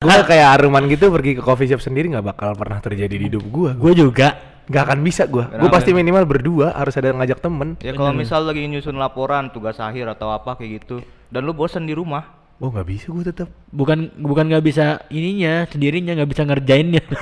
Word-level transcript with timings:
Gue 0.00 0.16
kayak 0.24 0.56
Aruman 0.56 0.88
gitu 0.88 1.12
pergi 1.12 1.36
ke 1.36 1.44
coffee 1.44 1.68
shop 1.68 1.84
sendiri 1.84 2.08
nggak 2.08 2.24
bakal 2.24 2.56
pernah 2.56 2.80
terjadi 2.80 3.20
di 3.20 3.28
hidup 3.28 3.44
gue. 3.52 3.76
Gue 3.76 3.92
juga. 3.92 4.32
Nggak 4.64 4.82
akan 4.88 4.98
bisa 5.04 5.28
gue. 5.28 5.44
Gue 5.44 5.68
pasti 5.68 5.92
minimal 5.92 6.24
berdua 6.24 6.72
harus 6.72 6.96
ada 6.96 7.12
yang 7.12 7.20
ngajak 7.20 7.44
temen. 7.44 7.76
Ya 7.84 7.92
kalau 7.92 8.16
misal 8.16 8.48
lagi 8.48 8.64
nyusun 8.64 8.96
laporan 8.96 9.52
tugas 9.52 9.76
akhir 9.76 10.08
atau 10.08 10.32
apa 10.32 10.56
kayak 10.56 10.80
gitu 10.80 11.04
dan 11.28 11.44
lu 11.44 11.52
bosen 11.52 11.84
di 11.84 11.92
rumah. 11.92 12.32
Oh 12.64 12.72
nggak 12.72 12.88
bisa 12.88 13.12
gue 13.12 13.28
tetap. 13.28 13.52
Bukan 13.76 14.16
bukan 14.16 14.48
nggak 14.48 14.64
bisa 14.64 15.04
ininya 15.12 15.68
sendirinya 15.68 16.16
nggak 16.16 16.30
bisa 16.32 16.48
ngerjainnya. 16.48 17.04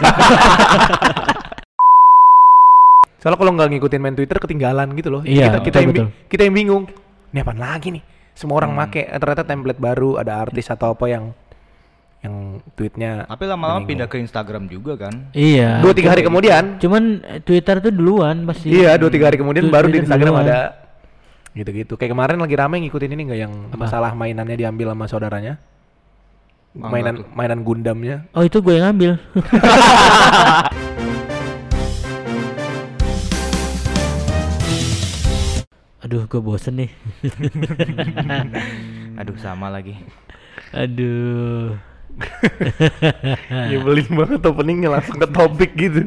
Soalnya 3.19 3.39
kalau 3.43 3.53
nggak 3.59 3.75
ngikutin 3.75 3.99
main 3.99 4.15
Twitter 4.15 4.39
ketinggalan 4.39 4.95
gitu 4.95 5.11
loh. 5.11 5.27
Iya, 5.27 5.51
kita, 5.51 5.59
kita, 5.59 5.59
betul, 5.59 5.83
yang, 5.83 5.91
betul. 5.91 6.07
kita 6.31 6.43
yang 6.47 6.55
bingung. 6.55 6.87
Ini 7.35 7.43
apaan 7.43 7.59
lagi 7.59 7.91
nih? 7.91 8.07
Semua 8.39 8.63
orang 8.63 8.71
make 8.71 9.03
eh, 9.03 9.19
ternyata 9.19 9.43
template 9.43 9.83
baru 9.83 10.23
ada 10.23 10.47
artis 10.47 10.71
atau 10.71 10.95
apa 10.95 11.11
yang 11.11 11.35
yang 12.19 12.59
tweetnya. 12.75 13.25
Tapi 13.31 13.45
lama-lama 13.47 13.87
pindah 13.87 14.11
ke 14.11 14.19
Instagram 14.19 14.67
juga 14.67 14.99
kan. 14.99 15.31
iya. 15.31 15.79
Dua 15.79 15.95
tiga 15.95 16.11
hari 16.11 16.27
kemudian. 16.27 16.77
Cuman 16.83 17.23
eh, 17.23 17.39
Twitter 17.39 17.79
tuh 17.79 17.95
duluan 17.95 18.43
pasti. 18.43 18.75
Iya 18.75 18.99
dua 18.99 19.11
tiga 19.11 19.31
hari 19.31 19.39
kemudian 19.39 19.67
Tu- 19.67 19.73
baru 19.73 19.87
di 19.87 20.03
Instagram 20.03 20.33
duluan. 20.35 20.47
ada 20.47 20.61
gitu-gitu. 21.55 21.95
Kayak 21.95 22.13
kemarin 22.15 22.39
lagi 22.39 22.55
rame 22.55 22.77
ngikutin 22.83 23.15
ini 23.15 23.23
nggak 23.31 23.41
yang 23.41 23.53
masalah 23.75 24.15
mainannya 24.15 24.57
diambil 24.57 24.95
sama 24.95 25.07
saudaranya? 25.07 25.55
Mainan 26.79 27.23
tuh. 27.23 27.27
mainan 27.35 27.61
Gundamnya. 27.67 28.17
Oh 28.35 28.43
itu 28.47 28.59
gue 28.63 28.79
yang 28.79 28.91
ngambil. 28.93 29.13
Aduh, 35.99 36.25
gue 36.25 36.41
bosen 36.41 36.79
nih. 36.79 36.91
Aduh 39.19 39.37
sama 39.37 39.69
lagi. 39.69 39.99
Aduh. 40.73 41.75
Nyebelin 43.71 44.09
banget 44.11 44.41
openingnya 44.43 44.89
langsung 44.91 45.17
ke 45.17 45.27
topik 45.27 45.73
gitu. 45.75 46.07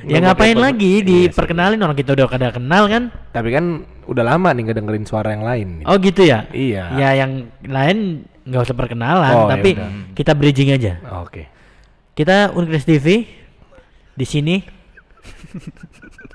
Ya 0.00 0.16
Nggak 0.16 0.22
ngapain 0.32 0.56
pakai- 0.56 0.64
lagi 0.64 0.92
Iya, 0.94 1.04
diperkenalin 1.04 1.80
orang 1.80 1.92
kita 1.94 2.10
udah 2.14 2.26
kada 2.26 2.48
kenal 2.50 2.88
kan? 2.88 3.02
Tapi 3.30 3.48
kan 3.50 3.64
udah 4.06 4.24
lama 4.24 4.48
nih 4.50 4.62
nggak 4.64 4.78
dengerin 4.78 5.04
suara 5.04 5.28
yang 5.30 5.44
lain. 5.44 5.68
Oh 5.84 5.96
gitu 5.96 6.22
ya? 6.22 6.48
Iya. 6.50 6.84
Ya 6.96 7.08
yang 7.16 7.32
lain 7.60 7.98
nggak 8.42 8.62
usah 8.62 8.74
perkenalan, 8.74 9.34
Oh, 9.36 9.46
ya 9.46 9.52
tapi 9.52 9.70
udah. 9.74 10.16
kita 10.16 10.32
bridging 10.32 10.72
aja. 10.72 10.96
Oke. 11.20 11.46
Kita 12.12 12.50
Unkris 12.50 12.82
TV 12.82 13.28
di 14.10 14.26
sini 14.26 14.56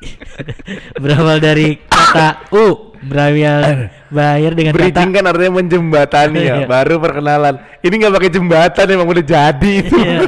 berawal 1.01 1.39
dari 1.39 1.79
kata 1.81 2.51
U 2.51 2.94
berawal 3.05 3.89
bayar 4.09 4.51
dengan 4.53 4.73
Bridging 4.73 5.09
kata 5.11 5.15
kan 5.15 5.23
artinya 5.29 5.51
menjembatani 5.55 6.39
ya, 6.41 6.53
Iya. 6.61 6.67
baru 6.67 6.95
perkenalan. 6.97 7.55
Ini 7.79 7.93
nggak 7.93 8.13
pakai 8.13 8.29
jembatan 8.29 8.85
emang 8.89 9.07
udah 9.07 9.25
jadi 9.25 9.71
itu. 9.79 9.95
Iya. 9.95 10.19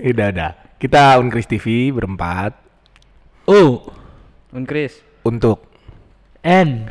udah 0.12 0.26
udah. 0.32 0.50
Kita 0.76 1.16
Unkris 1.16 1.46
TV 1.46 1.88
berempat 1.88 2.52
U 3.48 3.80
Unkris. 4.50 4.98
untuk 5.22 5.68
N 6.40 6.88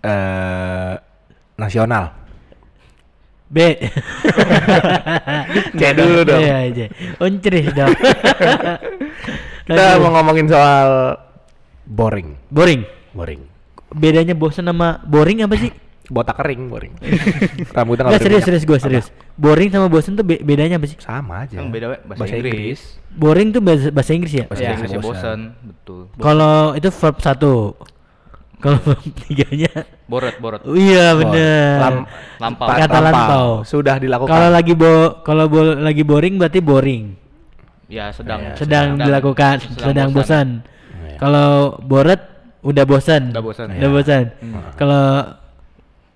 eh 0.00 0.94
nasional. 1.54 2.10
B 3.44 3.58
Cek 5.78 5.92
dulu 5.94 6.18
dong. 6.24 6.40
Iya 6.42 6.54
aja. 6.66 6.86
Unkris 7.20 7.66
dong. 7.70 7.92
Kita 9.64 9.96
mau 9.98 10.12
ngomongin 10.12 10.46
soal 10.46 11.16
boring, 11.84 12.36
boring. 12.48 12.82
boring. 13.12 13.40
Bedanya 13.90 14.34
bosen 14.34 14.64
sama 14.64 14.98
boring 15.02 15.40
apa 15.40 15.54
sih? 15.54 15.70
Botak 16.04 16.36
kering, 16.36 16.68
boring. 16.68 16.92
Rambutnya 17.76 18.04
nggak 18.06 18.20
serius 18.20 18.44
serius 18.44 18.64
gue 18.64 18.76
serius. 18.76 19.06
Boring 19.34 19.70
sama 19.70 19.88
bosen 19.88 20.12
tuh 20.12 20.22
be- 20.22 20.38
bedanya 20.38 20.76
apa 20.76 20.84
sih? 20.84 20.98
Sama 20.98 21.44
aja. 21.44 21.56
Yang 21.56 21.68
beda 21.70 21.86
we, 21.86 21.96
bahasa, 22.04 22.34
Inggris. 22.34 22.80
Boring 23.08 23.48
tuh 23.50 23.60
bahasa, 23.60 23.88
bahasa 23.88 24.12
Inggris 24.12 24.34
ya? 24.34 24.44
Bahasa 24.44 24.60
Bahasa 24.60 24.64
Inggris 24.66 24.90
Inggrisnya 24.90 25.00
bosan. 25.00 25.38
bosan, 25.38 25.38
betul. 25.64 26.00
Kalau 26.18 26.54
itu 26.74 26.88
verb 26.90 27.16
satu. 27.18 27.54
Kalau 28.58 28.78
verb 28.80 29.00
tiganya 29.18 29.72
Boret, 30.04 30.36
boret. 30.36 30.60
Oh, 30.64 30.72
iya 30.72 31.12
bener. 31.14 31.80
Lam- 31.80 32.06
Lampau. 32.38 32.66
pa- 32.66 32.76
Kata 32.78 32.98
lampau. 32.98 33.48
Sudah 33.62 33.96
dilakukan. 33.96 34.28
Kalau 34.28 34.48
lagi 34.48 34.72
bo 34.72 34.92
kalau 35.20 35.44
bo- 35.48 35.76
lagi 35.78 36.02
boring 36.02 36.36
berarti 36.36 36.60
boring. 36.60 37.04
Ya 37.88 38.08
sedang 38.10 38.40
Iya, 38.42 38.52
Sedang 38.56 38.86
dilakukan, 38.98 39.60
sedang, 39.72 40.08
bosan. 40.10 40.64
Iya. 41.14 41.18
Kalau 41.18 41.48
boret 41.80 42.20
udah 42.60 42.84
bosan. 42.84 43.30
Udah 43.30 43.40
bosan. 43.40 43.66
Udah 43.70 43.78
Iya. 43.80 43.88
bosan. 43.88 44.24
Kalau 44.74 45.04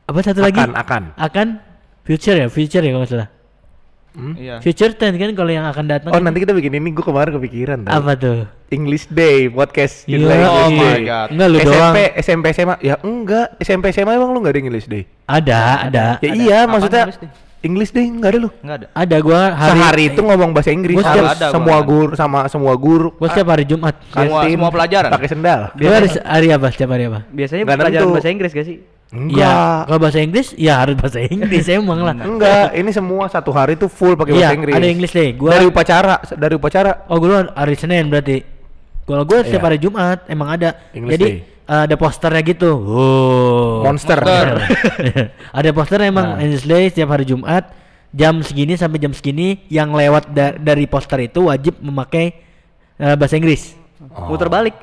apa 0.05 0.19
satu 0.21 0.41
lagi? 0.41 0.59
akan 0.59 0.75
akan. 0.75 1.03
Akan 1.15 1.47
future 2.03 2.35
ya, 2.35 2.47
future 2.47 2.81
ya 2.81 2.91
kalau 2.91 3.07
salah. 3.07 3.29
Iya. 4.19 4.59
Future 4.59 4.93
tense 4.93 5.15
kan 5.15 5.31
kalau 5.33 5.47
yang 5.49 5.63
akan 5.65 5.85
datang. 5.87 6.11
Oh 6.11 6.19
nanti 6.19 6.43
kita 6.43 6.51
bikin 6.51 6.75
ini 6.75 6.91
gue 6.91 7.01
kemarin 7.01 7.31
kepikiran 7.31 7.87
tau. 7.87 7.93
apa 7.95 8.13
tuh? 8.13 8.39
English 8.69 9.07
Day 9.09 9.47
podcast 9.47 10.03
Iya. 10.05 10.19
Judulnya 10.19 10.37
English 10.37 10.59
Oh 10.59 10.71
my. 10.91 11.01
God. 11.07 11.29
Enggak 11.31 11.47
lu 11.47 11.57
SMP 11.57 11.71
doang. 11.71 11.95
SMP 12.19 12.45
SMA 12.51 12.75
ya 12.81 12.95
enggak 12.99 13.47
SMP 13.59 13.85
SMA 13.89 14.13
emang 14.13 14.31
lu 14.31 14.43
nggak 14.43 14.53
ada 14.53 14.61
English 14.61 14.87
Day 14.87 15.07
Ada, 15.25 15.61
ada. 15.87 16.07
ya 16.19 16.31
iya 16.35 16.59
Kapan 16.59 16.73
maksudnya 16.75 17.05
English 17.61 17.91
Day 17.91 18.07
enggak 18.07 18.31
ada 18.31 18.39
lu 18.39 18.51
Enggak 18.59 18.77
ada. 18.79 18.87
Ada 18.93 19.17
gua 19.19 19.41
hari 19.51 19.73
sehari 19.75 20.05
itu 20.09 20.21
ngomong 20.21 20.51
bahasa 20.51 20.71
Inggris 20.71 20.95
Gua 20.95 21.03
harus 21.03 21.15
setiap- 21.19 21.35
ada, 21.35 21.45
gua 21.45 21.55
semua 21.55 21.75
ada. 21.75 21.85
guru 21.85 22.13
sama 22.15 22.39
semua 22.47 22.73
guru 22.75 23.09
gua 23.13 23.29
setiap 23.29 23.49
hari 23.49 23.65
Jumat. 23.65 23.95
Semua- 24.09 24.43
semua 24.45 24.71
pelajaran? 24.71 25.11
pakai 25.11 25.29
sendal 25.29 25.61
Gua 25.73 25.91
hari, 25.93 26.09
hari 26.17 26.49
apa? 26.51 26.67
Setiap 26.69 26.91
hari 26.91 27.05
apa? 27.05 27.19
Biasanya 27.29 27.63
Nggak 27.63 27.79
pelajaran 27.79 28.09
bahasa 28.13 28.31
Inggris 28.31 28.53
gak 28.53 28.67
sih? 28.67 28.79
enggak 29.09 29.41
Iya, 29.41 29.57
kalau 29.83 29.99
bahasa 29.99 30.19
Inggris 30.21 30.47
ya 30.55 30.75
harus 30.77 30.95
bahasa 30.95 31.19
Inggris 31.19 31.65
emang 31.73 32.01
lah. 32.01 32.15
enggak 32.15 32.69
ini 32.73 32.91
semua 32.91 33.25
satu 33.27 33.51
hari 33.51 33.73
tuh 33.75 33.89
full 33.89 34.15
pakai 34.15 34.33
Iya, 34.33 34.41
bahasa 34.45 34.55
Inggris 34.55 34.75
ada 34.75 34.87
English 34.87 35.13
Day. 35.13 35.29
Gua 35.33 35.51
dari 35.51 35.65
upacara 35.65 36.15
dari 36.31 36.55
upacara 36.55 36.91
Oh, 37.07 37.17
gua 37.17 37.49
hari 37.51 37.75
Senin 37.75 38.07
berarti. 38.07 38.45
Kalau 39.03 39.25
gua 39.25 39.41
setiap 39.41 39.59
Iya. 39.59 39.67
hari 39.67 39.79
Jumat 39.79 40.19
emang 40.27 40.49
ada. 40.51 40.77
English 40.93 41.17
Jadi 41.17 41.25
Day. 41.27 41.37
Eh, 41.69 41.83
ada 41.85 41.95
posternya 41.95 42.43
gitu. 42.43 42.71
Oh. 42.73 43.81
monster, 43.81 44.19
Monster. 44.19 44.57
ada 45.59 45.71
poster 45.71 46.01
emang 46.03 46.27
Nah. 46.31 46.41
English 46.41 46.65
Day 46.65 46.89
setiap 46.89 47.09
hari 47.11 47.25
Jumat 47.25 47.71
jam 48.09 48.41
segini 48.41 48.73
sampai 48.75 48.99
jam 48.99 49.13
segini 49.13 49.61
yang 49.69 49.93
lewat 49.93 50.29
da- 50.29 50.57
dari 50.57 50.85
poster 50.85 51.21
itu 51.23 51.47
wajib 51.47 51.77
memakai 51.79 52.33
eh, 52.97 53.15
bahasa 53.15 53.37
Inggris. 53.37 53.77
Oh. 54.01 54.29
Muter 54.29 54.49
balik. 54.49 54.75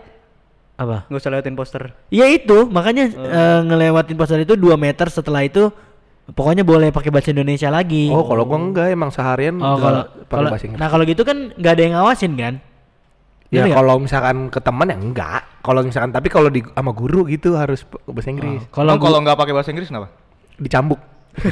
Apa? 0.76 1.08
Nggak 1.08 1.20
usah 1.20 1.32
lewatin 1.32 1.56
poster. 1.56 1.84
Ya 2.10 2.28
itu, 2.28 2.68
makanya 2.68 3.08
eh, 3.10 3.60
ngelewatin 3.62 4.14
poster 4.14 4.40
itu 4.40 4.54
2 4.54 4.76
meter 4.76 5.08
setelah 5.08 5.42
itu 5.42 5.72
pokoknya 6.28 6.62
boleh 6.62 6.90
pakai 6.90 7.10
bahasa 7.10 7.30
Indonesia 7.30 7.70
lagi. 7.70 8.10
oh 8.10 8.26
kalau 8.26 8.44
gua 8.44 8.58
enggak 8.58 8.88
emang 8.90 9.08
seharian 9.08 9.56
Oh, 9.56 9.78
kalau 9.78 10.02
pakai 10.04 10.26
kalau 10.28 10.50
bahasa 10.50 10.66
Inggris 10.66 10.80
nah 10.80 10.90
kalau 10.90 11.04
gitu 11.04 11.22
kan 11.22 11.38
nggak 11.54 11.72
ada 11.72 11.82
yang 11.82 11.94
ngawasin 11.96 12.34
kan? 12.34 12.54
Ya 13.48 13.64
nggak? 13.64 13.76
kalau 13.76 13.96
misalkan 14.00 14.38
ke 14.50 14.60
teman 14.60 14.88
ya 14.88 14.98
enggak. 14.98 15.42
Kalau 15.62 15.82
misalkan 15.82 16.10
tapi 16.10 16.28
kalau 16.28 16.50
di 16.50 16.66
sama 16.66 16.92
guru 16.92 17.24
gitu 17.26 17.54
harus 17.54 17.84
bahasa 18.04 18.30
Inggris. 18.30 18.66
kalau 18.70 18.92
Emang 18.92 18.98
gua- 18.98 19.08
kalau 19.08 19.20
nggak 19.22 19.38
pakai 19.38 19.54
bahasa 19.54 19.70
Inggris 19.70 19.88
kenapa? 19.88 20.10
Dicambuk. 20.56 21.00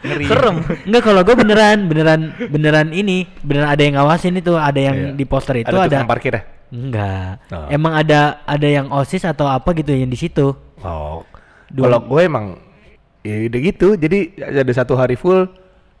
Ngeri. 0.00 0.24
Serem. 0.24 0.56
Enggak 0.82 1.02
kalau 1.04 1.20
gue 1.22 1.36
beneran 1.36 1.78
beneran 1.84 2.20
beneran 2.48 2.88
ini 2.90 3.28
beneran 3.40 3.68
ada 3.68 3.82
yang 3.82 3.94
ngawasin 3.94 4.34
itu 4.34 4.52
ada 4.54 4.80
yang 4.80 4.96
Iya. 4.96 5.10
di 5.12 5.24
poster 5.24 5.60
itu 5.60 5.70
ada 5.70 5.84
ada, 5.94 6.04
parkir 6.04 6.32
ya? 6.32 6.42
enggak 6.66 7.44
Oh. 7.52 7.68
emang 7.68 7.92
ada 7.94 8.40
ada 8.42 8.64
yang 8.64 8.88
osis 8.90 9.22
atau 9.22 9.46
apa 9.46 9.70
gitu 9.72 9.92
yang 9.92 10.08
di 10.08 10.16
situ 10.16 10.56
Oh. 10.80 11.20
Kalau 11.70 11.98
gue 12.02 12.20
emang 12.22 12.56
ya 13.20 13.44
udah 13.44 13.60
gitu. 13.62 13.88
Jadi 13.94 14.36
ada 14.36 14.68
satu 14.70 14.94
hari 14.94 15.14
full 15.14 15.48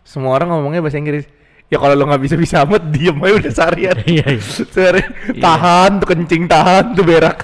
semua 0.00 0.34
orang 0.34 0.48
ngomongnya 0.50 0.80
bahasa 0.80 0.96
Inggris. 0.96 1.24
Ya 1.66 1.76
kalau 1.76 1.92
lo 1.92 2.04
nggak 2.04 2.22
bisa 2.22 2.36
bisa 2.36 2.62
amat 2.62 2.86
diem 2.86 3.16
aja 3.16 3.34
udah 3.34 3.52
seharian. 3.52 3.96
Iya, 4.06 4.26
iya. 4.28 4.42
Sehari- 4.68 5.10
tahan 5.36 5.98
tuh 5.98 6.08
kencing 6.08 6.44
tahan 6.44 6.92
tuh 6.92 7.02
berak. 7.02 7.40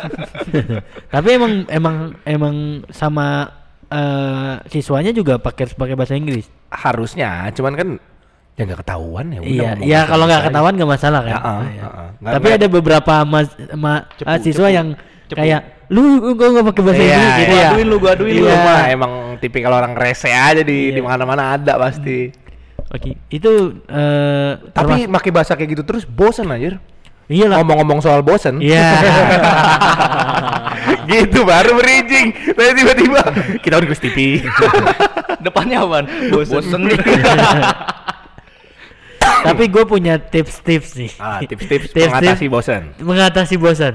tapi 1.14 1.28
emang 1.32 1.52
emang 1.66 1.96
emang 2.22 2.56
sama 2.88 3.48
eh, 3.86 4.54
siswanya 4.68 5.10
juga 5.10 5.36
pakai 5.36 5.66
pakai 5.68 5.94
bahasa 5.94 6.14
Inggris 6.14 6.46
Harusnya, 6.70 7.50
cuman 7.50 7.74
kan 7.74 7.88
ya 8.54 8.62
nggak 8.62 8.80
ketahuan 8.80 9.26
ya. 9.30 9.40
udah 9.40 9.48
iya 9.48 9.70
iya 9.80 10.00
kalau 10.04 10.24
nggak 10.24 10.42
ketahuan 10.44 10.74
nggak 10.76 10.90
masalah 10.90 11.20
kan 11.22 11.32
Ya, 11.32 11.40
Iya. 11.40 11.48
ah, 11.80 11.88
ah. 11.88 12.08
Nggak- 12.14 12.32
tapi 12.36 12.48
ada 12.52 12.66
beberapa 12.68 13.14
mas, 13.24 13.48
ma- 13.74 14.04
Cepu, 14.12 14.28
ah, 14.28 14.38
siswa 14.38 14.68
cepu, 14.68 14.76
yang 14.76 14.88
cepu. 15.26 15.38
kayak 15.40 15.60
lu 15.88 16.02
gua 16.30 16.48
nggak 16.52 16.66
pakai 16.68 16.82
bahasa 16.84 17.00
Iya, 17.00 17.08
Inggris 17.10 17.32
gitu 17.34 17.50
iya. 17.50 17.58
ya 17.58 17.70
Aduin 17.72 17.86
lu, 17.88 17.96
gua 17.98 18.10
aduin 18.12 18.32
Lu 18.32 18.38
lu. 18.38 18.46
Iya. 18.46 18.58
mah 18.60 18.80
emang 18.86 19.12
tipikal 19.38 19.72
orang 19.72 19.92
rese 19.94 20.28
aja 20.28 20.60
di 20.60 20.78
Iya. 20.86 20.94
di 20.94 21.00
mana-mana 21.00 21.42
ada 21.56 21.72
pasti. 21.74 22.30
Oke, 22.90 23.14
itu 23.28 23.50
eh 23.86 24.52
Tapi 24.74 25.06
termas- 25.06 25.14
pakai 25.14 25.30
bahasa 25.30 25.52
kayak 25.54 25.70
gitu 25.72 25.82
terus 25.84 26.02
bosen 26.02 26.50
anjir. 26.50 26.82
iyalah. 27.26 27.62
Ngomong-ngomong 27.62 28.02
soal 28.02 28.20
bosen. 28.20 28.58
Iya. 28.58 28.90
gitu 31.06 31.42
baru 31.42 31.78
bridging. 31.78 32.34
Tapi 32.50 32.70
tiba-tiba 32.74 33.22
kita 33.62 33.78
udah 33.78 33.88
TV. 34.02 34.42
Depannya 35.38 35.78
apaan? 35.80 36.06
Bosen. 36.28 36.60
nih. 36.82 36.98
Tapi 39.40 39.64
gue 39.68 39.84
punya 39.84 40.18
tips-tips 40.18 40.96
nih. 40.96 41.12
ah, 41.16 41.40
tips-tips 41.40 41.92
Tips-tips 41.92 42.10
mengatasi 42.10 42.46
bosen. 42.50 42.82
mengatasi 42.98 43.54
bosan. 43.56 43.94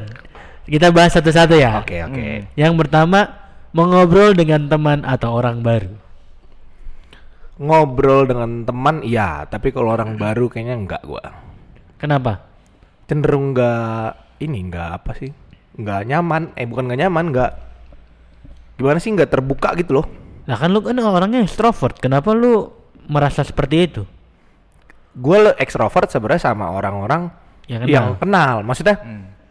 Kita 0.66 0.90
bahas 0.90 1.14
satu-satu 1.14 1.54
ya. 1.54 1.78
Oke, 1.78 2.02
oke. 2.02 2.50
Yang 2.56 2.74
pertama, 2.80 3.30
mengobrol 3.70 4.34
dengan 4.34 4.66
teman 4.66 5.06
atau 5.06 5.30
orang 5.32 5.62
baru. 5.62 5.94
Ngobrol 7.56 8.28
dengan 8.28 8.68
teman 8.68 9.00
iya, 9.00 9.48
tapi 9.48 9.72
kalau 9.72 9.96
orang 9.96 10.20
baru 10.20 10.52
kayaknya 10.52 10.76
enggak 10.76 11.02
gua. 11.08 11.24
Kenapa? 11.96 12.44
Cenderung 13.08 13.56
enggak 13.56 14.20
ini 14.44 14.60
enggak 14.60 14.90
apa 15.02 15.12
sih? 15.16 15.32
Enggak 15.80 16.04
nyaman. 16.04 16.52
Eh 16.60 16.68
bukan 16.68 16.92
enggak 16.92 17.02
nyaman, 17.08 17.26
enggak 17.32 17.52
gimana 18.76 19.00
sih 19.00 19.12
enggak 19.16 19.32
terbuka 19.32 19.72
gitu 19.80 20.04
loh. 20.04 20.06
Nah 20.46 20.60
kan 20.60 20.70
lu 20.70 20.84
kan 20.84 21.00
orangnya 21.00 21.42
extrovert. 21.42 21.96
Kenapa 21.98 22.36
lu 22.36 22.68
merasa 23.08 23.42
seperti 23.42 23.76
itu? 23.82 24.04
Gue 25.16 25.56
ekstrovert 25.56 26.12
sebenarnya 26.12 26.52
sama 26.52 26.76
orang-orang 26.76 27.32
Yang 27.72 27.88
yang, 27.88 28.06
kenal. 28.20 28.20
kenal. 28.20 28.56
Maksudnya 28.68 28.96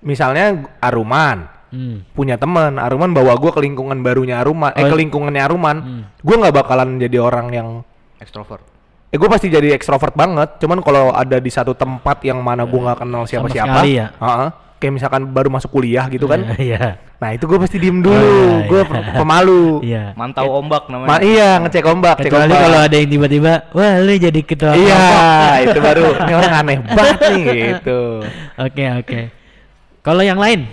misalnya 0.05 0.45
Aruman 0.85 1.50
Hmm. 1.75 2.07
punya 2.15 2.39
teman, 2.39 2.79
Aruman 2.79 3.11
bawa 3.11 3.35
gua 3.35 3.50
ke 3.50 3.59
lingkungan 3.59 3.99
barunya 3.99 4.39
Aruman, 4.39 4.71
eh 4.79 4.87
Oh, 4.87 4.95
ke 4.95 4.97
lingkungannya 5.00 5.43
Aruman. 5.43 5.77
Hmm. 5.83 6.03
Gua 6.23 6.37
nggak 6.39 6.55
bakalan 6.55 7.03
jadi 7.03 7.19
orang 7.19 7.50
yang 7.50 7.69
Extrovert. 8.25 8.65
Eh 9.12 9.17
gue 9.21 9.29
pasti 9.31 9.47
jadi 9.47 9.71
ekstrovert 9.76 10.17
banget. 10.17 10.59
Cuman 10.59 10.82
kalau 10.82 11.15
ada 11.15 11.38
di 11.38 11.47
satu 11.47 11.71
tempat 11.76 12.25
yang 12.26 12.41
mana 12.43 12.67
gue 12.67 12.81
nggak 12.81 12.99
kenal 12.99 13.23
siapa-siapa, 13.29 13.85
sekali 13.85 14.00
ya? 14.00 14.11
Heeh. 14.17 14.50
kayak 14.75 15.00
misalkan 15.00 15.23
baru 15.32 15.49
masuk 15.49 15.71
kuliah 15.71 16.05
gitu 16.11 16.26
kan. 16.26 16.44
Iya. 16.59 16.99
Nah 17.23 17.31
itu 17.32 17.49
gue 17.49 17.56
pasti 17.56 17.81
diem 17.81 18.05
dulu. 18.05 18.21
iya, 18.21 18.69
gue 18.69 18.81
iya. 18.85 19.15
pemalu. 19.17 19.65
Iya. 19.81 20.05
Mantau 20.19 20.50
ombak 20.61 20.91
namanya. 20.93 21.09
Ma 21.09 21.17
iya 21.25 21.56
ngecek 21.62 21.85
ombak, 21.88 22.17
cek 22.21 22.29
Kecuali 22.29 22.53
ombak. 22.53 22.65
kalau 22.69 22.81
ada 22.85 22.97
yang 23.00 23.09
tiba-tiba, 23.09 23.53
wah 23.73 23.94
lu 24.03 24.12
jadi 24.19 24.41
ketua 24.44 24.73
Iya, 24.76 24.93
kelompok." 24.93 25.65
itu 25.65 25.79
baru. 25.79 26.06
Ini 26.26 26.32
orang 26.37 26.53
aneh 26.53 26.79
banget 26.85 27.19
nih 27.32 27.43
gitu. 27.49 28.00
Oke 28.61 28.85
oke. 28.99 29.21
Kalau 30.05 30.21
yang 30.26 30.37
lain, 30.37 30.69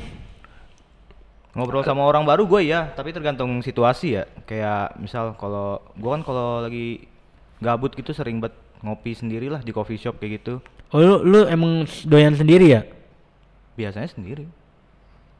Ngobrol 1.52 1.84
sama 1.84 2.08
orang 2.08 2.24
baru 2.24 2.48
gue 2.48 2.64
ya, 2.68 2.88
tapi 2.96 3.12
tergantung 3.12 3.60
situasi 3.60 4.16
ya. 4.16 4.24
Kayak 4.48 4.96
misal 5.00 5.36
kalau 5.36 5.84
gue 6.00 6.10
kan 6.10 6.24
kalau 6.24 6.64
lagi 6.64 7.11
gabut 7.62 7.94
gitu 7.94 8.12
sering 8.12 8.42
banget 8.42 8.58
ngopi 8.82 9.14
sendiri 9.14 9.48
lah 9.48 9.62
di 9.62 9.70
coffee 9.70 10.02
shop 10.02 10.18
kayak 10.18 10.42
gitu. 10.42 10.58
oh, 10.92 11.00
lu, 11.00 11.16
lu 11.22 11.40
emang 11.46 11.86
doyan 12.10 12.34
sendiri 12.34 12.74
ya? 12.74 12.82
Biasanya 13.78 14.10
sendiri. 14.10 14.50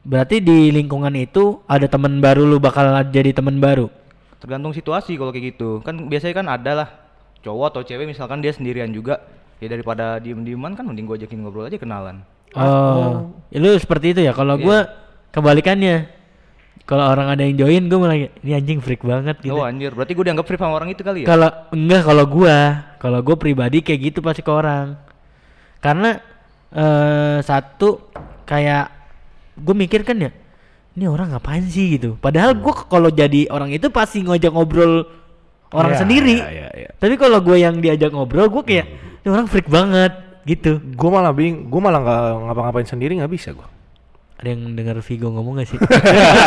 Berarti 0.02 0.42
di 0.42 0.70
lingkungan 0.70 1.12
itu 1.14 1.62
ada 1.66 1.86
teman 1.86 2.18
baru 2.22 2.46
lu 2.46 2.58
bakal 2.62 2.90
jadi 3.10 3.34
teman 3.34 3.58
baru. 3.58 3.90
Tergantung 4.38 4.74
situasi 4.74 5.14
kalau 5.14 5.30
kayak 5.30 5.54
gitu. 5.54 5.78
Kan 5.82 6.10
biasanya 6.10 6.34
kan 6.42 6.46
ada 6.50 6.72
lah 6.74 6.88
cowok 7.42 7.66
atau 7.74 7.82
cewek 7.86 8.06
misalkan 8.06 8.42
dia 8.42 8.50
sendirian 8.54 8.90
juga. 8.90 9.22
Ya 9.62 9.70
daripada 9.70 10.18
diem-dieman 10.18 10.74
kan 10.74 10.82
mending 10.82 11.06
gue 11.06 11.22
ajakin 11.22 11.38
ngobrol 11.42 11.70
aja 11.70 11.78
kenalan. 11.78 12.26
Oh, 12.58 13.30
ya 13.48 13.62
lu 13.62 13.70
seperti 13.78 14.12
itu 14.12 14.20
ya. 14.26 14.34
Kalau 14.34 14.58
Iya. 14.58 14.64
gua 14.66 14.78
kebalikannya. 15.32 16.21
Kalau 16.82 17.06
orang 17.06 17.30
ada 17.30 17.42
yang 17.42 17.54
join, 17.56 17.86
gua 17.86 17.98
malah 18.02 18.18
ini 18.18 18.52
anjing 18.52 18.82
freak 18.82 19.02
banget 19.02 19.38
gitu. 19.38 19.54
Oh 19.54 19.62
anjir, 19.62 19.94
berarti 19.94 20.12
gue 20.12 20.24
dianggap 20.26 20.44
free 20.44 20.58
sama 20.58 20.74
orang 20.74 20.90
itu 20.90 21.00
kali 21.00 21.22
ya? 21.22 21.26
Kalau 21.26 21.50
enggak 21.70 22.02
kalau 22.02 22.24
gua, 22.26 22.56
kalau 22.98 23.18
gua 23.22 23.36
pribadi 23.38 23.80
kayak 23.80 24.00
gitu 24.10 24.18
pasti 24.18 24.40
ke 24.40 24.50
orang. 24.50 24.98
Karena 25.78 26.18
eh 26.72 27.38
satu 27.40 28.10
kayak 28.42 28.90
gue 29.54 29.74
mikir 29.76 30.02
kan 30.02 30.18
ya, 30.18 30.30
ini 30.92 31.06
orang 31.06 31.30
ngapain 31.30 31.62
sih 31.64 31.96
gitu. 31.96 32.18
Padahal 32.18 32.56
gua 32.56 32.74
k- 32.74 32.88
kalau 32.88 33.08
jadi 33.08 33.46
orang 33.48 33.70
itu 33.70 33.86
pasti 33.88 34.20
ngajak 34.20 34.50
ngobrol 34.50 35.06
orang 35.70 35.94
Iya, 35.94 36.00
sendiri. 36.02 36.36
iya, 36.36 36.50
iya, 36.50 36.68
iya. 36.76 36.90
Tapi 36.98 37.14
kalau 37.14 37.38
gue 37.38 37.56
yang 37.56 37.78
diajak 37.78 38.10
ngobrol, 38.10 38.50
gua 38.50 38.62
kayak 38.62 38.86
ini 39.22 39.28
orang 39.28 39.46
freak 39.46 39.70
banget 39.70 40.12
gitu. 40.42 40.82
Gue 40.82 41.08
malah 41.08 41.30
bing, 41.30 41.70
gue 41.70 41.80
malah 41.80 42.02
nggak 42.02 42.20
ngapa-ngapain 42.50 42.88
sendiri 42.88 43.14
nggak 43.16 43.30
bisa 43.30 43.54
gue. 43.54 43.68
Ada 44.42 44.58
yang 44.58 44.74
dengar 44.74 44.98
Vigo 45.06 45.30
ngomong 45.30 45.62
gak 45.62 45.70
sih? 45.70 45.78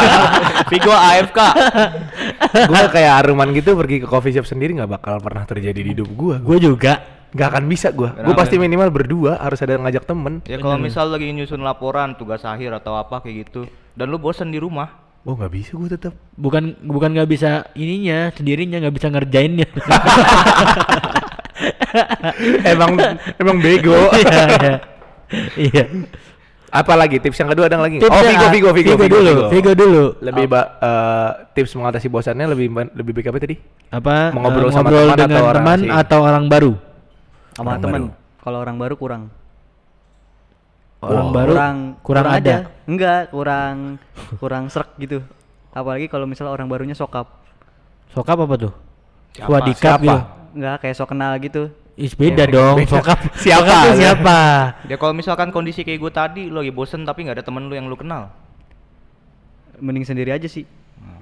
Vigo 0.75 0.91
AFK. 0.91 1.39
gue 2.67 2.81
kayak 2.91 3.23
Aruman 3.23 3.55
gitu 3.55 3.71
pergi 3.79 4.03
ke 4.03 4.07
coffee 4.11 4.35
shop 4.35 4.51
sendiri 4.51 4.75
nggak 4.75 4.99
bakal 4.99 5.15
pernah 5.23 5.47
terjadi 5.47 5.79
di 5.79 5.95
hidup 5.95 6.11
gue. 6.11 6.35
gue 6.43 6.57
juga. 6.59 6.99
Nggak 7.31 7.47
akan 7.55 7.63
bisa 7.71 7.95
gue. 7.95 8.11
Gue 8.11 8.35
pasti 8.35 8.59
minimal 8.59 8.91
berdua 8.91 9.39
harus 9.39 9.63
ada 9.63 9.79
yang 9.79 9.87
ngajak 9.87 10.03
temen. 10.03 10.43
Ya 10.43 10.59
kalau 10.59 10.75
misal 10.75 11.07
lagi 11.07 11.31
nyusun 11.31 11.63
laporan 11.63 12.19
tugas 12.19 12.43
akhir 12.43 12.83
atau 12.83 12.99
apa 12.99 13.23
kayak 13.23 13.47
gitu 13.47 13.63
dan 13.95 14.11
lu 14.11 14.19
bosen 14.19 14.51
di 14.51 14.59
rumah, 14.59 15.05
Oh 15.25 15.33
nggak 15.33 15.53
bisa 15.57 15.73
gue 15.73 15.89
tetap. 15.89 16.13
Bukan 16.37 16.85
bukan 16.85 17.09
nggak 17.15 17.29
bisa 17.31 17.65
ininya 17.73 18.29
sendirinya 18.29 18.77
nggak 18.77 18.95
bisa 18.99 19.07
ngerjainnya. 19.09 19.65
emang 22.75 22.91
emang 23.41 23.57
bego. 23.63 23.95
Iya, 24.21 24.43
iya. 24.61 24.75
Iya. 25.57 25.83
Apalagi 26.75 27.17
tips 27.17 27.37
yang 27.37 27.49
kedua 27.49 27.65
ada 27.65 27.79
lagi? 27.79 27.97
Tipsnya, 27.97 28.19
oh 28.19 28.23
Vigo, 28.25 28.47
Vigo, 28.51 28.69
Vigo, 28.69 28.91
Vigo 28.93 29.07
dulu, 29.09 29.33
Vigo 29.47 29.71
dulu. 29.71 30.03
Lebih 30.19 30.45
ba- 30.45 30.75
eh, 30.75 31.29
tips 31.51 31.71
mengatasi 31.73 32.07
bosannya 32.07 32.51
lebih 32.51 32.67
lebih 32.91 33.11
baik 33.13 33.31
apa 33.31 33.39
tadi? 33.39 33.55
Apa? 33.89 34.35
Mengobrol 34.35 34.67
eh, 34.67 34.73
sama 34.73 34.91
ngobrol 34.91 35.07
teman 35.07 35.15
dengan 35.15 35.31
atau 35.31 35.43
orang 35.45 35.55
teman 35.57 35.79
asing? 35.79 35.91
atau 35.95 36.19
orang 36.21 36.45
baru? 36.45 36.71
sama 37.55 37.67
Orang 37.69 37.81
baru. 37.81 38.05
kalau 38.37 38.57
orang 38.59 38.75
baru 38.75 38.95
kurang 38.95 39.23
Orang 40.99 41.29
baru 41.29 41.51
kurang 41.53 41.77
kurang, 42.01 42.25
ada. 42.27 42.35
aja. 42.35 42.57
enggak 42.83 43.21
kurang 43.29 43.77
kurang 44.35 44.63
serak 44.67 44.89
gitu 44.97 45.21
apalagi 45.69 46.07
kalau 46.07 46.25
misalnya 46.25 46.49
orang 46.49 46.65
barunya 46.65 46.91
sokap 46.93 47.29
Sokap 48.09 48.37
apa 48.37 48.55
tuh? 48.57 48.73
Siapa? 49.31 49.45
Swadikap 49.45 49.97
Siapa? 49.97 50.03
gitu. 50.03 50.19
enggak 50.55 50.75
kayak 50.81 50.95
sok 50.95 51.09
kenal 51.09 51.31
gitu 51.37 51.63
Is 51.95 52.11
beda 52.11 52.43
Ya, 52.43 52.51
dong. 52.51 52.75
beda. 52.77 52.91
Sokap. 52.91 53.19
Siapa? 53.43 53.63
Sokap 53.63 53.79
tuh 53.81 53.95
siapa? 53.95 54.37
ya 54.85 54.95
kalau 54.95 55.13
misalkan 55.13 55.49
kondisi 55.49 55.81
kayak 55.81 55.97
gue 55.97 56.11
tadi 56.11 56.41
lu 56.45 56.59
lagi 56.59 56.69
bosen 56.69 57.01
tapi 57.01 57.23
nggak 57.23 57.39
ada 57.39 57.45
temen 57.45 57.65
lu 57.65 57.73
yang 57.73 57.85
lu 57.85 57.95
kenal. 57.95 58.31
mending 59.75 60.03
sendiri 60.03 60.31
aja 60.31 60.45
sih 60.45 60.63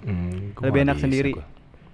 Hmm, 0.03 0.53
lebih 0.59 0.83
enak 0.83 0.97
sendiri 0.97 1.31
gua. 1.31 1.45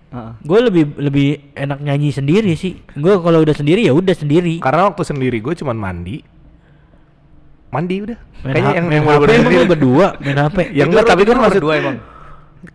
Heeh. 0.09 0.31
Gue 0.41 0.59
lebih 0.61 0.83
lebih 0.97 1.27
enak 1.53 1.79
nyanyi 1.79 2.09
sendiri 2.09 2.51
sih. 2.53 2.81
Gue 2.91 3.15
kalau 3.15 3.39
udah 3.39 3.53
sendiri 3.53 3.79
ya 3.79 3.93
udah 3.93 4.11
sendiri. 4.11 4.57
Karena 4.57 4.89
waktu 4.89 5.03
sendiri 5.03 5.37
gue 5.37 5.53
cuman 5.53 5.77
mandi. 5.77 6.19
Mandi 7.69 7.95
udah. 8.01 8.17
Main 8.41 8.53
Kayaknya 8.55 8.73
yang 8.73 8.85
main 8.87 9.03
yang 9.05 9.21
sendiri. 9.21 9.55
lu 9.55 9.65
berdua 9.67 10.07
main 10.17 10.37
HP. 10.37 10.57
Ya 10.73 10.83
enggak, 10.83 11.05
tapi 11.05 11.21
kan 11.23 11.37
maksud 11.37 11.61
berdua 11.61 11.75
emang. 11.77 11.95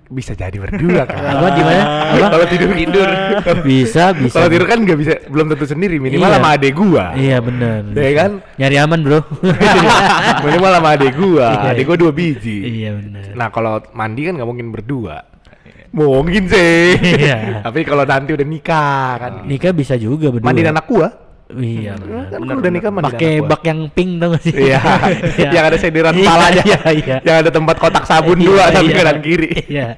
Bisa 0.08 0.32
jadi 0.32 0.56
berdua 0.56 1.04
kan. 1.04 1.20
Apa 1.38 1.48
gimana? 1.52 1.82
Kalau 2.30 2.46
tidur 2.48 2.70
tidur. 2.72 3.08
Bisa, 3.60 4.16
bisa. 4.16 4.34
Kalau 4.36 4.48
tidur 4.48 4.66
kan 4.66 4.78
nggak 4.80 4.98
bisa, 4.98 5.12
belum 5.28 5.46
tentu 5.52 5.66
sendiri. 5.66 6.00
Minimal 6.00 6.24
Iya. 6.24 6.36
sama 6.38 6.48
adek 6.56 6.72
gua. 6.72 7.04
Iya 7.12 7.36
bener. 7.40 7.80
Ya 7.92 8.12
kan? 8.16 8.30
Nyari 8.56 8.76
aman 8.80 9.00
bro. 9.04 9.20
Minimal 10.44 10.70
sama 10.72 10.88
adek 10.96 11.12
gua. 11.14 11.48
Iya. 11.50 11.70
Adek 11.76 11.84
gua 11.84 11.96
dua 11.98 12.12
biji. 12.12 12.58
iya 12.64 12.90
bener. 12.96 13.32
Nah 13.36 13.48
kalau 13.48 13.80
mandi 13.92 14.20
kan 14.24 14.32
nggak 14.40 14.48
mungkin 14.48 14.68
berdua. 14.72 15.16
Mungkin 15.94 16.50
sih. 16.50 16.98
Iya. 16.98 17.36
Tapi 17.66 17.86
kalau 17.86 18.02
nanti 18.02 18.34
udah 18.34 18.46
nikah 18.46 19.10
kan. 19.14 19.32
Nikah 19.44 19.70
bisa 19.70 19.94
juga 19.94 20.32
berdua. 20.32 20.48
Mandi 20.48 20.64
anak 20.64 20.86
gua. 20.88 21.08
Iya 21.54 21.92
bener. 21.94 22.26
Kan 22.30 22.56
udah 22.58 22.70
nikah 22.70 22.90
mandi 22.90 23.06
Pakai 23.10 23.32
bak 23.40 23.62
yang 23.62 23.80
pink 23.88 24.10
gak 24.18 24.42
sih? 24.42 24.54
Iya. 24.66 24.80
yang 25.50 25.64
ada 25.64 25.76
sediran 25.76 26.12
Iya, 26.12 26.26
palanya. 26.26 26.64
Iya, 26.66 26.80
iya. 26.92 27.16
Yang 27.22 27.36
ada 27.46 27.50
tempat 27.50 27.76
kotak 27.78 28.04
sabun 28.04 28.38
Iya, 28.38 28.46
dua 28.46 28.64
tapi 28.68 28.88
iya. 28.90 28.96
kanan 28.96 29.18
kiri. 29.20 29.50
Iya. 29.66 29.88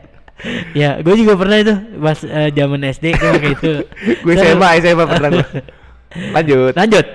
Ya, 0.77 0.91
gue 1.01 1.15
juga 1.17 1.33
pernah 1.33 1.57
itu 1.57 1.73
pas 1.97 2.19
eh, 2.21 2.53
zaman 2.53 2.81
SD 2.85 3.05
gue 3.11 3.31
pakai 3.33 3.51
itu. 3.57 3.73
gue 4.21 4.35
SMA, 4.37 4.69
SMA 4.81 5.05
pernah 5.05 5.29
gua. 5.33 5.47
Lanjut. 6.37 6.73
Lanjut. 6.77 7.07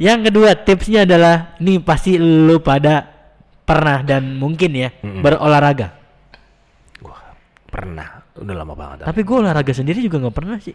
Yang 0.00 0.18
kedua 0.32 0.48
tipsnya 0.56 1.04
adalah 1.04 1.52
nih 1.60 1.78
pasti 1.78 2.16
lu 2.16 2.64
pada 2.64 3.04
pernah 3.62 4.00
dan 4.00 4.34
mungkin 4.34 4.72
ya 4.72 4.88
Mm-mm. 4.88 5.20
berolahraga. 5.20 5.92
Gua 6.98 7.20
pernah. 7.68 8.24
Udah 8.32 8.54
lama 8.56 8.72
banget. 8.72 9.04
Tapi 9.04 9.20
gue 9.20 9.36
olahraga 9.36 9.72
sendiri 9.72 10.00
juga 10.00 10.16
nggak 10.18 10.32
pernah 10.32 10.56
sih. 10.56 10.72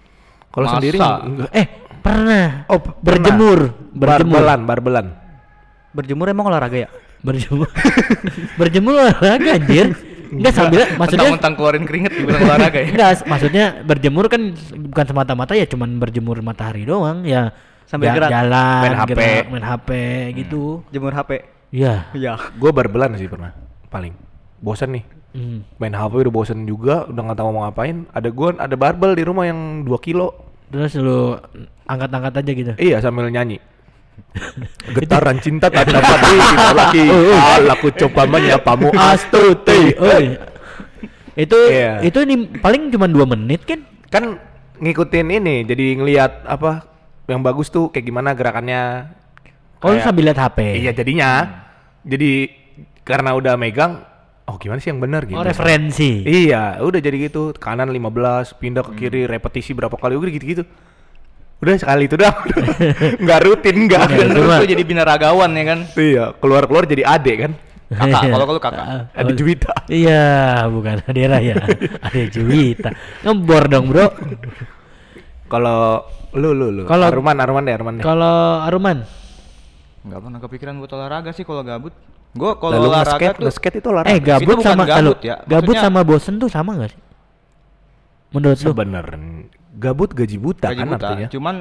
kalau 0.47 0.69
sendiri 0.69 0.97
enggak. 0.97 1.49
Eh 1.51 1.65
pernah. 2.07 2.47
Oh, 2.65 2.79
p- 2.79 2.95
berjemur, 2.97 3.59
berjemur, 3.91 4.33
Barbelan, 4.33 4.59
barbelan. 4.63 5.07
berjemur 5.89 6.27
emang 6.27 6.47
olahraga 6.47 6.77
ya 6.77 6.89
berjemur, 7.17 7.65
berjemur 8.59 8.93
olahraga 8.95 9.49
anjir. 9.51 9.97
Enggak 10.27 10.53
sambil 10.53 10.83
maksudnya 10.93 11.23
Mentang-mentang 11.31 11.53
keluarin 11.55 11.83
keringet 11.83 12.11
dibilang 12.13 12.43
olahraga 12.43 12.77
ya. 12.77 12.87
Enggak, 12.87 13.09
maksudnya 13.25 13.65
berjemur 13.81 14.25
kan 14.27 14.41
bukan 14.85 15.05
semata-mata 15.05 15.53
ya 15.53 15.65
cuman 15.65 15.97
berjemur 15.97 16.37
matahari 16.41 16.83
doang 16.83 17.23
ya. 17.23 17.51
Sambil 17.83 18.11
Ja- 18.11 18.15
gerak. 18.15 18.29
jalan, 18.29 18.81
Main 18.83 18.97
HP. 18.97 19.09
gerak, 19.09 19.45
main 19.47 19.65
HP 19.65 19.89
gitu. 20.35 20.83
jemur 20.89 21.11
HP 21.11 21.31
Iya. 21.67 22.11
ya 22.13 22.35
Gue 22.53 22.69
barbelan 22.69 23.15
sih 23.15 23.25
pernah. 23.25 23.55
Paling. 23.87 24.11
Bosan 24.59 24.91
nih. 24.91 25.03
Hmm. 25.31 25.63
Main 25.75 25.95
HP 25.95 26.13
udah 26.19 26.33
bosan 26.33 26.63
juga, 26.63 27.07
udah 27.07 27.21
nggak 27.23 27.37
tahu 27.39 27.47
mau 27.49 27.63
ngapain. 27.63 28.03
Ada 28.11 28.27
gue 28.27 28.49
ada 28.53 28.75
barbel 28.75 29.15
di 29.15 29.23
rumah 29.23 29.47
yang 29.47 29.81
2 29.81 29.95
kilo. 29.97 30.35
Terus 30.67 30.99
lu 30.99 31.39
angkat-angkat 31.87 32.33
aja 32.35 32.51
gitu. 32.53 32.71
Iya 32.77 32.97
sambil 32.99 33.27
nyanyi. 33.27 33.57
Getaran 34.95 35.37
cinta 35.39 35.67
tak 35.67 35.87
dapat 35.87 36.19
lagi. 36.79 37.05
Aku 37.69 37.87
coba 37.95 38.25
menyapamu 38.25 38.91
Astuti. 39.09 39.93
Itu 41.33 41.57
Iya. 41.69 42.01
itu 42.01 42.17
ini 42.19 42.35
paling 42.57 42.89
cuma 42.89 43.05
dua 43.05 43.25
menit 43.25 43.61
kan? 43.63 43.85
Kan 44.07 44.23
ngikutin 44.77 45.27
ini, 45.31 45.55
jadi 45.63 45.85
ngelihat 45.95 46.45
apa 46.45 46.85
yang 47.25 47.41
bagus 47.41 47.67
tuh 47.67 47.87
kayak 47.87 48.05
gimana 48.05 48.33
gerakannya. 48.33 49.13
Oh, 49.77 49.93
Kayak- 49.93 50.03
sambil 50.03 50.23
lihat 50.25 50.39
HP. 50.39 50.57
Iya 50.81 50.91
jadinya. 50.91 51.29
Jadi 52.01 52.49
karena 53.03 53.31
udah 53.31 53.53
megang, 53.53 54.01
oh 54.43 54.57
gimana 54.57 54.79
sih 54.79 54.89
yang 54.89 54.97
benar 54.97 55.23
gitu. 55.23 55.37
Oh, 55.37 55.43
referensi. 55.43 56.23
Iya, 56.23 56.79
udah 56.79 56.97
jadi 56.97 57.17
gitu. 57.21 57.53
Kanan 57.53 57.87
15, 57.87 58.57
pindah 58.57 58.81
ke 58.81 58.97
kiri, 58.97 59.23
repetisi 59.23 59.71
berapa 59.71 59.93
kali 59.93 60.15
udah 60.15 60.31
gitu-gitu. 60.31 60.63
Udah 61.57 61.73
sekali 61.73 62.05
itu 62.05 62.15
dah. 62.15 62.33
Nggak 63.23 63.39
rutin, 63.43 63.75
nggak. 63.85 64.03
Iya, 64.05 64.17
Bener 64.19 64.35
cuma- 64.37 64.59
tuh 64.61 64.69
jadi 64.69 64.83
binaragawan 64.83 65.49
ya 65.51 65.63
kan. 65.65 65.79
Iya, 65.93 66.23
keluar-keluar 66.37 66.83
jadi 66.85 67.03
ade 67.03 67.33
kan. 67.39 67.51
Kakak, 67.87 68.21
kalau 68.27 68.45
kalau 68.45 68.61
kakak. 68.61 68.85
Ada 69.15 69.31
Juwita. 69.31 69.71
Iya, 69.87 70.23
bukan 70.67 70.99
daerah 71.07 71.39
ya. 71.39 71.55
Ada 72.05 72.21
Juwita. 72.27 72.89
Ngebor 73.23 73.63
dong, 73.67 73.85
Bro. 73.87 74.07
Kalau 75.47 76.03
lu 76.33 76.51
lu 76.51 76.67
lu. 76.69 76.83
Kalau- 76.83 77.07
Arman 77.07 77.37
Arman 77.39 77.63
deh 77.63 77.73
Arman 77.73 77.93
deh. 77.97 78.03
Kalau 78.03 78.61
Aruman, 78.61 79.07
Enggak 80.03 80.19
pernah 80.21 80.39
kepikiran 80.39 80.73
buat 80.77 80.91
olahraga 80.93 81.31
sih 81.31 81.43
kalau 81.43 81.63
gabut. 81.63 81.91
Gua 82.31 82.53
Lalu 82.53 82.59
kalau 82.59 82.75
olahraga 82.85 83.17
nge-skate, 83.17 83.33
tuh 83.33 83.43
nge-skate 83.43 83.77
itu 83.77 83.87
olahraga. 83.89 84.13
eh 84.13 84.19
gabut 84.21 84.57
sama 84.61 84.83
kalau 84.83 85.11
gabut 85.11 85.19
ya, 85.19 85.35
gabut 85.43 85.75
sama 85.75 85.99
bosen 86.03 86.33
tuh 86.37 86.47
sama 86.47 86.71
gak 86.77 86.91
sih? 86.93 87.01
Menurut 88.29 88.57
lu? 88.57 88.67
sebenarnya 88.67 89.47
gabut 89.77 90.09
gaji 90.11 90.37
buta 90.41 90.73
gaji 90.73 90.79
kan 90.81 90.87
buta. 90.89 90.97
artinya. 90.97 91.27
Cuman 91.29 91.55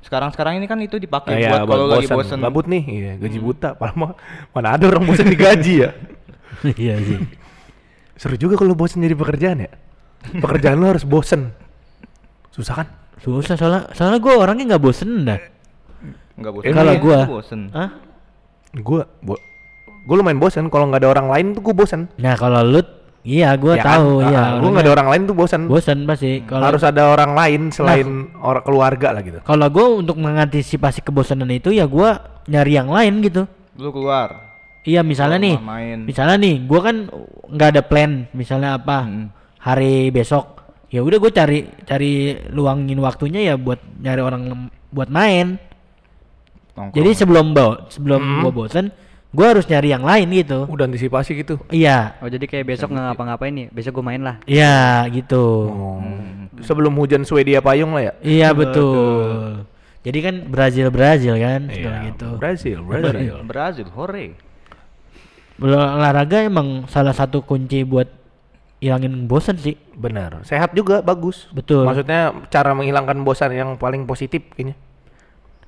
sekarang-sekarang 0.00 0.60
ini 0.60 0.66
kan 0.68 0.76
itu 0.80 0.96
dipakai 0.96 1.40
Iya, 1.40 1.50
buat 1.52 1.60
kalau 1.68 1.86
lagi 1.88 2.08
bosan. 2.08 2.16
bosen. 2.16 2.38
Gabut 2.40 2.66
nih, 2.68 2.82
iya, 2.84 3.12
gaji 3.16 3.38
buta. 3.40 3.68
Padahal 3.76 3.96
mah 3.96 4.10
mana 4.52 4.68
ada 4.76 4.84
orang 4.88 5.04
bosan 5.04 5.28
digaji 5.28 5.74
ya. 5.84 5.90
Iya 6.64 6.96
sih. 7.04 7.20
Seru 8.16 8.40
juga 8.40 8.56
kalau 8.56 8.72
bosan 8.72 9.04
jadi 9.04 9.12
pekerjaan 9.12 9.68
ya. 9.68 9.70
Pekerjaan 10.40 10.80
lo 10.80 10.88
harus 10.88 11.04
bosen. 11.04 11.52
Susah 12.48 12.80
kan? 12.80 12.88
Susah 13.20 13.56
soalnya 13.56 13.92
soalnya 13.92 14.20
gue 14.20 14.32
orangnya 14.32 14.64
nggak 14.72 14.82
bosen 14.82 15.28
dah. 15.28 15.40
Enggak 16.36 16.52
bosen. 16.56 16.72
Kalau 16.72 16.92
iya, 16.94 17.02
gua, 17.02 17.18
bosen. 17.28 17.60
Hah? 17.72 17.90
Gue 18.74 19.00
bo 19.20 19.34
gue 20.04 20.14
lumayan 20.16 20.40
bosan 20.40 20.68
kalau 20.68 20.88
nggak 20.88 21.00
ada 21.04 21.10
orang 21.10 21.26
lain 21.28 21.46
tuh 21.52 21.62
gue 21.64 21.74
bosan. 21.74 22.08
Nah 22.16 22.34
kalau 22.36 22.60
lu, 22.64 22.80
iya 23.24 23.50
gue 23.54 23.72
Ya 23.72 23.80
kan? 23.80 23.98
tahu, 23.98 24.20
Ah, 24.20 24.28
iya. 24.28 24.42
gue 24.56 24.68
nggak 24.68 24.84
ada 24.84 24.92
orang 24.94 25.08
lain 25.08 25.22
tuh 25.24 25.34
bosan. 25.34 25.62
Bosen 25.64 25.98
pasti. 26.04 26.44
Kalau 26.44 26.60
Harus 26.62 26.82
ada 26.82 27.02
orang 27.08 27.32
lain 27.32 27.60
selain 27.68 28.08
orang 28.36 28.60
keluarga 28.62 29.08
lah 29.10 29.20
gitu. 29.20 29.40
kalau 29.40 29.66
gue 29.66 29.86
untuk 29.98 30.16
mengantisipasi 30.16 31.00
kebosanan 31.00 31.48
itu 31.48 31.68
ya 31.68 31.84
gue 31.84 32.08
nyari 32.46 32.72
yang 32.74 32.86
lain 32.86 33.18
gitu. 33.20 33.48
Lu 33.74 33.88
keluar. 33.90 34.54
Iya 34.82 35.00
misalnya 35.00 35.40
nih, 35.40 35.56
main. 35.56 35.98
misalnya 36.04 36.36
nih, 36.36 36.60
gue 36.62 36.76
kan 36.78 37.08
nggak 37.48 37.68
ada 37.72 37.82
plan, 37.82 38.28
misalnya 38.30 38.76
apa 38.76 39.02
Mm. 39.02 39.32
hari 39.58 40.12
besok, 40.12 40.60
ya 40.86 41.00
udah 41.00 41.16
gue 41.16 41.32
cari 41.32 41.58
cari 41.82 42.12
luangin 42.48 43.00
waktunya 43.00 43.40
ya 43.42 43.54
buat 43.56 43.80
nyari 43.96 44.20
orang 44.20 44.42
buat 44.90 45.08
main. 45.08 45.56
Nongkrong. 46.74 46.92
Jadi 46.92 47.10
sebelum 47.14 47.46
bawa 47.50 47.88
sebelum 47.88 48.20
Hmm. 48.20 48.40
gue 48.42 48.52
bosen, 48.52 48.86
gue 49.34 49.46
harus 49.46 49.66
nyari 49.66 49.90
yang 49.90 50.06
lain 50.06 50.30
gitu. 50.30 50.70
Udah 50.70 50.86
antisipasi 50.86 51.42
gitu. 51.42 51.58
Iya, 51.74 52.14
Oh 52.22 52.30
jadi 52.30 52.46
kayak 52.46 52.70
besok 52.70 52.94
nggak 52.94 53.04
ngapa-ngapain 53.12 53.50
nih, 53.50 53.66
besok 53.74 53.98
gue 53.98 54.04
main 54.06 54.22
lah. 54.22 54.38
iya 54.46 55.02
gitu. 55.10 55.44
Oh. 55.74 55.98
Sebelum 56.62 56.94
hujan 56.94 57.26
Swedia 57.26 57.58
payung 57.58 57.98
lah 57.98 58.02
ya. 58.08 58.12
Iya 58.22 58.48
betul. 58.54 59.66
Jadi 60.06 60.18
kan 60.22 60.34
Brazil 60.46 60.92
Brazil 60.94 61.34
kan 61.40 61.66
segala 61.66 61.96
Iya, 61.98 62.08
gitu. 62.14 62.28
Brazil, 62.38 62.78
Brazil. 62.86 63.34
Brazil, 63.42 63.88
hore. 63.90 64.38
Olahraga 65.58 66.44
emang 66.44 66.86
salah 66.90 67.14
satu 67.14 67.42
kunci 67.42 67.82
buat 67.82 68.06
hilangin 68.84 69.24
bosan 69.24 69.56
sih. 69.56 69.80
Benar. 69.96 70.44
Sehat 70.44 70.76
juga 70.76 71.00
bagus. 71.00 71.48
Betul. 71.50 71.88
Maksudnya 71.88 72.36
cara 72.52 72.76
menghilangkan 72.76 73.18
bosan 73.24 73.50
yang 73.56 73.70
paling 73.80 74.04
positif 74.04 74.44
kayaknya. 74.54 74.76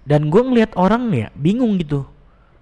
Dan 0.06 0.30
gue 0.30 0.42
ngeliat 0.42 0.76
orang 0.78 1.10
ya 1.10 1.28
bingung 1.34 1.80
gitu. 1.80 2.06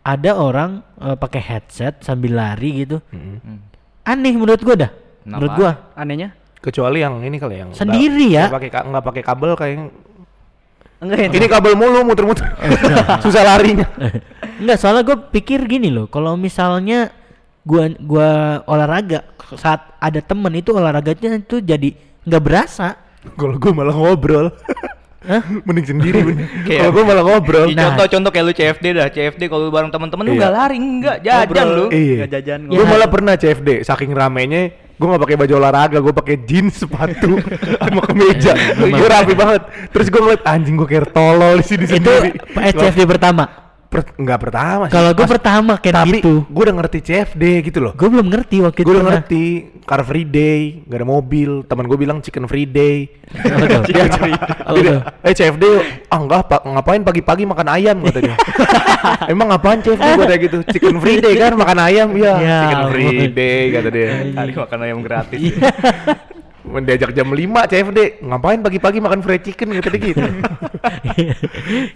Ada 0.05 0.37
orang 0.37 0.85
eh, 1.01 1.17
pakai 1.17 1.41
headset 1.41 2.05
sambil 2.05 2.37
lari 2.37 2.85
gitu. 2.85 3.01
Hmm. 3.09 3.65
Aneh 4.05 4.37
menurut 4.37 4.61
gue 4.61 4.77
dah. 4.77 4.93
Menurut 5.25 5.51
Kenapa? 5.51 5.59
gua 5.59 5.73
Anehnya? 5.97 6.29
Kecuali 6.61 7.01
yang 7.01 7.21
ini 7.21 7.37
kali 7.37 7.55
yang 7.57 7.73
Sendiri 7.73 8.29
ya? 8.31 8.49
nggak 8.49 8.57
pakai 8.57 8.71
ka- 8.71 8.87
nggak 8.87 9.05
pakai 9.05 9.23
kabel 9.25 9.53
kayak 9.57 9.77
Enggak 11.01 11.19
ya? 11.21 11.29
ini 11.33 11.47
kabel 11.49 11.73
mulu 11.73 12.01
muter-muter. 12.05 12.45
Susah 13.25 13.45
larinya. 13.45 13.85
Enggak, 14.57 14.77
soalnya 14.77 15.05
gue 15.05 15.17
pikir 15.33 15.65
gini 15.65 15.89
loh, 15.89 16.09
kalau 16.09 16.37
misalnya 16.37 17.13
gua 17.65 17.89
gua 17.97 18.29
olahraga 18.65 19.25
saat 19.57 19.97
ada 19.97 20.21
temen 20.21 20.53
itu 20.53 20.73
olahraganya 20.73 21.37
itu 21.37 21.61
jadi 21.61 21.93
nggak 22.25 22.43
berasa. 22.45 22.97
Kalau 23.37 23.57
gue 23.57 23.73
malah 23.73 23.93
ngobrol. 23.93 24.53
Mending 25.65 25.87
sendiri 25.87 26.21
Kalau 26.69 26.93
gue 26.93 27.03
malah 27.03 27.25
ngobrol. 27.25 27.69
Nah. 27.71 27.93
Contoh-contoh 27.93 28.31
kayak 28.31 28.45
lu 28.45 28.53
CFD 28.53 28.87
dah, 28.93 29.09
CFD 29.09 29.43
kalau 29.49 29.73
bareng 29.73 29.89
teman-teman 29.89 30.25
lu 30.25 30.31
Iya. 30.31 30.37
enggak 30.37 30.53
lari, 30.53 30.77
enggak 30.77 31.17
jajan 31.21 31.47
Ngobrol. 31.65 31.69
lu. 31.71 31.87
Iya. 31.91 32.17
Nggak 32.17 32.31
jajan, 32.31 32.59
Gue 32.69 32.85
malah 32.85 33.09
pernah 33.09 33.35
CFD, 33.35 33.69
saking 33.83 34.13
ramenya 34.13 34.63
gue 34.95 35.11
nggak 35.11 35.23
pakai 35.27 35.37
baju 35.37 35.55
olahraga, 35.59 35.99
gue 35.99 36.15
pakai 36.15 36.37
jeans, 36.47 36.79
sepatu, 36.79 37.35
sama 37.83 38.01
kemeja. 38.07 38.55
gue 38.79 39.09
rapi 39.11 39.35
banget. 39.35 39.63
Terus 39.91 40.07
gue 40.07 40.21
ngeliat 40.23 40.43
anjing 40.47 40.79
gue 40.79 40.87
kayak 40.87 41.11
tolol 41.11 41.59
di 41.59 41.67
sini 41.67 41.83
itu 41.83 41.99
sendiri. 41.99 42.31
CFD 42.55 43.03
pertama. 43.03 43.64
Per, 43.95 44.03
nggak 44.19 44.41
pertama 44.43 44.85
sih. 44.91 44.95
Kalau 44.99 45.11
gue 45.15 45.27
pertama 45.31 45.73
kayak 45.79 45.95
tapi 45.95 46.19
gitu. 46.19 46.43
gue 46.51 46.63
udah 46.67 46.77
ngerti 46.83 46.99
CFD 46.99 47.45
gitu 47.71 47.79
loh. 47.79 47.93
Gue 47.95 48.11
belum 48.11 48.27
ngerti 48.27 48.57
waktu 48.67 48.83
itu. 48.83 48.87
Gue 48.91 48.95
udah 48.99 49.07
ngerti 49.07 49.43
car 49.87 50.03
free 50.03 50.27
day, 50.27 50.83
gak 50.83 50.99
ada 50.99 51.07
mobil. 51.07 51.63
Teman 51.63 51.87
gue 51.87 51.95
bilang 51.95 52.19
chicken 52.19 52.51
free 52.51 52.67
day. 52.67 53.07
Tuh? 53.31 54.99
eh 55.31 55.31
CFD, 55.31 55.65
ah 56.11 56.19
enggak 56.19 56.43
pak, 56.51 56.61
ngapain 56.67 57.07
pagi-pagi 57.07 57.47
makan 57.47 57.71
ayam 57.71 58.03
kata 58.03 58.19
dia. 58.19 58.35
Emang 59.33 59.55
ngapain 59.55 59.79
CFD 59.79 60.07
gue 60.11 60.27
kayak 60.27 60.43
gitu? 60.43 60.59
Chicken 60.75 60.99
free 60.99 61.23
day 61.23 61.39
kan 61.39 61.55
makan 61.55 61.79
ayam, 61.79 62.11
ya. 62.19 62.35
Ya 62.43 62.59
chicken 62.67 62.83
free 62.91 63.31
day 63.31 63.61
kata 63.71 63.89
dia. 63.95 64.11
Hari 64.35 64.53
makan 64.59 64.79
ayam 64.83 64.99
gratis. 65.07 65.39
Iya. 65.39 65.71
Men 66.67 66.83
diajak 66.91 67.15
jam 67.15 67.31
5 67.31 67.71
CFD, 67.71 68.27
ngapain 68.27 68.59
pagi-pagi 68.59 68.99
makan 68.99 69.23
fried 69.23 69.47
chicken 69.47 69.71
gitu. 69.79 70.19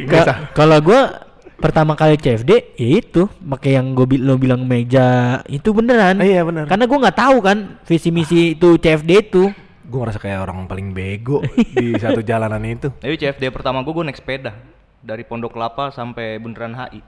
Nggak 0.07 0.23
sah. 0.23 0.38
Kalau 0.55 0.78
gue 0.78 1.26
pertama 1.58 1.98
kali 1.98 2.14
CFD 2.14 2.78
ya 2.78 2.88
itu 3.02 3.26
pakai 3.26 3.74
yang 3.74 3.90
gue 3.92 4.06
lo 4.18 4.38
bilang 4.38 4.62
meja 4.64 5.42
itu 5.50 5.74
beneran. 5.74 6.22
Iya, 6.22 6.46
bener. 6.46 6.64
Karena 6.70 6.86
gue 6.86 6.98
nggak 7.02 7.18
tahu 7.18 7.36
kan 7.42 7.58
visi 7.82 8.08
misi 8.14 8.54
itu 8.54 8.78
CFD 8.78 9.10
itu. 9.30 9.50
gue 9.88 9.96
ngerasa 9.96 10.20
kayak 10.20 10.44
orang 10.44 10.68
paling 10.68 10.92
bego 10.92 11.40
di 11.56 11.96
satu 12.02 12.20
jalanan 12.20 12.60
itu. 12.62 12.92
Tapi 12.92 13.16
CFD 13.16 13.48
pertama 13.48 13.80
gua 13.80 13.92
gua 13.96 14.04
naik 14.04 14.20
sepeda 14.20 14.52
dari 15.00 15.24
Pondok 15.24 15.56
Kelapa 15.56 15.88
sampai 15.88 16.36
Bundaran 16.36 16.76
HI. 16.76 17.00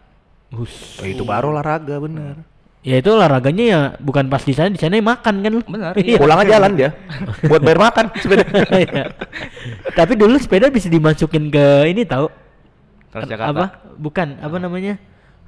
Hus. 0.56 0.96
Oh, 0.96 1.04
itu 1.04 1.20
baru 1.20 1.52
olahraga 1.52 2.00
bener. 2.00 2.40
Ya 2.80 2.96
itu 2.96 3.12
olahraganya 3.12 3.64
ya 3.68 3.80
bukan 4.00 4.32
pas 4.32 4.40
di 4.40 4.56
sana, 4.56 4.72
di 4.72 4.80
sana 4.80 4.96
makan 4.96 5.44
kan 5.44 5.52
lu. 5.52 5.60
Benar, 5.68 5.92
Iya. 6.00 6.16
Pulangnya 6.16 6.56
jalan 6.56 6.72
dia, 6.72 6.90
buat 7.44 7.60
bayar 7.60 7.80
makan 7.84 8.04
sepeda. 8.24 8.44
Iya. 8.72 9.04
Tapi 9.92 10.12
dulu 10.16 10.40
sepeda 10.40 10.72
bisa 10.72 10.88
dimasukin 10.88 11.52
ke 11.52 11.84
ini 11.92 12.08
tahu 12.08 12.32
Transjakarta. 13.10 13.50
apa? 13.52 13.66
Bukan, 13.94 14.28
apa 14.38 14.56
namanya? 14.56 14.94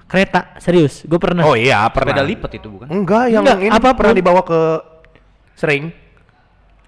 Kereta, 0.04 0.59
serius. 0.59 1.07
Gue 1.07 1.16
pernah. 1.16 1.47
Oh 1.47 1.54
iya, 1.54 1.88
pernah. 1.88 2.12
Sepeda 2.12 2.25
lipat 2.26 2.50
itu 2.52 2.69
bukan? 2.69 2.87
Enggak, 2.90 3.31
yang 3.31 3.42
Enggak, 3.42 3.59
ini 3.61 3.73
apa 3.73 3.88
pun. 3.88 3.97
pernah 3.97 4.14
dibawa 4.14 4.40
ke 4.45 4.61
sering. 5.54 5.85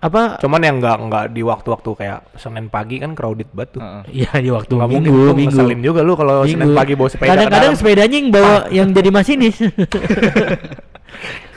Apa? 0.04 0.36
Cuman 0.36 0.60
yang 0.60 0.76
enggak 0.84 1.00
enggak 1.00 1.24
di 1.32 1.40
waktu-waktu 1.40 1.90
kayak 1.96 2.36
Senin 2.36 2.68
pagi 2.68 3.00
kan 3.00 3.16
crowded 3.16 3.48
banget 3.56 3.80
tuh. 3.80 3.82
Iya 4.04 4.36
di 4.36 4.52
waktu 4.52 4.76
Nggak 4.76 4.90
minggu, 4.92 5.08
mungkin, 5.08 5.32
minggu. 5.32 5.56
ngeselin 5.56 5.80
juga 5.80 6.00
lu 6.04 6.12
kalau 6.12 6.44
Senin 6.44 6.76
pagi 6.76 6.92
bawa 6.92 7.08
sepeda 7.08 7.30
Kadang-kadang 7.32 7.72
sepedanya 7.72 8.16
yang 8.20 8.28
bawa 8.28 8.54
yang 8.68 8.88
jadi 8.92 9.08
masinis. 9.08 9.56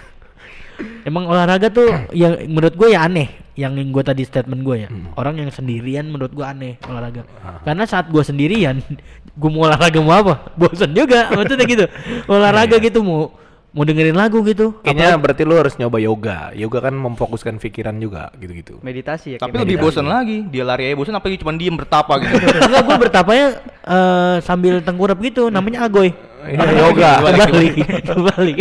Emang 1.07 1.23
olahraga 1.23 1.71
tuh 1.71 1.87
yang 2.21 2.35
menurut 2.51 2.75
gue 2.75 2.91
ya 2.91 3.07
aneh. 3.07 3.31
Yang 3.57 3.89
gue 3.89 4.03
tadi 4.03 4.21
statement 4.27 4.61
gue 4.61 4.85
ya. 4.85 4.89
Hmm. 4.91 5.15
Orang 5.15 5.39
yang 5.39 5.49
sendirian 5.49 6.05
menurut 6.11 6.35
gue 6.35 6.43
aneh 6.43 6.75
olahraga. 6.85 7.23
Ah. 7.41 7.63
Karena 7.63 7.87
saat 7.87 8.11
gue 8.11 8.21
sendirian, 8.21 8.83
gue 9.39 9.49
mau 9.49 9.65
olahraga 9.65 9.97
mau 10.03 10.13
apa? 10.13 10.51
Bosan 10.59 10.91
juga. 10.91 11.29
Maksudnya 11.37 11.65
gitu. 11.65 11.85
Olahraga 12.27 12.75
gitu 12.83 12.99
mau 13.01 13.31
mau 13.77 13.85
dengerin 13.85 14.17
lagu 14.17 14.41
gitu. 14.41 14.73
Kayaknya 14.81 15.17
berarti 15.21 15.41
lu 15.45 15.55
harus 15.55 15.73
nyoba 15.77 15.97
yoga. 16.01 16.39
Yoga 16.57 16.89
kan 16.89 16.93
memfokuskan 16.97 17.61
pikiran 17.61 17.95
juga 18.01 18.33
gitu-gitu. 18.37 18.81
Meditasi 18.81 19.37
ya. 19.37 19.37
Tapi 19.37 19.53
lebih 19.53 19.77
bosan 19.77 20.09
lagi. 20.09 20.43
Dia 20.49 20.65
lari 20.65 20.91
aja 20.91 20.95
bosan 20.97 21.13
apalagi 21.13 21.39
cuma 21.39 21.53
diem 21.55 21.77
bertapa 21.77 22.13
gitu. 22.19 22.35
Enggak 22.67 22.83
gue 22.83 22.97
bertapanya 23.09 23.47
eh, 23.85 24.35
sambil 24.41 24.81
tengkurap 24.81 25.21
gitu. 25.21 25.53
Namanya 25.53 25.85
agoy. 25.85 26.09
Iya, 26.47 26.63
yoga. 26.79 27.11
Kebalik, 27.21 27.73
kebalik. 28.07 28.57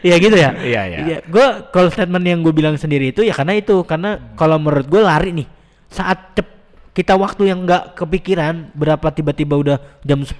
ya 0.00 0.16
gitu 0.18 0.36
ya. 0.36 0.50
Iya, 0.58 0.82
iya. 0.90 1.18
Gue 1.24 1.46
kalau 1.70 1.88
statement 1.88 2.24
yang 2.24 2.40
gue 2.42 2.54
bilang 2.54 2.74
sendiri 2.74 3.14
itu 3.14 3.22
ya 3.22 3.32
karena 3.36 3.54
itu 3.54 3.86
karena 3.86 4.34
kalau 4.34 4.58
menurut 4.58 4.86
gue 4.90 5.02
lari 5.02 5.30
nih 5.32 5.48
saat 5.92 6.34
cep 6.34 6.48
kita 6.94 7.18
waktu 7.18 7.50
yang 7.50 7.66
nggak 7.66 7.98
kepikiran 7.98 8.70
berapa 8.70 9.10
tiba-tiba 9.10 9.58
udah 9.58 9.76
jam 10.06 10.22
10 10.22 10.38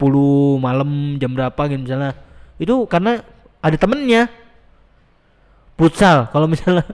malam 0.62 1.18
jam 1.18 1.34
berapa 1.34 1.58
gitu 1.66 1.82
misalnya 1.82 2.14
itu 2.62 2.86
karena 2.86 3.26
ada 3.58 3.74
temennya 3.74 4.30
futsal 5.74 6.30
kalau 6.30 6.46
misalnya 6.46 6.86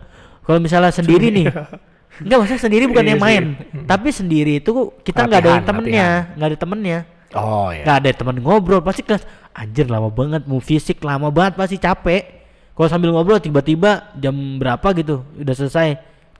kalau 0.49 0.59
misalnya 0.65 0.89
sendiri 0.89 1.29
nih 1.29 1.53
Enggak 2.21 2.37
maksudnya 2.45 2.63
sendiri 2.63 2.85
bukan 2.87 3.05
Iya 3.05 3.13
yang 3.17 3.23
main 3.23 3.45
tapi 3.89 4.09
sendiri 4.13 4.61
itu 4.61 4.93
kita 5.01 5.25
nggak 5.27 5.41
ada 5.41 5.53
temennya 5.65 6.09
nggak 6.37 6.49
ada 6.53 6.59
temennya 6.59 6.99
Oh 7.31 7.71
ya. 7.71 7.87
nggak 7.87 7.97
ada 8.03 8.11
teman 8.11 8.37
ngobrol 8.43 8.83
pasti 8.83 9.07
kelas 9.07 9.23
anjir 9.55 9.87
lama 9.87 10.11
banget 10.11 10.45
mau 10.51 10.59
fisik 10.59 10.99
lama 11.07 11.31
banget 11.31 11.55
pasti 11.55 11.79
capek 11.79 12.23
kalau 12.75 12.89
sambil 12.91 13.15
ngobrol 13.15 13.39
tiba-tiba 13.39 14.13
jam 14.19 14.35
berapa 14.59 14.83
gitu 14.97 15.23
udah 15.39 15.55
selesai 15.55 15.89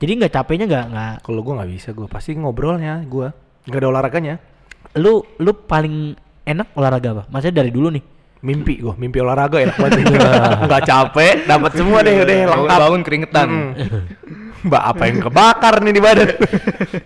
Jadi 0.01 0.17
nggak 0.17 0.33
capeknya 0.33 0.65
nggak 0.65 0.85
nggak. 0.97 1.15
Kalau 1.21 1.45
gua 1.45 1.61
nggak 1.61 1.71
bisa, 1.77 1.89
gua 1.93 2.09
pasti 2.09 2.33
ngobrolnya 2.33 3.05
gua. 3.05 3.37
Nggak 3.69 3.85
ada 3.85 3.89
olahraganya. 3.93 4.35
Lu 4.97 5.21
lu 5.37 5.53
paling 5.53 6.17
enak 6.49 6.73
olahraga 6.73 7.09
apa? 7.13 7.23
Maksudnya 7.29 7.61
dari 7.61 7.69
dulu 7.69 7.93
nih. 7.93 8.01
Mimpi 8.41 8.81
gua, 8.81 8.97
mimpi 8.97 9.21
olahraga 9.21 9.61
enak 9.69 9.77
banget. 9.77 10.01
Nggak 10.69 10.83
capek, 10.89 11.35
dapat 11.45 11.73
semua 11.77 12.01
deh, 12.01 12.25
udah 12.25 12.37
lengkap. 12.57 12.79
Bangun 12.81 13.03
keringetan. 13.05 13.49
Mbak 14.69 14.83
apa 14.93 15.03
yang 15.09 15.19
kebakar 15.25 15.75
nih 15.81 15.93
di 15.97 16.03
badan? 16.05 16.29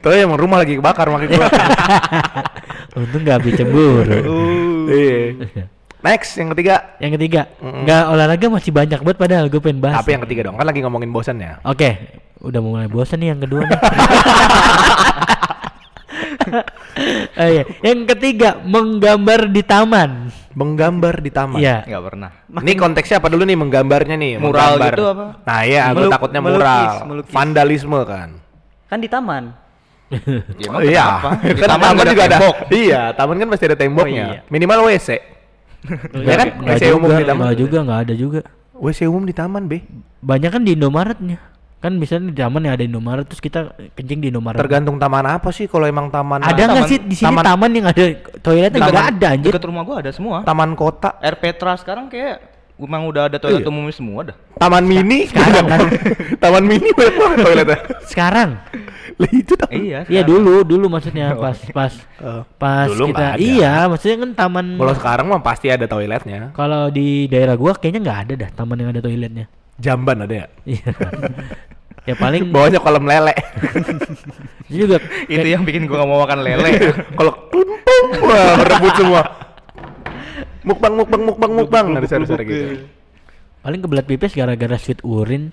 Tuh 0.02 0.10
emang 0.10 0.34
rumah 0.38 0.58
lagi 0.66 0.74
kebakar 0.74 1.06
makanya 1.06 1.38
gua. 1.38 1.48
Untung 2.98 3.22
nggak 3.22 3.36
habis 3.38 3.52
cemburu. 3.54 4.18
Iya. 4.90 5.70
Next 6.02 6.34
yang 6.34 6.50
ketiga. 6.50 6.98
Yang 6.98 7.12
ketiga, 7.14 7.46
Mm-mm. 7.62 7.86
nggak 7.86 8.02
olahraga 8.10 8.46
masih 8.50 8.74
banyak 8.74 8.98
banget 9.00 9.18
padahal 9.22 9.46
gue 9.46 9.60
pengen 9.62 9.78
bahas. 9.78 10.02
Tapi 10.02 10.18
yang 10.18 10.22
ketiga 10.26 10.50
dong, 10.50 10.58
kan 10.58 10.66
lagi 10.66 10.82
ngomongin 10.82 11.14
bosan 11.14 11.38
ya. 11.38 11.62
Oke, 11.62 11.94
udah 12.42 12.60
mulai 12.60 12.90
bosan 12.90 13.22
nih 13.22 13.32
yang 13.32 13.40
kedua 13.40 13.62
nih. 13.64 13.78
Oh 17.34 17.48
iya. 17.50 17.64
Yang 17.82 18.00
ketiga, 18.14 18.60
menggambar 18.62 19.50
di 19.50 19.62
taman. 19.64 20.23
Menggambar 20.54 21.14
di 21.18 21.30
taman. 21.30 21.58
Iya. 21.58 21.82
Nggak 21.84 22.02
pernah. 22.04 22.30
Ini 22.56 22.72
konteksnya 22.74 23.16
apa 23.18 23.26
dulu 23.26 23.42
nih 23.42 23.54
menggambarnya 23.54 24.14
nih? 24.14 24.32
Mural 24.38 24.74
Menggambar. 24.74 24.92
gitu 24.92 25.02
apa? 25.04 25.24
Nah 25.42 25.60
iya, 25.62 25.80
aku 25.84 25.96
Meluk- 26.00 26.12
takutnya 26.12 26.40
melukis, 26.40 26.62
mural. 26.62 26.92
melukis. 27.04 27.32
Vandalisme 27.32 28.00
kan. 28.04 28.28
Kan 28.86 28.98
di 28.98 29.08
taman. 29.08 29.44
Ya, 30.56 30.68
Oh, 30.70 30.78
iya? 30.78 31.06
Di 31.42 31.58
kan 31.58 31.68
taman 31.74 31.86
taman 31.90 32.04
juga 32.06 32.22
ada. 32.24 32.38
tembok. 32.38 32.56
Iya, 32.70 33.02
taman 33.12 33.36
kan 33.36 33.46
pasti 33.50 33.64
ada 33.66 33.76
temboknya. 33.76 34.24
iya. 34.30 34.40
Minimal 34.46 34.78
WC. 34.86 35.08
Ya 36.24 36.34
kan? 36.38 36.48
WC 36.62 36.82
umum 36.92 37.10
di 37.12 37.24
taman. 37.24 37.52
juga, 37.54 37.78
nggak 37.82 38.00
ada 38.08 38.14
juga. 38.14 38.40
WC 38.72 39.04
umum 39.04 39.22
di 39.22 39.34
taman, 39.34 39.66
Be. 39.66 39.82
Banyak 40.18 40.50
kan 40.50 40.62
di 40.62 40.72
Indomaretnya. 40.72 41.38
Kan 41.84 42.00
misalnya 42.00 42.32
di 42.32 42.40
taman 42.40 42.64
ya 42.64 42.72
ada 42.72 42.80
Indomaret 42.80 43.28
terus 43.28 43.44
kita 43.44 43.76
kencing 43.92 44.24
di 44.24 44.32
Indomaret. 44.32 44.56
Tergantung 44.56 44.96
taman 44.96 45.28
apa 45.28 45.52
sih 45.52 45.68
kalau 45.68 45.84
emang 45.84 46.08
taman 46.08 46.40
ada 46.40 46.56
nggak 46.56 46.88
sih 46.88 46.96
di 46.96 47.12
sini 47.12 47.28
taman- 47.28 47.44
taman, 47.44 47.70
yang 47.76 47.84
ada 47.84 48.04
toiletnya 48.40 48.78
nggak 48.80 49.08
ada 49.12 49.26
anjir. 49.36 49.52
Dekat 49.52 49.68
rumah 49.68 49.84
gua 49.84 50.00
ada 50.00 50.08
semua. 50.08 50.40
taman 50.42 50.72
kota, 50.72 51.20
Air 51.20 51.36
Petra 51.36 51.76
sekarang 51.76 52.08
kayak 52.08 52.40
emang 52.74 53.04
udah 53.04 53.28
ada 53.28 53.36
toilet 53.36 53.60
Iya. 53.60 53.68
umum 53.68 53.84
semua 53.92 54.32
dah. 54.32 54.36
taman 54.56 54.80
mini 54.82 55.28
sekarang 55.28 55.64
kan. 55.68 55.80
taman 56.42 56.64
mini 56.64 56.88
banyak 56.90 57.14
banget 57.14 57.38
toiletnya. 57.44 57.78
Sekarang. 58.08 58.50
Lah 59.14 59.30
itu 59.30 59.52
taman. 59.54 59.72
Iya. 59.76 59.98
Iya 60.08 60.22
dulu, 60.24 60.64
dulu 60.64 60.88
maksudnya 60.88 61.36
pas 61.36 61.60
pas 61.68 61.92
Eh, 62.16 62.42
pas 62.56 62.88
dulu 62.88 63.12
kita 63.12 63.36
iya, 63.36 63.84
maksudnya 63.86 64.24
kan 64.24 64.30
taman 64.32 64.80
Kalau 64.80 64.94
sekarang 64.96 65.26
mah 65.28 65.44
pasti 65.44 65.68
ada 65.68 65.84
toiletnya. 65.84 66.56
kalau 66.56 66.88
di 66.88 67.28
daerah 67.28 67.54
gua 67.54 67.76
kayaknya 67.76 68.00
nggak 68.02 68.20
ada 68.24 68.34
dah 68.40 68.50
taman 68.56 68.80
yang 68.80 68.88
ada 68.88 69.04
toiletnya. 69.04 69.46
Jamban 69.76 70.24
ada 70.24 70.34
ya. 70.34 70.46
Iya. 70.64 70.90
ya 72.04 72.14
paling 72.14 72.48
Bawahnya 72.52 72.80
kolam 72.80 73.04
lele. 73.04 73.34
itu 74.68 74.84
juga 74.84 74.98
Itu 75.28 75.40
kayak- 75.40 75.52
yang 75.52 75.62
bikin 75.64 75.84
gua 75.84 76.02
nggak 76.02 76.10
mau 76.10 76.20
makan 76.24 76.40
lele. 76.40 76.70
Kalau 77.12 77.32
klumpung, 77.48 78.06
wah 78.22 78.52
berebut 78.58 78.92
semua. 78.94 79.22
Mukbang, 80.64 80.94
mukbang, 80.96 81.22
mukbang, 81.22 81.52
mukbang. 81.52 81.86
Ada 81.92 82.08
suara-suara 82.08 82.42
gitu. 82.42 82.88
paling 83.60 83.80
kebelat 83.80 84.04
pipis 84.04 84.32
gara-gara 84.32 84.76
sweet 84.76 85.00
urin. 85.00 85.48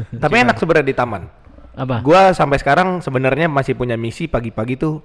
Tapi 0.00 0.34
enak 0.40 0.56
sebenarnya 0.56 0.88
di 0.88 0.96
taman. 0.96 1.22
Apa? 1.76 2.00
Gua 2.00 2.32
sampai 2.32 2.56
sekarang 2.56 3.00
sebenarnya 3.00 3.48
masih 3.48 3.76
punya 3.76 3.96
misi 3.96 4.28
pagi-pagi 4.28 4.76
tuh 4.76 5.00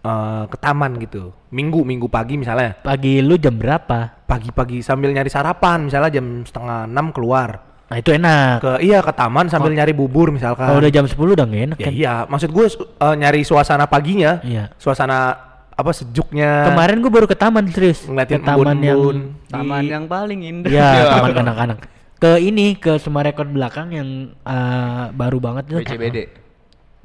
eh, 0.00 0.44
ke 0.48 0.56
taman 0.56 0.96
gitu. 0.96 1.32
Minggu, 1.52 1.84
minggu 1.84 2.08
pagi 2.08 2.36
misalnya. 2.36 2.76
Pagi 2.76 3.20
lu 3.20 3.36
jam 3.36 3.56
berapa? 3.56 4.24
Pagi-pagi 4.24 4.80
sambil 4.80 5.12
nyari 5.12 5.28
sarapan, 5.28 5.88
misalnya 5.88 6.20
jam 6.20 6.44
setengah 6.44 6.84
enam 6.84 7.12
keluar. 7.12 7.75
Nah, 7.86 7.96
itu 7.96 8.10
enak. 8.10 8.58
Ke 8.58 8.72
iya 8.80 8.98
ke 8.98 9.12
taman 9.12 9.46
sambil 9.46 9.70
nyari 9.70 9.94
bubur 9.94 10.34
misalkan. 10.34 10.66
Kalau 10.66 10.80
udah 10.80 10.90
jam 10.90 11.06
10 11.06 11.14
udah 11.14 11.44
nggak 11.44 11.62
enak 11.64 11.78
Ya 11.78 11.86
kan? 11.86 11.92
iya, 11.92 12.14
maksud 12.26 12.50
gue 12.50 12.66
eh, 12.74 13.14
nyari 13.14 13.40
suasana 13.42 13.86
paginya. 13.86 14.42
Iya. 14.42 14.74
Suasana 14.74 15.38
apa 15.70 15.90
sejuknya. 15.92 16.66
Kemarin 16.66 16.98
gua 16.98 17.12
baru 17.12 17.26
ke 17.26 17.36
taman 17.36 17.68
serius. 17.68 18.02
ngeliatin 18.02 18.40
ke 18.40 18.42
taman 18.42 18.74
yang 18.80 18.96
embun-embun. 18.96 19.18
Taman 19.46 19.80
di- 19.80 19.90
yang 19.92 20.04
paling 20.06 20.40
indah. 20.42 20.68
Ya, 20.68 20.82
Iya. 20.90 21.02
taman 21.14 21.30
kanak-kanak. 21.32 21.78
Ke 22.16 22.30
ini 22.40 22.74
ke 22.74 22.96
Sumarekon 22.96 23.52
belakang 23.52 23.88
yang 23.92 24.08
eh, 24.34 25.04
baru 25.12 25.38
banget 25.38 25.64
tuh. 25.68 25.78
BCBD. 25.78 26.18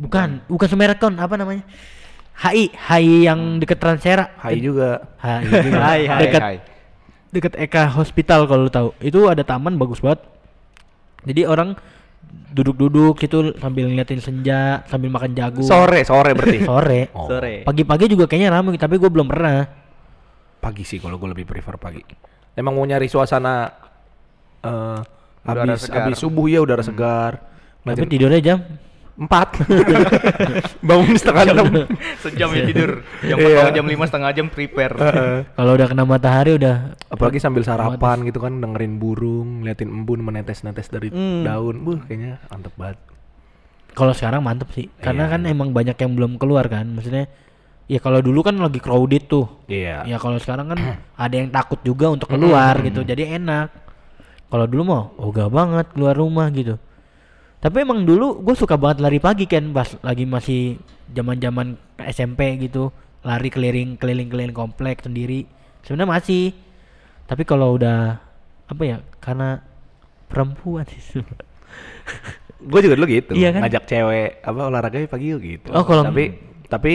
Bukan, 0.02 0.42
bukan 0.48 0.66
Sumarekon, 0.66 1.14
apa 1.14 1.36
namanya? 1.36 1.62
HI, 2.42 2.74
HI 2.74 3.30
yang 3.30 3.62
deket 3.62 3.78
Transera. 3.78 4.34
Hai 4.34 4.58
juga. 4.58 5.14
HI 5.20 5.46
juga. 5.46 5.78
Hai, 5.86 6.02
hai, 6.04 6.22
Deket 6.26 6.42
hai. 6.42 6.58
deket 7.30 7.54
Eka 7.56 7.86
Hospital 7.92 8.50
kalau 8.50 8.66
lu 8.66 8.72
tahu. 8.72 8.90
Itu 8.98 9.30
ada 9.30 9.44
taman 9.44 9.78
bagus 9.78 10.02
banget. 10.02 10.26
Jadi 11.26 11.42
orang 11.46 11.78
duduk-duduk 12.52 13.20
gitu 13.20 13.56
sambil 13.60 13.88
ngeliatin 13.88 14.22
senja, 14.24 14.84
sambil 14.88 15.10
makan 15.12 15.32
jagung. 15.36 15.66
Sore, 15.66 16.04
sore 16.06 16.32
berarti. 16.36 16.60
Sore. 16.70 17.02
Oh. 17.16 17.28
Sore. 17.28 17.64
Pagi-pagi 17.66 18.06
juga 18.12 18.26
kayaknya 18.28 18.56
ramai, 18.56 18.78
tapi 18.80 18.98
gue 18.98 19.10
belum 19.10 19.28
pernah. 19.28 19.68
Pagi 20.62 20.86
sih 20.86 21.02
kalau 21.02 21.18
gue 21.18 21.30
lebih 21.34 21.46
prefer 21.50 21.76
pagi. 21.82 22.04
Emang 22.54 22.78
mau 22.78 22.86
nyari 22.86 23.08
suasana 23.10 23.72
eh 24.62 25.00
Udara 25.42 25.74
habis 25.74 25.90
segar. 25.90 26.06
habis 26.06 26.18
subuh 26.22 26.46
ya 26.46 26.62
udara 26.62 26.86
segar. 26.86 27.42
Tapi 27.82 28.06
tidurnya 28.06 28.42
jam 28.46 28.60
empat. 29.16 29.48
Bangun 30.88 31.16
setengah 31.16 31.44
enam. 31.48 31.68
Sejam 32.20 32.50
ya 32.52 32.64
tidur. 32.64 32.92
Jam 33.22 33.38
Iya. 33.38 33.56
bangun 33.62 33.74
jam 33.76 33.86
5 33.88 34.10
setengah 34.10 34.30
jam 34.32 34.48
prepare. 34.48 34.96
Heeh. 34.96 35.38
kalau 35.52 35.72
udah 35.74 35.88
kena 35.88 36.04
matahari 36.04 36.52
udah 36.56 36.96
Apalagi 37.08 37.38
sambil 37.38 37.62
sarapan 37.62 38.24
gitu 38.24 38.40
kan 38.40 38.58
dengerin 38.58 38.96
burung, 38.96 39.62
ngeliatin 39.62 39.90
embun 39.90 40.22
menetes-netes 40.22 40.88
dari 40.88 41.12
Hmm. 41.12 41.44
daun. 41.44 41.76
Buh, 41.82 42.00
kayaknya 42.02 42.40
mantep 42.48 42.74
banget. 42.76 42.98
kalau 43.92 44.16
sekarang 44.16 44.40
mantep 44.40 44.72
sih. 44.72 44.88
Karena 44.98 45.28
Iya. 45.28 45.32
kan 45.36 45.42
emang 45.46 45.70
banyak 45.70 45.98
yang 45.98 46.16
belum 46.16 46.40
keluar 46.40 46.64
kan. 46.66 46.88
Maksudnya 46.88 47.28
ya 47.86 48.00
kalau 48.00 48.24
dulu 48.24 48.40
kan 48.40 48.56
lagi 48.56 48.80
crowded 48.80 49.28
tuh. 49.28 49.68
Iya. 49.68 50.08
Ya 50.08 50.16
kalau 50.16 50.40
sekarang 50.40 50.72
kan 50.72 50.80
ada 51.20 51.36
yang 51.36 51.52
takut 51.52 51.76
juga 51.82 52.08
untuk 52.08 52.32
keluar 52.32 52.80
Mm. 52.80 52.84
gitu. 52.88 53.04
Jadi 53.04 53.36
enak. 53.36 53.68
Kalau 54.48 54.64
dulu 54.64 54.84
mau 54.86 55.02
ogah 55.18 55.48
banget 55.48 55.92
keluar 55.92 56.16
rumah 56.16 56.48
gitu. 56.52 56.80
Tapi 57.62 57.78
emang 57.86 58.02
dulu 58.04 58.42
gue 58.42 58.56
suka 58.58 58.74
banget 58.74 59.06
lari 59.06 59.22
pagi 59.22 59.46
kan 59.46 59.70
pas 59.70 59.94
lagi 60.02 60.26
masih 60.26 60.82
zaman-zaman 61.14 61.78
SMP 62.02 62.58
gitu. 62.58 62.90
Lari 63.22 63.54
keliling 63.54 64.02
keliling-keliling 64.02 64.52
komplek 64.52 65.06
sendiri. 65.06 65.46
Sebenarnya 65.86 66.10
masih. 66.18 66.58
Tapi 67.30 67.46
kalau 67.46 67.78
udah 67.78 68.18
apa 68.66 68.82
ya? 68.82 68.98
Karena 69.22 69.62
perempuan 70.26 70.90
sih. 70.90 71.22
Gue 72.62 72.78
juga 72.86 72.94
dulu 72.94 73.10
gitu, 73.10 73.34
Iya 73.34 73.58
kan? 73.58 73.66
ngajak 73.66 73.84
cewek 73.90 74.30
apa 74.46 74.60
olahraga 74.70 75.02
pagi 75.10 75.34
gitu. 75.34 75.70
Oh, 75.74 75.82
kalau- 75.82 76.06
tapi 76.06 76.38
tapi 76.70 76.94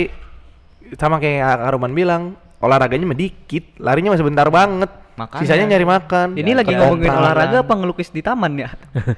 sama 0.94 1.18
kayak 1.18 1.42
Kak 1.42 1.70
Ruman 1.74 1.90
bilang, 1.90 2.22
olahraganya 2.62 3.02
mah 3.02 3.18
dikit, 3.18 3.74
larinya 3.82 4.14
masih 4.14 4.22
bentar 4.22 4.46
banget. 4.46 4.86
Makanya. 5.16 5.40
Sisanya 5.42 5.64
nyari 5.66 5.86
makan. 5.86 6.26
Ini 6.34 6.44
Ya, 6.46 6.56
lagi 6.56 6.72
ngomongin 6.72 7.08
olahraga 7.10 7.58
apa 7.60 7.72
ngelukis 7.72 8.08
di 8.10 8.20
taman 8.20 8.52
ya? 8.54 8.68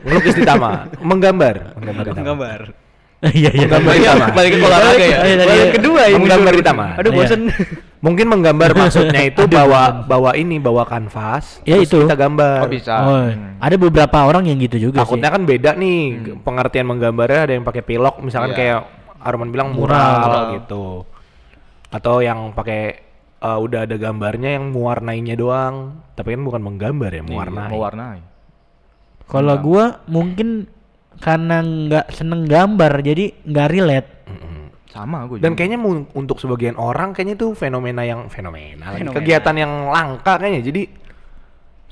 Ngelukis 0.01 0.35
di 0.35 0.45
taman, 0.45 0.95
menggambar, 1.01 1.75
menggambar 1.75 2.05
di 2.05 2.11
taman. 2.13 2.27
Gambar. 2.29 2.61
Iya 3.19 3.51
iya. 3.51 3.67
Menggambar 3.67 3.93
di 3.93 4.05
taman. 4.05 4.29
Balik 4.31 4.51
ke 4.53 4.63
olahraga 4.63 4.95
ya. 4.95 5.19
Iya, 5.19 5.35
tadi- 5.37 5.51
Baru 5.51 5.67
kedua 5.75 6.03
ini. 6.07 6.17
Menggambar 6.17 6.53
di 6.55 6.63
taman. 6.63 6.89
Aduh 6.95 7.11
Iya. 7.11 7.19
bosen. 7.19 7.41
Mungkin 7.99 8.27
menggambar 8.31 8.71
maksudnya 8.79 9.23
itu 9.27 9.43
bawa 9.45 9.83
bawa 10.07 10.31
ini, 10.33 10.63
bawa 10.63 10.87
kanvas, 10.87 11.59
Ya, 11.67 11.83
terus 11.83 11.91
itu. 11.91 11.99
kita 12.07 12.15
gambar. 12.15 12.63
Oh 12.63 12.71
bisa. 12.71 12.95
Oh, 13.03 13.27
Hmm. 13.27 13.59
ada 13.59 13.75
beberapa 13.75 14.19
orang 14.23 14.47
yang 14.47 14.59
gitu 14.61 14.79
juga 14.79 15.03
Takutnya 15.03 15.29
sih. 15.29 15.35
kan 15.35 15.43
beda 15.43 15.71
nih 15.75 15.99
pengertian 16.39 16.87
menggambarnya 16.87 17.41
ada 17.43 17.53
yang 17.53 17.67
pakai 17.67 17.83
pilok 17.83 18.23
misalkan 18.23 18.55
Iya. 18.55 18.57
kayak 18.57 18.79
Arman 19.19 19.51
bilang 19.51 19.75
Mural. 19.75 20.15
mural, 20.23 20.45
gitu. 20.55 21.03
Atau 21.91 22.23
yang 22.23 22.55
pakai 22.55 23.08
uh, 23.41 23.59
udah 23.59 23.85
ada 23.85 23.97
gambarnya 23.97 24.59
yang 24.59 24.71
mewarnainya 24.71 25.35
doang. 25.35 26.03
Tapi 26.15 26.35
kan 26.35 26.43
bukan 26.43 26.63
menggambar 26.63 27.11
ya, 27.11 27.21
Iya, 27.21 27.25
mewarnai. 27.25 27.71
Mewarnai. 27.71 28.21
Kalau 29.29 29.55
gua 29.61 30.01
mungkin 30.09 30.67
karena 31.19 31.61
nggak 31.61 32.07
seneng 32.15 32.47
gambar 32.47 32.93
jadi 33.03 33.35
nggak 33.45 33.69
relate. 33.69 34.09
Mm-mm. 34.25 34.57
Sama 34.89 35.29
gue. 35.29 35.39
Dan 35.39 35.53
kayaknya 35.53 35.77
mu- 35.77 36.09
untuk 36.15 36.41
sebagian 36.41 36.79
orang 36.81 37.13
kayaknya 37.13 37.37
itu 37.37 37.53
fenomena 37.53 38.03
yang 38.03 38.31
fenomena. 38.33 38.95
Fenomena. 38.97 39.15
kegiatan 39.15 39.55
yang 39.55 39.73
langka 39.93 40.41
kayaknya. 40.41 40.63
Jadi 40.65 40.83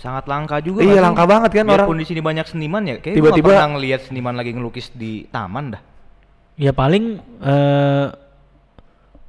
sangat 0.01 0.25
langka 0.29 0.65
juga. 0.65 0.81
Iya, 0.81 1.05
langka 1.05 1.29
banget 1.29 1.51
kan 1.53 1.67
orang. 1.69 1.87
Di 1.93 2.07
sini 2.09 2.21
banyak 2.25 2.47
seniman 2.49 2.83
ya, 2.89 2.97
kayak 2.99 3.15
Tiba-tiba- 3.21 3.53
pernah 3.53 3.69
ngelihat 3.77 4.01
seniman 4.09 4.35
lagi 4.35 4.51
ngelukis 4.57 4.93
di 4.97 5.29
taman 5.29 5.77
dah. 5.77 5.83
Ya 6.57 6.73
paling 6.73 7.21
eh 7.45 8.07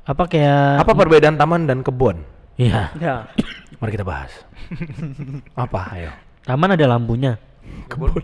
apa 0.08 0.24
kayak 0.26 0.82
apa 0.82 0.92
perbedaan 0.94 1.36
taman 1.36 1.68
dan 1.68 1.84
kebun? 1.84 2.24
Iya, 2.56 2.90
Ya. 2.96 3.28
Mari 3.80 3.92
kita 3.94 4.02
bahas. 4.02 4.32
apa? 5.54 5.94
Ayo. 5.94 6.10
taman 6.42 6.74
ada 6.74 6.86
lampunya. 6.88 7.36
Kebun. 7.86 8.16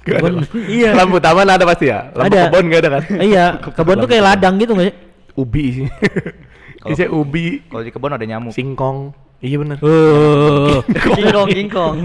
Kebun, 0.00 0.42
iya. 0.66 0.90
Lampu 0.92 1.20
taman 1.20 1.46
ada 1.46 1.62
pasti 1.62 1.86
ya. 1.86 2.08
Lampu 2.10 2.32
Ada. 2.32 2.48
kebun 2.48 2.64
gak 2.66 2.80
ada 2.80 2.90
kan? 2.90 3.02
Eh, 3.14 3.26
iya, 3.28 3.44
kebun 3.76 3.96
tuh 3.98 4.08
kayak 4.08 4.24
ladang 4.24 4.54
gitu 4.56 4.72
nggak 4.72 4.86
sih? 4.86 4.96
Ubi 5.36 5.64
sih. 5.72 5.86
Kalau- 6.80 6.90
Isinya 6.90 7.10
ubi, 7.12 7.46
Kalau 7.66 7.82
di 7.82 7.90
kebun 7.90 8.10
ada 8.10 8.24
nyamuk. 8.24 8.50
singkong. 8.50 9.12
Iya 9.36 9.60
bener. 9.60 9.76
Oh. 9.84 10.80
King 11.12 11.28
Kong, 11.28 11.48
King 11.52 11.68
Kong. 11.68 11.96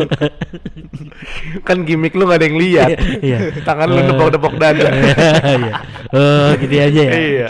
kan 1.63 1.77
gimmick 1.81 2.11
lu 2.11 2.27
gak 2.27 2.37
ada 2.37 2.45
yang 2.45 2.59
lihat. 2.59 2.89
Iya. 3.23 3.37
Tangan 3.63 3.87
lu 3.87 3.97
Eh. 3.97 4.05
nepok-nepok 4.05 4.53
dada. 4.57 4.87
Iya. 4.91 5.73
Oh, 6.11 6.49
gitu 6.59 6.75
aja 6.75 7.01
ya. 7.01 7.13
Iya. 7.15 7.47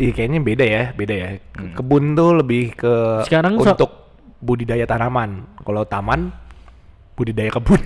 Iya 0.00 0.10
kayaknya 0.16 0.40
beda 0.40 0.64
ya, 0.64 0.82
beda 0.96 1.14
ya. 1.14 1.28
Ke- 1.52 1.76
Kebun 1.76 2.16
tuh 2.16 2.40
lebih 2.40 2.72
ke 2.72 2.94
Sekarang 3.28 3.60
so- 3.60 3.76
untuk 3.76 3.90
budidaya 4.40 4.88
tanaman. 4.88 5.44
Kalau 5.60 5.84
taman 5.84 6.32
budidaya 7.12 7.52
kebun. 7.52 7.76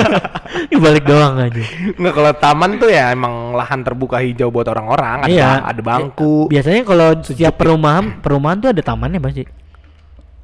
Ini 0.68 0.76
balik 0.76 1.08
doang 1.08 1.40
aja. 1.40 1.64
Nggak 1.96 2.12
kalau 2.12 2.32
taman 2.36 2.70
tuh 2.76 2.92
ya 2.92 3.08
emang 3.08 3.56
lahan 3.56 3.80
terbuka 3.80 4.20
hijau 4.20 4.52
buat 4.52 4.68
orang-orang. 4.68 5.24
Ada, 5.24 5.32
Iya. 5.32 5.48
ada 5.64 5.80
bangku. 5.80 6.52
Biasanya 6.52 6.84
kalau 6.84 7.08
setiap 7.24 7.56
perumahan, 7.56 8.20
perumahan 8.20 8.60
tuh 8.60 8.70
ada 8.76 8.82
tamannya 8.84 9.16
pasti. 9.16 9.42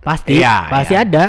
Pasti. 0.00 0.40
Iya, 0.40 0.72
pasti 0.72 0.94
iya. 0.96 1.04
ada. 1.04 1.24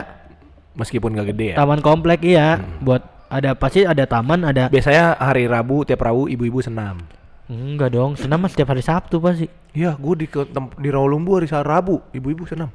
Meskipun 0.73 1.13
gak 1.13 1.35
gede 1.35 1.53
ya. 1.53 1.55
Taman 1.59 1.83
komplek 1.83 2.23
iya. 2.23 2.57
Hmm. 2.57 2.79
Buat 2.81 3.03
ada 3.27 3.51
pasti 3.53 3.83
ada 3.83 4.07
taman, 4.07 4.47
ada 4.47 4.71
Biasanya 4.71 5.19
hari 5.19 5.45
Rabu 5.45 5.83
tiap 5.83 5.99
Rabu 5.99 6.31
ibu-ibu 6.31 6.63
senam. 6.63 7.03
Enggak 7.47 7.91
dong, 7.91 8.15
senam 8.15 8.39
mah 8.39 8.47
setiap 8.47 8.71
hari 8.71 8.79
Sabtu 8.79 9.19
pasti. 9.19 9.47
Iya, 9.73 9.93
gue 9.95 10.13
di 10.15 10.27
ke- 10.27 10.47
tem- 10.47 10.73
di 10.79 10.87
Rawalumbu 10.87 11.35
hari 11.35 11.47
Rabu 11.49 11.99
ibu-ibu 12.11 12.47
senam. 12.47 12.71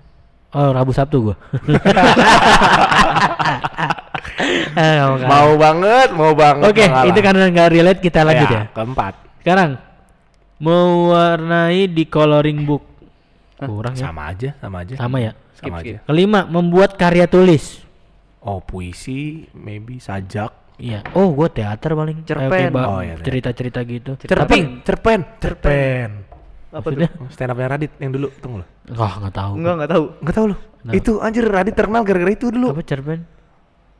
Oh, 0.48 0.70
Rabu 0.72 0.92
Sabtu 0.92 1.32
gua. 1.32 1.36
Eh, 4.78 5.02
mau 5.26 5.58
banget, 5.58 6.08
mau 6.14 6.30
banget. 6.30 6.70
Oke, 6.70 6.84
mengalah. 6.86 7.10
itu 7.10 7.18
karena 7.18 7.44
nggak 7.50 7.68
relate 7.74 8.00
kita 8.00 8.20
lanjut 8.22 8.48
ya. 8.48 8.62
Keempat. 8.70 9.14
Sekarang 9.42 9.70
mewarnai 10.62 11.90
di 11.90 12.04
coloring 12.06 12.62
book. 12.62 12.84
Kurang 13.58 13.98
ya. 13.98 14.06
Sama 14.06 14.30
aja, 14.30 14.50
sama 14.62 14.76
aja. 14.86 14.94
Sama 14.94 15.16
ya. 15.18 15.32
Skip, 15.58 15.66
Sama 15.66 15.78
skip. 15.82 15.94
aja. 15.98 16.00
Kelima, 16.06 16.40
membuat 16.46 16.94
karya 16.94 17.26
tulis. 17.26 17.82
Oh, 18.38 18.62
puisi, 18.62 19.50
maybe 19.50 19.98
sajak. 19.98 20.54
Iya. 20.78 21.02
Oh, 21.18 21.34
gua 21.34 21.50
teater 21.50 21.90
paling. 21.92 22.22
Cerpen. 22.22 22.70
Ba- 22.70 22.86
Oh, 22.86 23.00
iya, 23.02 23.18
teater. 23.18 23.26
cerita-cerita 23.26 23.80
gitu. 23.82 24.10
Cerpen, 24.22 24.80
cerpen, 24.86 25.20
cerpen. 25.42 26.10
Apa 26.70 26.86
tuh? 26.94 27.00
Stand 27.34 27.50
upnya 27.50 27.66
Radit 27.74 27.92
yang 27.98 28.12
dulu, 28.14 28.28
tunggu 28.38 28.62
lo. 28.62 28.66
Wah, 28.94 29.18
nggak 29.18 29.34
tahu. 29.34 29.52
Enggak, 29.58 29.74
enggak 29.74 29.90
tahu. 29.90 30.04
Enggak 30.22 30.34
tahu 30.38 30.46
lo. 30.46 30.56
Kenapa? 30.78 30.94
Itu 30.94 31.12
anjir 31.18 31.44
Radit 31.50 31.74
terkenal 31.74 32.02
gara-gara 32.06 32.32
itu 32.32 32.46
dulu. 32.54 32.68
Apa 32.70 32.82
cerpen? 32.86 33.20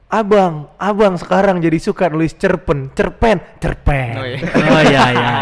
Abang, 0.09 0.73
abang 0.81 1.15
sekarang 1.21 1.61
jadi 1.61 1.77
suka 1.77 2.09
nulis 2.09 2.33
cerpen, 2.39 2.89
cerpen, 2.97 3.37
cerpen. 3.61 4.15
Oh, 4.17 4.25
iya. 4.25 4.39
oh 4.73 4.83
iya 4.87 5.05
iya. 5.05 5.05
iya. 5.13 5.33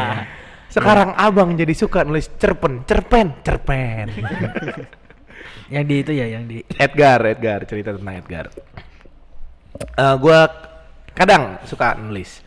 Sekarang 0.73 1.15
abang 1.15 1.55
jadi 1.55 1.75
suka 1.77 2.03
nulis 2.03 2.27
cerpen, 2.41 2.83
cerpen, 2.83 3.27
cerpen. 3.45 4.07
yang 5.75 5.85
di 5.87 5.95
itu 6.03 6.11
ya, 6.15 6.27
yang 6.27 6.51
di 6.51 6.63
Edgar, 6.79 7.23
Edgar, 7.27 7.63
cerita 7.67 7.95
tentang 7.95 8.17
Edgar. 8.23 8.47
Eh 9.77 10.15
gua 10.19 10.41
kadang 11.17 11.57
suka 11.65 11.97
nulis. 11.97 12.45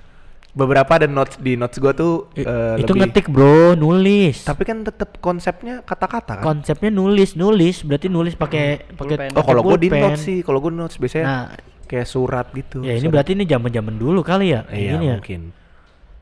Beberapa 0.50 0.98
ada 0.98 1.06
notes 1.06 1.38
di 1.38 1.54
notes 1.54 1.78
gua 1.78 1.94
tuh 1.94 2.30
I- 2.34 2.42
eh, 2.42 2.82
itu 2.82 2.90
lebih- 2.92 3.02
ngetik 3.06 3.26
bro, 3.30 3.74
nulis. 3.74 4.44
Tapi 4.44 4.66
kan 4.66 4.82
tetap 4.82 5.18
konsepnya 5.18 5.82
kata-kata 5.82 6.42
kan. 6.42 6.44
Konsepnya 6.44 6.90
nulis, 6.90 7.34
nulis. 7.34 7.82
Berarti 7.82 8.10
nulis 8.10 8.34
pakai 8.34 8.82
pakai 8.92 9.16
Pulpen. 9.16 9.38
oh, 9.38 9.46
kalau 9.46 9.62
gua 9.62 9.78
di 9.78 9.88
notes 9.88 10.22
sih, 10.22 10.42
kalau 10.42 10.58
gua 10.58 10.74
notes 10.74 10.98
biasanya 10.98 11.26
Nah, 11.26 11.44
kayak 11.86 12.06
surat 12.06 12.50
gitu. 12.52 12.82
ya 12.82 12.94
ini 12.94 13.02
Surat. 13.02 13.14
berarti 13.14 13.32
ini 13.38 13.46
zaman-zaman 13.46 13.94
dulu 13.96 14.20
kali 14.22 14.52
ya. 14.52 14.66
Iya, 14.68 14.98
Ini 14.98 15.06
ya. 15.06 15.14
mungkin. 15.18 15.42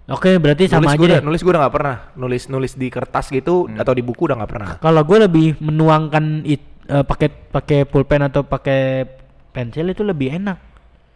Oke, 0.08 0.40
berarti 0.40 0.64
sama 0.68 0.88
nulis 0.88 0.92
aja 0.92 1.00
gua 1.00 1.08
udah, 1.08 1.20
deh. 1.20 1.26
nulis 1.26 1.42
gua 1.42 1.52
udah 1.52 1.62
nggak 1.68 1.76
pernah. 1.76 1.98
Nulis 2.16 2.44
nulis 2.48 2.72
di 2.76 2.88
kertas 2.88 3.26
gitu 3.28 3.56
atau 3.70 3.92
di 3.92 4.04
buku 4.04 4.22
udah 4.28 4.36
nggak 4.40 4.52
pernah. 4.52 4.68
Kalau 4.78 5.02
gue 5.04 5.18
lebih 5.24 5.48
menuangkan 5.60 6.44
it 6.44 6.64
eh, 6.84 7.04
pakai 7.04 7.28
pakai 7.32 7.80
pulpen 7.84 8.24
atau 8.24 8.44
pakai 8.44 9.08
pensil 9.50 9.88
itu 9.88 10.04
lebih 10.04 10.36
enak. 10.36 10.67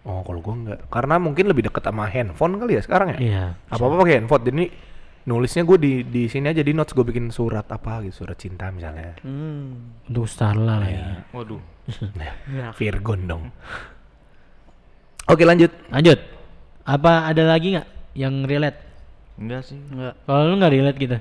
Oh, 0.01 0.25
kalau 0.25 0.41
gua 0.41 0.55
nggak. 0.57 0.79
Karena 0.89 1.21
mungkin 1.21 1.45
lebih 1.45 1.69
deket 1.69 1.85
sama 1.85 2.09
handphone 2.09 2.57
kali 2.57 2.77
ya 2.77 2.81
sekarang 2.81 3.13
ya. 3.13 3.19
Iya. 3.21 3.45
Apa-apa 3.69 4.01
pakai 4.01 4.13
handphone. 4.17 4.43
Jadi 4.45 4.65
nulisnya 5.21 5.61
gue 5.61 5.77
di 5.77 5.93
di 6.01 6.23
sini 6.25 6.49
aja 6.49 6.65
di 6.65 6.73
notes 6.73 6.97
gue 6.97 7.05
bikin 7.05 7.29
surat 7.29 7.69
apa 7.69 8.01
gitu, 8.01 8.25
surat 8.25 8.37
cinta 8.41 8.73
misalnya. 8.73 9.21
Hmm. 9.21 10.01
Untuk 10.09 10.25
Starla 10.25 10.81
lah 10.81 10.89
ya. 10.89 11.05
Waduh. 11.29 11.61
Nah, 12.17 12.33
Virgon 12.77 13.21
dong. 13.29 13.43
Oke 15.29 15.45
lanjut. 15.45 15.69
Lanjut. 15.93 16.17
Apa 16.81 17.29
ada 17.29 17.45
lagi 17.45 17.77
nggak 17.77 17.87
yang 18.17 18.41
relate? 18.49 18.79
Enggak 19.37 19.69
sih. 19.69 19.77
Enggak. 19.77 20.17
Kalau 20.25 20.41
lu 20.49 20.55
nggak 20.57 20.73
relate 20.73 20.97
gitu. 20.97 21.17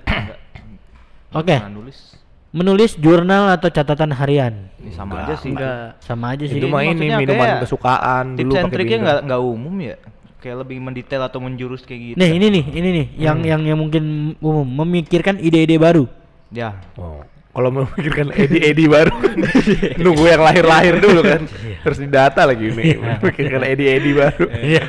Oke. 1.36 1.54
Jangan 1.60 1.74
nulis. 1.76 2.16
Menulis 2.50 2.98
jurnal 2.98 3.54
atau 3.54 3.70
catatan 3.70 4.10
harian. 4.10 4.66
Ini 4.76 4.90
sama 4.90 5.14
Enggak. 5.14 5.24
aja 5.24 5.34
sih. 5.38 5.50
Enggak. 5.54 5.86
Sama 6.02 6.26
aja 6.34 6.44
sih. 6.44 6.58
Itu 6.58 6.66
mah 6.66 6.82
ini 6.82 7.06
minuman 7.06 7.26
kayak 7.38 7.62
kesukaan 7.62 8.24
Tips 8.34 8.42
dulu 8.42 8.52
and 8.52 8.64
pakai 8.66 8.74
triknya 8.74 8.90
binder. 8.90 9.06
nggak 9.06 9.18
nggak 9.24 9.40
umum 9.40 9.74
ya. 9.78 9.96
Kayak 10.40 10.56
lebih 10.58 10.76
mendetail 10.80 11.22
atau 11.22 11.38
menjurus 11.38 11.84
kayak 11.84 12.00
gitu. 12.02 12.16
Nih, 12.16 12.30
ini 12.32 12.46
nih, 12.48 12.64
ini 12.72 12.88
nih 12.90 13.06
yang 13.20 13.38
Hmm. 13.38 13.46
yang 13.46 13.60
yang 13.62 13.78
mungkin 13.78 14.04
umum 14.40 14.66
memikirkan 14.66 15.36
ide-ide 15.36 15.76
baru. 15.76 16.10
Ya. 16.50 16.74
Oh. 16.96 17.22
Kalau 17.50 17.66
memikirkan 17.68 18.30
Edi-Edi 18.30 18.86
baru 18.86 19.10
nunggu 20.02 20.22
yang 20.22 20.38
lahir-lahir 20.38 21.02
dulu 21.02 21.18
kan. 21.20 21.42
Terus 21.82 21.98
didata 21.98 22.46
lagi 22.46 22.70
nih. 22.70 22.94
Memikirkan 22.94 23.66
Edi-Edi 23.66 24.10
baru. 24.14 24.44
Iya. 24.54 24.84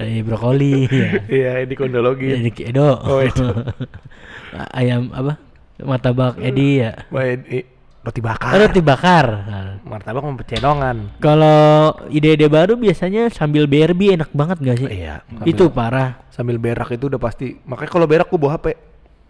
Eh 0.00 0.24
brokoli 0.24 0.88
ya. 0.88 1.08
Iya, 1.28 1.50
Edi 1.60 1.76
kondologi. 1.76 2.32
Jadi 2.32 2.72
Edo. 2.72 2.96
Oh, 2.96 3.20
Edo. 3.20 3.60
Ayam 4.72 5.12
apa? 5.12 5.36
Martabak 5.82 6.40
Edi 6.40 6.80
ya. 6.80 6.96
Wah, 7.12 7.24
Edi- 7.26 7.66
roti 8.00 8.20
bakar. 8.22 8.54
Roti 8.54 8.80
bakar. 8.80 9.26
Nah, 9.44 9.64
Martabak 9.82 10.22
sama 10.22 10.38
pecenongan. 10.38 10.96
Kalau 11.18 11.92
ide-ide 12.08 12.46
baru 12.46 12.78
biasanya 12.78 13.28
sambil 13.28 13.66
BRB 13.66 14.14
enak 14.16 14.30
banget 14.30 14.58
gak 14.62 14.76
sih? 14.78 14.88
Iya. 14.88 15.26
Itu 15.42 15.68
parah. 15.68 16.22
Sambil 16.30 16.56
berak 16.56 16.88
itu 16.94 17.10
udah 17.10 17.18
pasti. 17.18 17.58
Makanya 17.66 17.90
kalau 17.90 18.06
berak 18.06 18.30
gua 18.30 18.40
bawa 18.40 18.52
HP. 18.56 18.66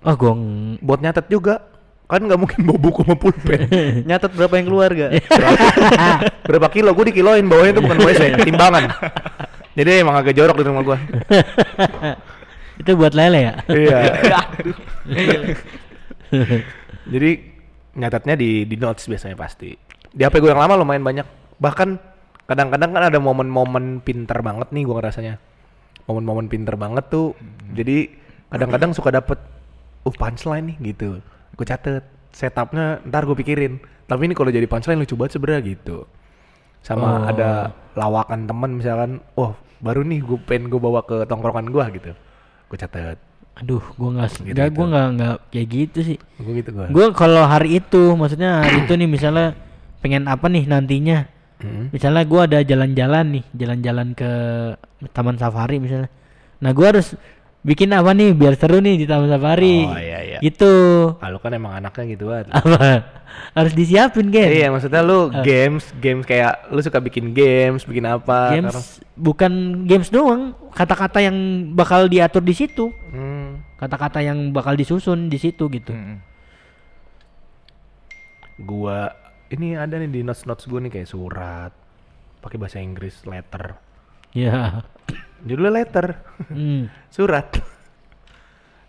Oh 0.05 0.15
gong. 0.15 0.41
Buat 0.85 1.01
nyatet 1.03 1.27
juga. 1.27 1.67
Kan 2.07 2.23
nggak 2.23 2.39
mungkin 2.39 2.61
bawa 2.63 2.79
buku 2.79 3.01
sama 3.03 3.19
pulpen. 3.19 3.61
Nyatet 4.09 4.31
berapa 4.39 4.55
yang 4.55 4.67
keluar 4.71 4.91
gak? 4.95 5.11
Berapa 6.47 6.71
kilo? 6.71 6.95
Gue 6.95 7.11
dikiloin 7.11 7.43
bawahnya 7.43 7.75
itu 7.75 7.83
bukan 7.83 7.99
WC, 7.99 8.23
timbangan. 8.47 8.87
Jadi 9.75 9.91
emang 10.07 10.15
agak 10.15 10.39
jorok 10.39 10.63
di 10.63 10.65
rumah 10.71 10.87
gua. 10.87 10.99
itu 12.79 12.91
buat 12.95 13.11
lele 13.11 13.41
ya? 13.43 13.55
iya. 13.73 14.01
Jadi 17.13 17.31
nyatetnya 17.97 18.35
di 18.37 18.69
di 18.69 18.77
notes 18.77 19.09
biasanya 19.09 19.37
pasti. 19.39 19.73
Di 20.13 20.23
HP 20.25 20.41
gue 20.41 20.51
yang 20.53 20.61
lama 20.61 20.81
lumayan 20.81 21.05
banyak. 21.05 21.27
Bahkan 21.61 21.89
kadang-kadang 22.47 22.91
kan 22.95 23.05
ada 23.11 23.19
momen-momen 23.19 24.01
pinter 24.01 24.39
banget 24.41 24.71
nih 24.71 24.87
gua 24.87 25.03
ngerasanya. 25.03 25.37
Momen-momen 26.07 26.47
pinter 26.47 26.79
banget 26.79 27.11
tuh. 27.11 27.35
Jadi 27.75 28.11
kadang-kadang 28.53 28.95
suka 28.95 29.11
dapet 29.11 29.39
uh 30.07 30.15
punchline 30.15 30.75
nih 30.75 30.95
gitu. 30.95 31.19
Gue 31.59 31.67
catet 31.67 32.07
setupnya 32.31 33.03
ntar 33.09 33.27
gue 33.27 33.35
pikirin. 33.35 33.83
Tapi 34.07 34.31
ini 34.31 34.35
kalau 34.39 34.55
jadi 34.55 34.71
punchline 34.71 35.03
lucu 35.03 35.19
banget 35.19 35.35
sebenernya 35.35 35.61
gitu. 35.67 36.07
Sama 36.85 37.27
Oh. 37.27 37.27
ada 37.27 37.75
lawakan 37.99 38.47
temen 38.47 38.79
misalkan, 38.79 39.19
oh 39.35 39.59
baru 39.83 40.07
nih 40.07 40.23
gue 40.23 40.39
pengen 40.47 40.71
gue 40.71 40.79
bawa 40.79 41.03
ke 41.03 41.27
tongkrongan 41.27 41.67
gua 41.75 41.91
gitu. 41.91 42.15
Gue 42.71 42.79
catet. 42.79 43.19
Aduh, 43.57 43.81
gua 43.97 44.09
nggak, 44.15 44.29
Gitu-gitu. 44.37 44.53
nggak, 44.53 44.69
gua 44.71 44.87
nggak 44.87 45.07
nggak 45.15 45.35
kayak 45.49 45.67
gitu 45.67 45.99
sih. 46.05 46.19
Gue 46.37 46.53
gitu 46.57 46.71
gue. 46.71 46.87
Gua 46.89 47.07
kalau 47.11 47.43
hari 47.43 47.81
itu, 47.81 48.13
maksudnya 48.13 48.61
hari 48.61 48.85
itu 48.85 48.93
nih 48.93 49.09
misalnya 49.09 49.57
pengen 49.99 50.29
apa 50.29 50.45
nih 50.47 50.65
nantinya? 50.65 51.25
Hmm. 51.57 51.89
Misalnya 51.89 52.23
gua 52.23 52.45
ada 52.45 52.61
jalan-jalan 52.61 53.25
nih, 53.33 53.45
jalan-jalan 53.51 54.13
ke 54.13 54.31
taman 55.11 55.37
safari 55.37 55.81
misalnya. 55.81 56.13
Nah, 56.59 56.71
gua 56.71 56.93
harus 56.93 57.17
bikin 57.61 57.91
apa 57.91 58.13
nih 58.13 58.31
biar 58.31 58.55
seru 58.55 58.79
nih 58.79 58.95
di 58.95 59.07
taman 59.09 59.27
safari. 59.27 59.83
Oh, 59.83 59.97
iya, 59.97 60.21
iya. 60.23 60.39
Gitu. 60.39 60.73
Kalau 61.17 61.39
kan 61.41 61.51
emang 61.51 61.73
anaknya 61.75 62.05
gitu 62.13 62.29
banget. 62.29 62.53
Apa? 62.53 63.17
harus 63.53 63.73
disiapin 63.73 64.29
kan? 64.29 64.49
Iya, 64.49 64.69
maksudnya 64.69 65.01
lu 65.01 65.29
Eh. 65.29 65.45
games, 65.45 65.85
games 65.95 66.25
kayak 66.25 66.69
lu 66.69 66.81
suka 66.81 66.97
bikin 66.99 67.33
games, 67.33 67.85
bikin 67.85 68.05
apa? 68.07 68.49
Games 68.51 68.73
karena- 68.73 68.89
bukan 69.13 69.53
games 69.85 70.09
doang, 70.09 70.43
kata-kata 70.73 71.21
yang 71.21 71.37
bakal 71.73 72.05
diatur 72.07 72.41
di 72.41 72.55
situ. 72.55 72.89
Hmm, 73.13 73.36
Kata-kata 73.77 74.21
yang 74.21 74.51
bakal 74.51 74.73
disusun 74.73 75.29
di 75.29 75.37
situ 75.37 75.69
gitu. 75.69 75.93
Mm-mm. 75.93 76.19
gua 78.59 79.13
ini 79.49 79.77
ada 79.77 79.97
nih 79.97 80.09
di 80.09 80.21
notes 80.23 80.43
notes 80.43 80.65
gua 80.65 80.81
nih 80.81 80.91
kayak 80.91 81.07
surat, 81.07 81.73
pakai 82.41 82.57
bahasa 82.57 82.81
Inggris 82.81 83.21
letter. 83.25 83.77
Ya. 84.33 84.81
Judulnya 85.45 85.73
letter, 85.77 86.17
Hmm. 86.49 86.89
surat. 87.15 87.53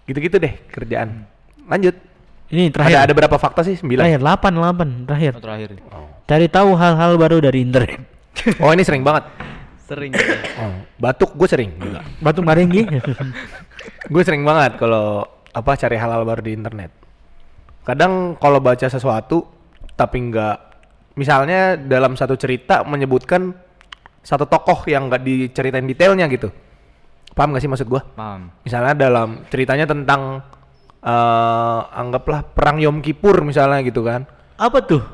Gitu-gitu 0.06 0.40
deh 0.40 0.56
kerjaan. 0.68 1.28
Lanjut. 1.68 1.96
Ini 2.48 2.72
Ada 2.72 2.74
terakhir. 2.80 2.98
ada 3.04 3.14
berapa 3.14 3.38
fakta 3.38 3.60
sih? 3.62 3.76
Sembilan. 3.76 4.08
Terakhir 4.08 4.22
8 4.24 4.56
8 4.56 5.04
terakhir. 5.04 5.32
Oh, 5.36 5.44
terakhir. 5.44 5.70
Oh. 5.92 6.08
Cari 6.24 6.48
tahu 6.48 6.70
hal-hal 6.80 7.20
baru 7.20 7.44
dari 7.44 7.60
internet. 7.60 8.00
oh 8.64 8.72
ini 8.72 8.88
sering 8.88 9.04
banget. 9.04 9.28
Sering. 9.84 10.16
Oh, 10.56 10.72
batuk 10.96 11.36
gue 11.36 11.44
sering 11.44 11.76
juga. 11.76 12.08
Batu 12.24 12.40
Maringgi. 12.40 12.88
gue 14.08 14.24
sering 14.24 14.44
banget 14.44 14.80
kalau 14.80 15.26
apa 15.52 15.72
cari 15.80 15.98
halal 15.98 16.24
baru 16.24 16.42
di 16.44 16.54
internet. 16.54 16.92
Kadang 17.84 18.36
kalau 18.38 18.60
baca 18.60 18.88
sesuatu 18.88 19.48
tapi 19.98 20.30
nggak 20.30 20.58
misalnya 21.18 21.80
dalam 21.80 22.14
satu 22.14 22.38
cerita 22.38 22.86
menyebutkan 22.86 23.56
satu 24.22 24.46
tokoh 24.46 24.86
yang 24.86 25.08
nggak 25.10 25.24
diceritain 25.24 25.88
detailnya 25.88 26.28
gitu. 26.28 26.52
Paham 27.38 27.54
gak 27.54 27.62
sih 27.62 27.70
maksud 27.70 27.86
gua? 27.86 28.02
Paham. 28.18 28.50
Misalnya 28.66 28.94
dalam 28.98 29.46
ceritanya 29.48 29.86
tentang 29.86 30.42
eh 30.98 31.82
anggaplah 31.94 32.42
perang 32.42 32.82
Yom 32.82 33.00
Kippur 33.00 33.46
misalnya 33.46 33.86
gitu 33.86 34.02
kan. 34.02 34.26
Apa 34.58 34.82
tuh? 34.82 35.06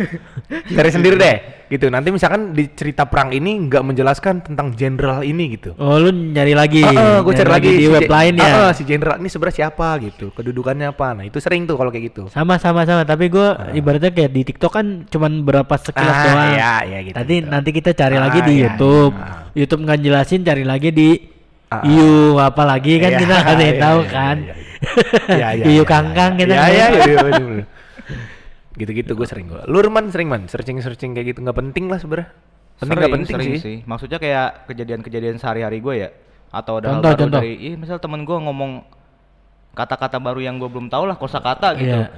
Cari 0.76 0.90
sendiri 0.90 1.16
deh 1.16 1.36
gitu. 1.66 1.88
Nanti 1.88 2.08
misalkan 2.08 2.52
di 2.52 2.70
cerita 2.70 3.04
perang 3.04 3.30
ini 3.30 3.66
nggak 3.66 3.82
menjelaskan 3.82 4.34
tentang 4.42 4.70
jenderal 4.72 5.20
ini 5.20 5.56
gitu. 5.56 5.74
Oh 5.76 5.96
lu 5.96 6.10
nyari 6.10 6.52
lagi. 6.52 6.82
gue 6.82 6.94
nyari 7.26 7.34
cari 7.34 7.50
lagi 7.50 7.68
di 7.72 7.84
si 7.84 7.90
web 7.90 8.06
lain 8.06 8.32
ya. 8.36 8.46
Heeh, 8.46 8.70
si 8.72 8.82
jenderal 8.82 9.16
ini 9.18 9.28
sebenarnya 9.28 9.56
siapa 9.58 9.88
gitu, 10.00 10.30
kedudukannya 10.30 10.86
apa. 10.88 11.08
Nah, 11.12 11.24
itu 11.24 11.38
sering 11.38 11.64
tuh 11.64 11.74
kalau 11.74 11.90
kayak 11.90 12.14
gitu. 12.14 12.22
Sama 12.30 12.56
sama 12.56 12.84
sama, 12.84 13.02
tapi 13.02 13.26
gua 13.26 13.72
ibaratnya 13.72 14.10
kayak 14.10 14.30
di 14.30 14.42
TikTok 14.44 14.72
kan 14.72 14.86
cuman 15.06 15.42
berapa 15.42 15.74
sekilas 15.74 16.12
Ah, 16.12 16.22
doang. 16.24 16.48
iya, 16.52 16.74
iya, 16.84 16.98
gitu, 17.02 17.16
Nanti 17.16 17.34
gitu. 17.40 17.48
nanti 17.50 17.70
kita 17.72 17.90
cari 17.92 18.16
lagi 18.16 18.38
Ah, 18.38 18.44
di 18.44 18.52
iya, 18.52 18.62
YouTube. 18.70 19.12
iya. 19.12 19.34
YouTube 19.56 19.82
nggak 19.82 19.98
jelasin, 20.00 20.40
cari 20.40 20.64
lagi 20.64 20.90
di 20.90 21.10
Ah, 21.66 21.82
ah. 21.82 21.90
Iu 21.90 22.38
apa 22.38 22.62
lagi 22.62 22.94
kan 23.02 23.10
Iya, 23.10 23.18
kita 23.18 23.34
yang 23.42 23.58
iya, 23.58 23.74
tahu 23.82 23.98
iya, 23.98 24.10
kan. 24.14 24.36
iya, 24.38 24.54
Iya, 25.26 25.48
iya, 25.58 25.66
iya, 25.66 25.82
kangkang 25.82 26.32
iya, 26.32 26.40
kita 26.46 26.54
Iya, 26.54 26.62
iya, 26.62 26.86
tahu. 26.86 26.94
iya, 26.94 27.02
iya, 27.02 27.18
bener, 27.26 27.42
bener. 27.42 27.66
Gitu-gitu 28.76 29.12
gue 29.12 29.24
sering 29.24 29.48
gue. 29.48 29.60
Lu 29.66 29.80
man 29.88 30.08
sering 30.08 30.28
man, 30.28 30.44
searching-searching 30.46 31.12
kayak 31.12 31.32
gitu 31.32 31.40
nggak 31.40 31.56
penting 31.56 31.88
lah 31.88 31.96
sebenarnya. 31.96 32.28
Penting 32.76 32.92
nggak 32.92 33.00
Sering, 33.00 33.14
penting 33.16 33.32
sering 33.32 33.52
sih. 33.56 33.76
Maksudnya 33.82 34.18
kayak 34.20 34.68
kejadian-kejadian 34.68 35.36
sehari-hari 35.36 35.80
gue 35.80 35.94
ya. 35.96 36.08
Atau 36.52 36.78
ada 36.78 36.92
hal 36.92 37.00
Contoh, 37.00 37.10
baru 37.10 37.20
contoh. 37.24 37.40
dari, 37.40 37.52
iya 37.58 37.74
misal 37.74 37.96
temen 37.96 38.20
gue 38.22 38.36
ngomong 38.36 38.72
kata-kata 39.72 40.16
baru 40.16 40.40
yang 40.40 40.56
gue 40.56 40.68
belum 40.68 40.88
tahu 40.88 41.04
lah 41.04 41.16
kosakata 41.16 41.72
gitu. 41.74 41.88
Iya. 42.04 42.08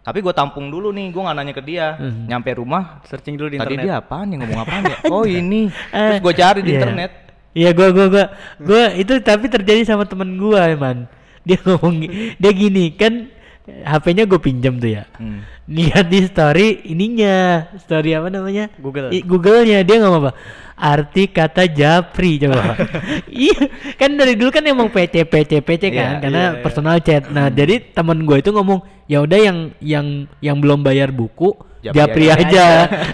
Tapi 0.00 0.18
gue 0.18 0.32
tampung 0.32 0.66
dulu 0.66 0.90
nih, 0.90 1.12
gue 1.12 1.22
nggak 1.22 1.36
nanya 1.36 1.52
ke 1.52 1.62
dia. 1.62 1.94
Mhm. 1.94 2.26
Nyampe 2.26 2.50
rumah, 2.56 3.04
Searching 3.04 3.36
dulu 3.36 3.48
di 3.48 3.58
tadi 3.58 3.76
internet. 3.76 3.84
dia 3.84 3.94
apaan 3.98 4.26
ya 4.26 4.36
ngomong 4.40 4.60
apaan 4.60 4.82
ya? 4.84 4.96
Oh 5.14 5.22
ini. 5.22 5.68
Terus 5.90 6.20
gue 6.20 6.34
cari 6.34 6.60
di 6.60 6.70
Iya. 6.72 6.78
internet. 6.80 7.10
Iya 7.50 7.70
gua 7.74 7.88
gua 7.90 8.06
gua 8.06 8.24
gua 8.62 8.84
itu 8.94 9.10
tapi 9.18 9.50
terjadi 9.50 9.82
sama 9.82 10.06
temen 10.06 10.38
gua 10.38 10.70
man. 10.74 11.10
Dia 11.42 11.58
ngomong 11.58 11.94
dia 12.38 12.52
gini 12.54 12.94
kan 12.94 13.26
HP-nya 13.68 14.24
gue 14.26 14.40
pinjam 14.40 14.74
tuh 14.76 14.90
ya. 14.98 15.04
Hmm. 15.14 15.44
Lihat 15.70 16.10
di 16.10 16.26
story 16.26 16.82
ininya, 16.88 17.68
story 17.78 18.16
apa 18.16 18.26
namanya? 18.26 18.72
Google. 18.80 19.12
I- 19.14 19.22
Google-nya 19.22 19.86
dia 19.86 20.02
ngomong 20.02 20.26
apa? 20.26 20.32
Arti 20.74 21.28
kata 21.28 21.68
japri 21.68 22.40
coba. 22.40 22.72
iya, 23.28 23.68
kan 23.94 24.16
dari 24.16 24.32
dulu 24.34 24.48
kan 24.48 24.64
emang 24.64 24.88
PC 24.88 25.28
PC 25.28 25.60
PC 25.60 25.82
kan 25.92 26.16
Iya, 26.16 26.20
karena 26.24 26.40
iya, 26.40 26.52
iya. 26.56 26.62
personal 26.64 26.96
chat. 27.04 27.28
Nah, 27.28 27.52
jadi 27.52 27.78
temen 27.92 28.24
gue 28.24 28.40
itu 28.40 28.48
ngomong, 28.48 28.80
"Ya 29.04 29.20
udah 29.20 29.38
yang 29.38 29.58
yang 29.78 30.06
yang 30.40 30.56
belum 30.56 30.80
bayar 30.80 31.12
buku 31.12 31.52
Japri 31.84 32.00
Japri, 32.00 32.24
aja." 32.32 32.40
aja. 32.48 32.66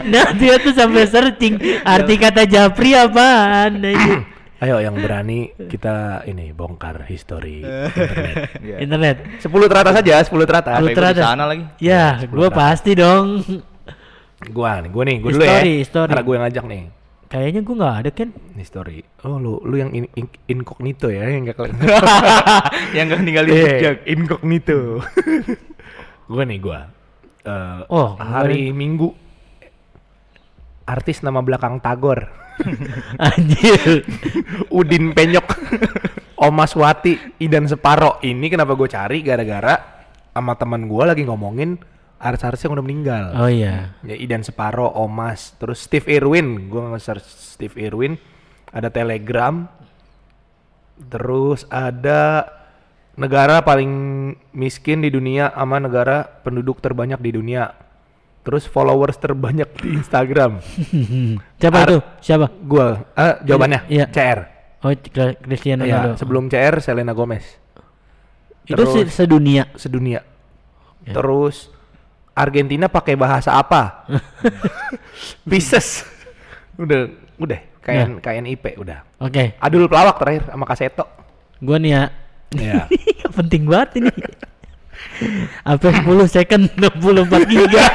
nah, 0.06 0.30
dia 0.32 0.62
tuh 0.62 0.72
sampai 0.72 1.10
searching 1.10 1.58
arti 1.84 2.14
kata 2.16 2.46
japri 2.46 2.94
apaan. 2.94 3.82
Nah. 3.82 4.35
Ayo 4.56 4.80
yang 4.80 4.96
berani 4.96 5.52
kita 5.52 6.24
ini 6.24 6.48
bongkar 6.50 7.04
history 7.04 7.60
internet. 7.60 8.36
Iya. 8.64 8.76
Internet. 8.80 9.16
10 9.38 9.52
teratas 9.68 9.94
aja, 9.94 10.14
10 10.18 10.32
teratas. 10.44 10.74
Lu 10.74 10.80
Apa 10.80 10.82
ikut 10.82 10.90
di 10.90 10.96
teratas. 10.96 11.24
sana 11.24 11.44
lagi? 11.44 11.64
Ya, 11.76 12.16
Sepuluh 12.16 12.32
gue 12.38 12.48
teratas. 12.48 12.60
pasti 12.72 12.90
dong. 12.92 13.26
Gua 14.48 14.80
nih, 14.80 14.90
gua 14.90 15.04
nih, 15.04 15.16
gua 15.18 15.30
dulu 15.30 15.44
ya. 15.44 15.60
History. 15.60 16.08
Karena 16.08 16.24
gue 16.24 16.34
yang 16.34 16.44
ngajak 16.44 16.64
nih. 16.66 16.82
Kayaknya 17.26 17.60
gue 17.60 17.74
nggak 17.74 17.96
ada 17.96 18.10
kan? 18.12 18.28
History. 18.54 18.98
Oh, 19.20 19.36
lu 19.36 19.60
lu 19.60 19.76
yang 19.76 19.90
in, 19.90 20.06
in- 20.14 20.36
incognito 20.46 21.08
ya, 21.08 21.26
yang 21.26 21.42
enggak 21.42 21.56
kelihatan. 21.58 21.84
yang 22.96 23.04
gak 23.06 23.20
ninggalin 23.20 23.50
Iya, 23.50 23.66
jejak. 23.68 23.96
incognito. 24.06 24.78
gua 26.30 26.42
nih 26.44 26.58
gua. 26.58 26.80
Eh, 27.42 27.80
Oh, 27.88 28.14
hari 28.14 28.70
Minggu 28.70 29.12
artis 30.84 31.20
nama 31.20 31.40
belakang 31.40 31.76
Tagor. 31.76 32.45
Anjir. 33.32 34.04
Udin 34.72 35.12
Penyok. 35.12 35.46
Omas 36.36 36.76
Wati, 36.76 37.40
Idan 37.40 37.64
Separo. 37.64 38.20
Ini 38.20 38.46
kenapa 38.52 38.76
gue 38.76 38.88
cari 38.88 39.24
gara-gara 39.24 39.96
sama 40.36 40.52
teman 40.60 40.84
gua 40.84 41.16
lagi 41.16 41.24
ngomongin 41.24 41.80
artis-artis 42.20 42.68
yang 42.68 42.76
udah 42.76 42.84
meninggal. 42.84 43.24
Oh 43.40 43.48
iya. 43.48 43.96
Ya, 44.04 44.16
Idan 44.20 44.44
Separo, 44.44 44.92
Omas, 44.92 45.56
terus 45.56 45.80
Steve 45.80 46.04
Irwin, 46.12 46.68
gua 46.68 46.92
nge-search 46.92 47.24
Steve 47.56 47.76
Irwin, 47.80 48.20
ada 48.68 48.92
Telegram, 48.92 49.64
terus 51.08 51.64
ada 51.72 52.52
negara 53.16 53.64
paling 53.64 53.88
miskin 54.52 55.00
di 55.00 55.08
dunia 55.08 55.48
sama 55.56 55.80
negara 55.80 56.28
penduduk 56.44 56.84
terbanyak 56.84 57.20
di 57.24 57.30
dunia, 57.32 57.72
terus 58.46 58.62
followers 58.64 59.18
terbanyak 59.18 59.66
di 59.76 59.98
Instagram. 59.98 60.62
Siapa 61.60 61.78
Ar- 61.82 61.88
itu? 61.90 61.98
Siapa? 62.22 62.46
Gua, 62.62 63.02
eh, 63.10 63.34
jawabannya 63.42 63.90
Iya. 63.90 64.06
CR. 64.06 64.38
Oh, 64.80 64.94
Cri- 64.94 65.34
Cristiano 65.36 65.82
Ya, 65.82 66.06
Ronaldo. 66.06 66.22
sebelum 66.22 66.46
CR 66.46 66.78
Selena 66.78 67.10
Gomez. 67.10 67.42
itu 68.62 68.74
terus- 68.74 69.10
sedunia. 69.10 69.66
sedunia. 69.74 70.22
Ya. 71.02 71.12
Terus 71.12 71.70
Argentina 72.32 72.86
pakai 72.86 73.14
bahasa 73.14 73.50
apa? 73.52 74.06
Pisces. 75.48 76.06
udah, 76.76 77.08
udah 77.38 77.60
KN 77.80 78.18
KNIP 78.20 78.76
udah. 78.76 79.02
Oke, 79.18 79.54
Adul 79.56 79.86
Pelawak 79.86 80.18
terakhir 80.18 80.42
sama 80.46 80.66
Kaseto. 80.66 81.06
gua 81.58 81.78
nih 81.78 81.90
ya. 81.94 82.02
Iya. 82.52 82.82
Penting 83.38 83.66
banget 83.66 84.02
ini. 84.02 84.10
Apa 85.62 85.88
10 85.92 86.06
second 86.28 86.62
64 86.74 87.46
giga. 87.46 87.84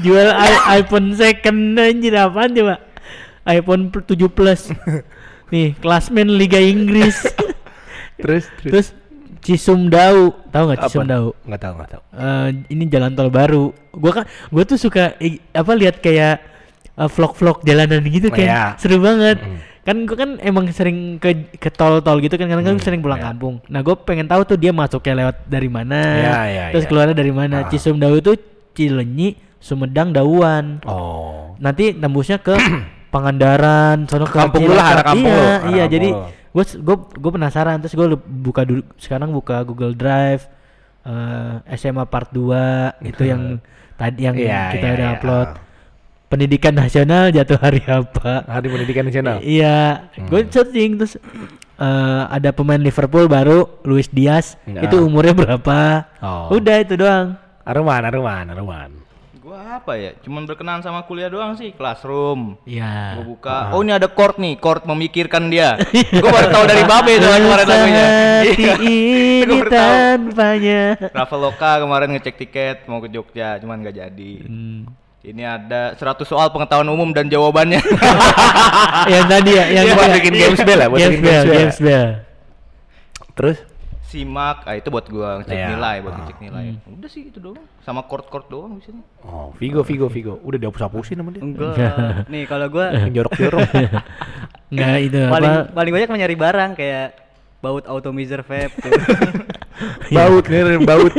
Jual 0.00 0.28
iPhone 0.70 1.12
second 1.12 1.58
anjir 1.76 2.14
apaan 2.14 2.54
coba? 2.54 2.74
iPhone 3.42 3.90
7 3.90 4.06
Plus. 4.30 4.70
Nih, 5.50 5.74
klasmen 5.74 6.30
Liga 6.30 6.56
Inggris. 6.56 7.18
terus 8.14 8.46
Terus 8.62 8.86
Cisumdau, 9.40 10.36
tahu 10.52 10.64
nggak 10.68 10.80
Cisumdau? 10.84 11.32
Nggak 11.42 11.60
tahu, 11.60 11.72
nggak 11.74 11.90
tahu. 11.90 12.02
Eh, 12.12 12.48
ini 12.68 12.84
jalan 12.86 13.16
tol 13.16 13.32
baru. 13.32 13.72
Gua 13.90 14.12
kan 14.12 14.24
gua 14.52 14.62
tuh 14.62 14.76
suka 14.76 15.16
i- 15.18 15.40
apa 15.50 15.72
lihat 15.72 15.98
kayak 15.98 16.44
eh, 16.92 17.08
vlog-vlog 17.08 17.64
jalanan 17.64 18.04
gitu 18.04 18.28
kan. 18.28 18.44
Iya. 18.44 18.62
Seru 18.76 19.00
banget. 19.00 19.40
Mm-mm. 19.40 19.58
Kan 19.80 20.04
gua 20.04 20.16
kan 20.16 20.30
emang 20.44 20.68
sering 20.70 21.16
ke 21.16 21.56
ke 21.56 21.72
tol-tol 21.72 22.20
gitu 22.20 22.36
kan 22.36 22.46
karena 22.46 22.60
kan 22.60 22.76
Hmm, 22.76 22.84
sering 22.84 23.00
pulang 23.00 23.16
iya. 23.16 23.32
kampung. 23.32 23.64
Nah, 23.64 23.80
gue 23.80 23.96
pengen 24.04 24.28
tahu 24.28 24.44
tuh 24.44 24.56
dia 24.60 24.70
masuknya 24.70 25.24
lewat 25.24 25.36
dari 25.48 25.68
mana. 25.72 26.00
Iya, 26.20 26.38
iya, 26.46 26.64
terus 26.70 26.84
iya. 26.84 26.90
keluarnya 26.92 27.16
dari 27.16 27.32
mana. 27.32 27.64
Ah. 27.64 27.68
Cisumdau 27.72 28.12
itu 28.12 28.36
Cilenyi, 28.76 29.40
Sumedang, 29.56 30.12
Dauan. 30.12 30.84
Oh. 30.84 31.56
Nanti 31.56 31.96
tembusnya 31.96 32.38
ke 32.38 32.54
Pangandaran, 33.14 34.06
sono 34.06 34.28
ke 34.28 34.38
Kampung 34.38 34.70
lu 34.70 34.74
lah, 34.76 34.94
arah 34.94 35.04
kampung 35.10 35.26
Iya, 35.26 35.34
lu, 35.34 35.42
iya. 35.42 35.56
kampung 35.58 35.90
Jadi 35.90 36.08
gue 36.50 36.64
gue 36.82 36.96
gue 37.16 37.30
penasaran 37.30 37.76
terus 37.78 37.94
gue 37.94 38.06
buka 38.18 38.62
dulu 38.66 38.82
sekarang 38.98 39.30
buka 39.30 39.62
Google 39.62 39.94
Drive 39.94 40.46
eh, 41.02 41.54
SMA 41.74 42.04
Part 42.06 42.30
2 42.30 43.06
itu 43.06 43.22
yang 43.22 43.58
tadi 43.94 44.26
yang 44.26 44.36
Iya, 44.36 44.74
kita 44.74 44.86
iya, 44.86 44.94
udah 44.94 45.06
iya. 45.08 45.16
upload. 45.16 45.48
Pendidikan 46.30 46.70
nasional 46.72 47.34
jatuh 47.34 47.58
hari 47.58 47.82
apa? 47.82 48.46
Hari 48.46 48.70
Pendidikan 48.70 49.02
Nasional. 49.02 49.42
Iya, 49.42 50.06
gue 50.30 50.46
Hmm. 50.46 50.46
searching 50.46 50.94
terus 50.94 51.18
eh, 51.74 52.22
ada 52.30 52.54
pemain 52.54 52.78
Liverpool 52.78 53.26
baru 53.26 53.66
Luis 53.82 54.06
Diaz. 54.06 54.54
Ya. 54.62 54.86
Itu 54.86 55.02
umurnya 55.02 55.34
berapa? 55.34 56.06
Oh. 56.22 56.54
Udah 56.54 56.76
itu 56.78 56.94
doang. 56.94 57.34
Aruman, 57.66 58.02
Aruman, 58.04 58.46
Aruman. 58.46 58.90
Gua 59.40 59.82
apa 59.82 59.98
ya? 59.98 60.14
Cuman 60.22 60.46
berkenan 60.46 60.78
sama 60.78 61.02
kuliah 61.02 61.26
doang 61.26 61.58
sih, 61.58 61.74
classroom. 61.74 62.54
Iya. 62.62 63.18
Gua 63.18 63.24
buka. 63.26 63.56
Oh, 63.74 63.82
ini 63.82 63.90
ada 63.90 64.06
chord 64.06 64.38
nih, 64.38 64.54
chord 64.54 64.86
memikirkan 64.86 65.50
dia. 65.50 65.82
gua 66.22 66.30
baru 66.30 66.48
tahu 66.48 66.64
dari 66.64 66.84
Babe 66.86 67.12
tuh 67.16 67.26
kemarin 67.32 67.66
lagunya. 67.66 68.06
Iya. 68.46 68.74
ini 68.78 69.42
Gua 69.42 69.56
baru 69.58 69.70
tahu. 69.72 69.90
tanpanya. 69.90 70.82
Traveloka 71.10 71.70
kemarin 71.80 72.08
ngecek 72.14 72.34
tiket 72.38 72.76
mau 72.86 73.02
ke 73.02 73.10
Jogja, 73.10 73.58
cuman 73.58 73.82
nggak 73.82 73.96
jadi. 73.98 74.32
Hmm. 74.46 74.86
Ini 75.20 75.42
ada 75.44 75.92
100 75.92 76.24
soal 76.24 76.48
pengetahuan 76.48 76.88
umum 76.88 77.12
dan 77.12 77.28
jawabannya. 77.28 77.76
yang 79.12 79.24
tadi 79.26 79.52
ya, 79.52 79.64
yang 79.70 79.84
Iya, 79.84 79.92
buat 79.92 80.10
bikin 80.16 80.32
games 80.34 80.60
bell 80.60 80.80
ya, 80.80 80.88
buat 80.88 80.96
games 80.98 81.18
bell, 81.18 81.20
games 81.20 81.44
bell. 81.44 81.54
games 81.54 81.78
bell. 81.78 82.08
Terus 83.30 83.58
Simak, 84.02 84.66
ah 84.66 84.74
itu 84.74 84.90
buat 84.90 85.06
gua 85.06 85.38
ngecek 85.38 85.54
Iya. 85.54 85.66
nilai, 85.70 85.96
buat 86.02 86.10
Ah. 86.10 86.18
ngecek 86.18 86.36
nilai. 86.40 86.64
Udah 86.82 87.06
sih 87.06 87.30
itu 87.30 87.38
doang. 87.38 87.62
Sama 87.78 88.02
chord-chord 88.02 88.48
doang 88.48 88.74
biasanya. 88.74 89.06
oh, 89.22 89.54
Vigo, 89.54 89.86
Vigo, 89.86 90.08
Vigo. 90.08 90.34
Udah 90.42 90.58
dihapus-hapusin 90.58 91.14
sama 91.14 91.30
dia. 91.30 91.44
Enggak. 91.44 91.78
Nih 92.32 92.42
kalau 92.44 92.66
gua 92.66 92.90
jorok-jorok. 93.06 93.70
Enggak 94.66 94.96
itu 95.06 95.18
paling 95.22 95.52
apa? 95.52 95.70
paling 95.70 95.92
banyak 95.94 96.08
mencari 96.10 96.34
barang 96.34 96.70
kayak 96.74 97.06
baut 97.60 97.84
automizer 97.86 98.40
vape 98.40 98.72
tuh. 98.74 98.90
baut, 100.10 100.44
nih, 100.44 100.80
baut. 100.80 101.12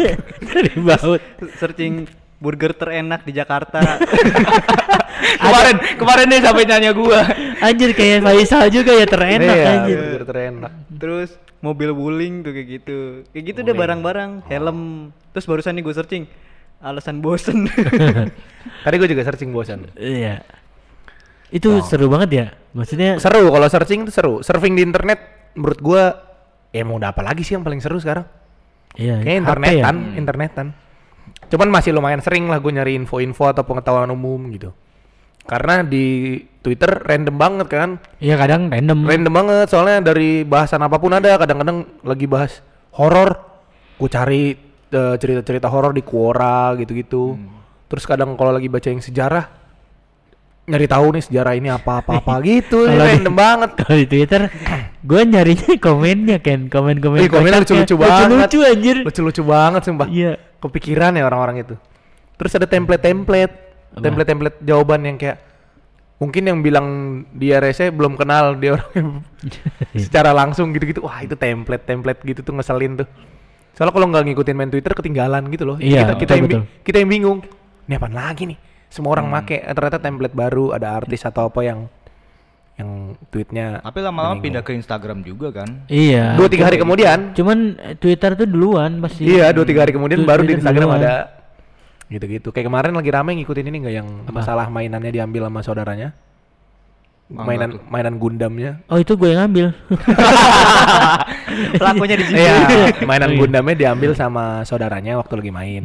Dari 0.44 0.72
baut. 0.76 1.22
searching 1.56 2.10
burger 2.42 2.74
terenak 2.74 3.22
di 3.22 3.32
Jakarta. 3.32 3.80
kemarin, 5.46 5.76
kemarin 5.96 6.26
nih 6.28 6.42
sampai 6.42 6.64
nanya 6.66 6.92
gua. 6.92 7.22
Anjir 7.62 7.94
kayak 7.94 8.26
Faisal 8.26 8.68
juga 8.68 8.92
ya 8.92 9.06
terenak 9.06 9.56
Iya, 9.56 9.70
anjir. 9.78 9.98
burger 10.02 10.24
terenak. 10.26 10.74
Terus 10.90 11.30
mobil 11.62 11.94
wuling 11.94 12.42
tuh 12.42 12.52
kayak 12.52 12.68
gitu. 12.68 12.98
Kayak 13.30 13.44
gitu 13.46 13.60
deh 13.62 13.76
barang-barang, 13.78 14.32
helm. 14.50 14.80
Terus 15.32 15.46
barusan 15.46 15.78
nih 15.78 15.84
gue 15.86 15.94
searching 15.94 16.24
alasan 16.82 17.22
bosen. 17.22 17.70
Tadi 18.84 18.96
gue 18.98 19.08
juga 19.08 19.22
searching 19.22 19.54
bosan. 19.54 19.86
Iya. 19.94 20.42
Itu 21.52 21.84
seru 21.86 22.10
banget 22.10 22.30
ya. 22.32 22.46
Maksudnya 22.72 23.20
Seru 23.20 23.52
kalau 23.52 23.68
searching 23.68 24.02
itu 24.02 24.12
seru. 24.12 24.40
Surfing 24.42 24.74
di 24.74 24.82
internet 24.82 25.20
menurut 25.54 25.78
gua 25.78 26.04
ya 26.72 26.82
mau 26.82 26.96
udah 26.96 27.12
apa 27.12 27.20
lagi 27.22 27.44
sih 27.44 27.54
yang 27.54 27.62
paling 27.62 27.84
seru 27.84 28.00
sekarang? 28.00 28.24
iya, 28.96 29.20
Kayak 29.20 29.38
internetan, 29.44 29.96
ya? 29.96 30.16
internetan. 30.16 30.68
Cuman 31.52 31.68
masih 31.68 31.92
lumayan 31.92 32.24
sering 32.24 32.48
lah 32.48 32.58
gue 32.58 32.72
nyari 32.72 32.96
info-info 32.96 33.52
atau 33.52 33.68
pengetahuan 33.68 34.08
umum 34.08 34.40
gitu. 34.50 34.72
Karena 35.44 35.84
di 35.84 36.38
Twitter 36.64 36.88
random 36.88 37.36
banget 37.36 37.68
kan. 37.68 37.90
Iya, 38.24 38.40
kadang 38.40 38.72
random. 38.72 39.04
Random 39.04 39.34
banget 39.34 39.68
soalnya 39.68 40.00
dari 40.00 40.48
bahasan 40.48 40.80
apa 40.80 40.96
pun 40.96 41.12
ada. 41.12 41.36
Kadang-kadang 41.36 41.84
lagi 42.02 42.24
bahas 42.24 42.64
horor, 42.96 43.36
gue 44.00 44.08
cari 44.08 44.42
eh, 44.88 45.16
cerita-cerita 45.20 45.68
horor 45.68 45.92
di 45.92 46.06
Quora 46.06 46.72
gitu-gitu. 46.80 47.36
Terus 47.92 48.08
kadang 48.08 48.40
kalau 48.40 48.56
lagi 48.56 48.72
baca 48.72 48.88
yang 48.88 49.04
sejarah 49.04 49.60
nyari 50.62 50.88
tahu 50.88 51.18
nih 51.18 51.24
sejarah 51.26 51.54
ini 51.58 51.68
apa-apa-apa 51.68 52.34
gitu. 52.48 52.88
Kalau 52.88 53.04
di- 53.04 53.12
random 53.18 53.36
banget. 53.36 53.70
Kalau 53.76 53.98
di 53.98 54.08
Twitter, 54.08 54.42
gue 55.04 55.22
nyarinya 55.26 55.74
komennya 55.82 56.38
kan, 56.40 56.70
komen-komen. 56.70 57.18
Ih, 57.18 57.28
komennya 57.28 57.60
kocaknya. 57.60 57.84
lucu-lucu 57.84 57.96
banget. 57.98 58.30
Lucu-lucu 58.30 58.60
anjir. 58.64 58.98
Lucu-lucu 59.04 59.42
banget 59.44 59.82
sumpah. 59.84 60.08
Iya. 60.08 60.34
Kepikiran 60.62 61.18
ya 61.18 61.26
orang-orang 61.26 61.66
itu. 61.66 61.76
Terus 62.38 62.54
ada 62.58 62.70
template-template, 62.70 63.54
Apa? 63.98 64.02
template-template 64.06 64.58
jawaban 64.62 65.02
yang 65.06 65.18
kayak 65.18 65.42
mungkin 66.22 66.46
yang 66.46 66.62
bilang 66.62 66.88
dia 67.34 67.58
rese 67.58 67.90
belum 67.90 68.14
kenal 68.14 68.54
dia 68.62 68.78
orang 68.78 68.94
yang 68.94 69.10
secara 70.06 70.32
langsung 70.32 70.70
gitu-gitu. 70.72 71.02
Wah, 71.02 71.26
itu 71.26 71.34
template-template 71.34 72.22
gitu 72.22 72.46
tuh 72.46 72.54
ngeselin 72.54 73.02
tuh. 73.02 73.10
Soalnya 73.74 73.94
kalau 73.98 74.08
nggak 74.14 74.24
ngikutin 74.30 74.56
main 74.56 74.70
Twitter 74.70 74.94
ketinggalan 74.94 75.50
gitu 75.50 75.64
loh. 75.66 75.78
Iya, 75.82 76.06
kita, 76.06 76.14
kita, 76.14 76.14
betul, 76.14 76.36
yang, 76.38 76.46
betul. 76.46 76.62
Hmm. 76.62 76.84
kita 76.86 76.98
yang 77.02 77.10
bingung. 77.10 77.40
Ini 77.90 77.94
apaan 77.98 78.16
lagi 78.16 78.44
nih? 78.46 78.58
Semua 78.92 79.18
orang 79.18 79.28
make 79.32 79.58
eh, 79.58 79.74
ternyata 79.74 79.98
template 79.98 80.36
baru, 80.36 80.76
ada 80.76 81.02
artis 81.02 81.24
atau 81.24 81.48
apa 81.48 81.64
yang 81.64 81.88
yang 82.82 82.90
tweetnya 83.30 83.80
Tapi 83.86 84.00
lama-lama 84.02 84.42
pindah 84.42 84.66
ke 84.66 84.74
Instagram 84.74 85.22
juga 85.22 85.62
kan. 85.64 85.86
Iya. 85.88 86.36
dua 86.36 86.50
tiga 86.50 86.68
hari 86.68 86.82
kemudian 86.82 87.32
Cuman 87.38 87.78
eh, 87.78 87.96
Twitter 87.96 88.34
tuh 88.34 88.50
duluan 88.50 88.98
pasti. 89.00 89.30
Iya, 89.30 89.54
dua 89.54 89.64
tiga 89.64 89.86
hari 89.86 89.94
kemudian 89.94 90.26
baru 90.26 90.42
di 90.42 90.58
Instagram 90.58 90.90
duluan. 90.90 91.02
ada 91.06 91.16
gitu-gitu. 92.12 92.52
Kayak 92.52 92.68
kemarin 92.68 92.92
lagi 92.92 93.12
rame 93.14 93.32
ngikutin 93.40 93.70
ini 93.72 93.78
nggak 93.88 93.96
yang 93.96 94.08
masalah 94.34 94.68
mainannya 94.68 95.12
diambil 95.14 95.48
sama 95.48 95.62
saudaranya? 95.64 96.10
Mangga 97.32 97.48
mainan 97.48 97.70
tuh. 97.72 97.80
mainan 97.88 98.16
Gundamnya. 98.20 98.72
Oh 98.92 99.00
itu 99.00 99.16
gue 99.16 99.32
yang 99.32 99.48
ngambil. 99.48 99.72
Pelakunya 101.80 102.16
di 102.20 102.26
sini. 102.28 102.44
Iya, 102.44 102.54
mainan 103.10 103.32
Oh, 103.32 103.32
iya. 103.32 103.40
Gundamnya 103.40 103.76
diambil 103.80 104.12
sama 104.12 104.68
saudaranya 104.68 105.16
waktu 105.16 105.40
lagi 105.40 105.52
main. 105.56 105.84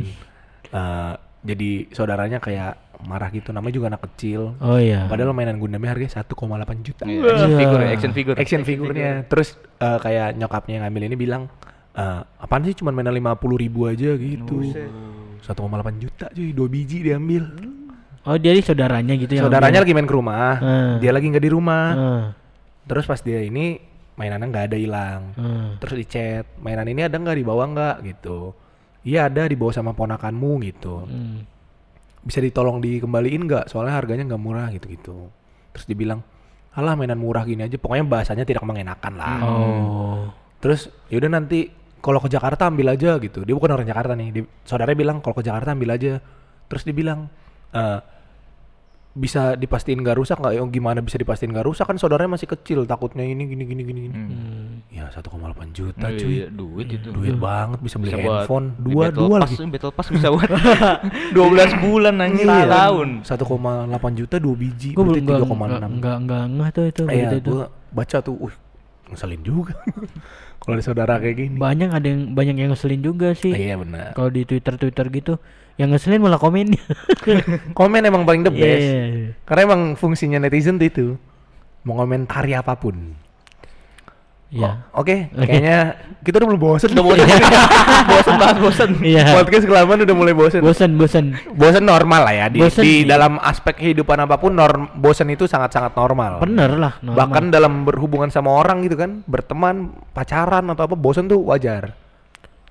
Eh, 0.75 1.13
jadi 1.47 1.71
saudaranya 1.95 2.43
kayak 2.43 2.86
marah 3.05 3.29
gitu. 3.29 3.53
Namanya 3.53 3.75
juga 3.77 3.87
anak 3.93 4.03
kecil. 4.13 4.57
Oh 4.57 4.81
iya. 4.81 5.05
Padahal 5.05 5.37
mainan 5.37 5.61
Gundamnya 5.61 5.93
harganya 5.93 6.17
1,8 6.17 6.33
juta. 6.81 7.05
Iya, 7.05 7.21
action 7.29 7.53
figure, 7.53 7.85
action 7.85 8.13
figure. 8.13 8.37
Action 8.41 8.63
figurnya. 8.65 9.11
Terus 9.29 9.57
eh, 9.77 9.99
kayak 10.01 10.41
nyokapnya 10.41 10.81
yang 10.81 10.85
ngambil 10.89 11.03
ini 11.13 11.17
bilang, 11.17 11.43
eh, 11.93 12.21
apaan 12.41 12.65
sih 12.65 12.73
cuma 12.73 12.91
mainan 12.91 13.13
50 13.13 13.37
ribu 13.61 13.85
aja 13.85 14.17
gitu. 14.17 14.73
1,8 15.45 15.53
juta 16.01 16.27
cuy, 16.33 16.51
dua 16.51 16.69
biji 16.71 17.05
diambil. 17.05 17.45
Oh 18.27 18.35
jadi 18.35 18.59
saudaranya 18.59 19.15
gitu 19.15 19.39
ya. 19.39 19.47
Saudaranya 19.47 19.79
lagi 19.87 19.95
main 19.95 20.09
ke 20.09 20.17
rumah, 20.17 20.59
Hmm. 20.59 20.93
dia 20.99 21.15
lagi 21.15 21.31
nggak 21.31 21.45
di 21.47 21.53
rumah. 21.53 21.87
Heeh. 21.95 22.23
Terus 22.87 23.05
pas 23.07 23.21
dia 23.23 23.39
ini 23.39 23.79
mainannya 24.19 24.47
nggak 24.51 24.65
ada 24.67 24.77
hilang. 24.77 25.21
Heeh. 25.39 25.67
Terus 25.79 25.95
di 25.95 26.05
chat, 26.11 26.45
mainan 26.59 26.91
ini 26.91 27.07
ada 27.07 27.15
nggak 27.15 27.39
dibawa 27.39 27.63
nggak 27.71 27.97
gitu. 28.03 28.51
Iya 29.07 29.31
ada 29.31 29.47
dibawa 29.47 29.71
sama 29.71 29.95
ponakanmu 29.95 30.59
gitu. 30.67 31.07
Hmm. 31.07 31.47
Bisa 32.27 32.43
ditolong 32.43 32.83
dikembaliin 32.83 33.47
nggak? 33.47 33.71
Soalnya 33.71 33.95
harganya 33.95 34.27
nggak 34.35 34.43
murah 34.43 34.67
gitu-gitu. 34.75 35.31
Terus 35.71 35.87
dibilang, 35.87 36.27
alah 36.75 36.99
mainan 36.99 37.23
murah 37.23 37.47
gini 37.47 37.63
aja. 37.63 37.79
Pokoknya 37.79 38.03
bahasanya 38.03 38.43
tidak 38.43 38.67
mengenakan 38.67 39.13
lah. 39.15 39.39
Oh. 39.47 40.27
Terus 40.59 40.91
yaudah 41.07 41.31
nanti 41.31 41.71
kalau 42.03 42.19
ke 42.19 42.27
Jakarta 42.27 42.67
ambil 42.67 42.99
aja 42.99 43.23
gitu. 43.23 43.47
Dia 43.47 43.55
bukan 43.55 43.71
orang 43.79 43.87
Jakarta 43.87 44.19
nih. 44.19 44.29
Dia, 44.35 44.43
saudaranya 44.67 44.99
bilang 44.99 45.17
kalau 45.23 45.39
ke 45.39 45.47
Jakarta 45.47 45.71
ambil 45.71 45.95
aja. 45.95 46.19
Terus 46.67 46.83
dia 46.83 46.95
bilang 46.99 47.31
eh 47.71 47.99
bisa 49.17 49.57
dipastiin 49.57 50.05
nggak 50.05 50.15
rusak 50.15 50.37
nggak? 50.37 50.53
Ya 50.53 50.63
gimana 50.63 51.01
bisa 51.01 51.17
dipastiin 51.17 51.49
nggak 51.49 51.65
rusak 51.65 51.89
kan 51.89 51.97
saudaranya 51.97 52.37
masih 52.37 52.45
kecil 52.47 52.85
takutnya 52.85 53.25
ini 53.25 53.49
gini 53.49 53.65
gini 53.65 53.83
gini. 53.83 54.01
gini. 54.07 54.13
Hmm. 54.13 54.85
Ya 54.93 55.09
1,8 55.09 55.33
juta 55.73 56.07
Iya, 56.07 56.19
cuy. 56.21 56.33
iya, 56.37 56.47
duit 56.49 56.89
itu. 56.93 57.09
Duit 57.11 57.37
banget 57.37 57.81
bisa 57.81 57.97
beli 57.97 58.13
Bisa 58.13 58.21
buat 58.21 58.37
handphone. 58.45 58.67
Dua 58.77 59.03
Battle 59.09 59.21
dua 59.25 59.37
Pass, 59.41 59.51
lagi. 59.51 59.65
Battle 59.73 59.93
Pass 59.97 60.09
bisa 60.13 60.29
buat 60.29 60.51
12 61.37 61.85
bulan 61.85 62.15
anjir 62.21 62.45
Iya. 62.45 62.69
tahun. 62.69 63.09
1,8 63.25 64.13
juta 64.15 64.37
dua 64.37 64.55
biji. 64.55 64.91
Belum 64.93 65.05
berarti 65.09 65.21
enggak 65.25 65.41
3,6. 65.41 65.91
enggak 65.97 66.17
enggak 66.21 66.43
enggak 66.45 66.69
tuh 66.71 66.85
itu 66.85 67.03
Iya, 67.09 67.29
itu. 67.35 67.51
gua 67.51 67.65
baca 67.91 68.17
tuh, 68.21 68.37
uh, 68.39 68.55
ngeselin 69.09 69.41
juga. 69.41 69.73
kalau 70.67 70.83
saudara 70.83 71.23
kayak 71.23 71.37
gini. 71.39 71.57
Banyak 71.63 71.95
ada 71.95 72.07
yang 72.11 72.35
banyak 72.35 72.59
yang 72.59 72.75
ngeselin 72.75 72.99
juga 72.99 73.39
sih. 73.39 73.55
Iya 73.55 73.79
benar. 73.79 74.19
Kalau 74.19 74.35
di 74.35 74.43
Twitter 74.43 74.75
Twitter 74.75 75.07
gitu, 75.15 75.39
yang 75.79 75.95
ngeselin 75.95 76.19
malah 76.19 76.43
komennya. 76.43 76.83
Komen 77.79 78.03
emang 78.03 78.27
paling 78.27 78.43
the 78.43 78.51
best. 78.51 78.83
Iya. 78.83 79.39
Karena 79.47 79.63
emang 79.71 79.83
fungsinya 79.95 80.43
netizen 80.43 80.83
tuh 80.83 80.89
itu 80.91 81.07
mau 81.87 82.03
komentari 82.03 82.59
apa 82.59 82.75
pun. 82.75 83.15
Iya. 84.47 84.87
Oh, 84.95 85.03
Oke, 85.03 85.27
kayaknya 85.35 85.79
kita 86.23 86.39
udah 86.39 86.49
mulai 86.55 86.63
bosen. 86.63 86.89
Udah 86.95 87.05
bosen. 87.05 87.27
bosen 88.15 88.35
banget 88.39 88.57
bosen. 88.63 88.91
Iya. 89.03 89.25
Podcast 89.35 89.65
kelamaan 89.67 90.01
udah 90.07 90.17
mulai 90.17 90.35
bosen. 90.39 90.61
Bosan 90.63 90.91
bosan. 90.95 91.35
Bosen 91.59 91.83
normal 91.83 92.23
lah 92.23 92.35
ya 92.35 92.47
di, 92.47 92.63
Bosen, 92.63 92.83
di 92.87 93.03
iya. 93.03 93.19
dalam 93.19 93.43
aspek 93.43 93.75
kehidupan 93.75 94.23
apa 94.23 94.39
pun 94.39 94.55
norm 94.55 94.95
bosen 94.95 95.27
itu 95.35 95.51
sangat-sangat 95.51 95.99
normal. 95.99 96.39
Bener 96.39 96.79
lah. 96.79 96.95
normal. 97.03 97.19
Bahkan 97.19 97.45
dalam 97.51 97.83
berhubungan 97.83 98.31
sama 98.31 98.55
orang 98.55 98.87
gitu 98.87 98.95
kan, 98.95 99.27
berteman, 99.27 99.91
pacaran 100.15 100.71
atau 100.71 100.87
apa, 100.87 100.95
bosen 100.95 101.27
tuh 101.27 101.43
wajar. 101.43 102.06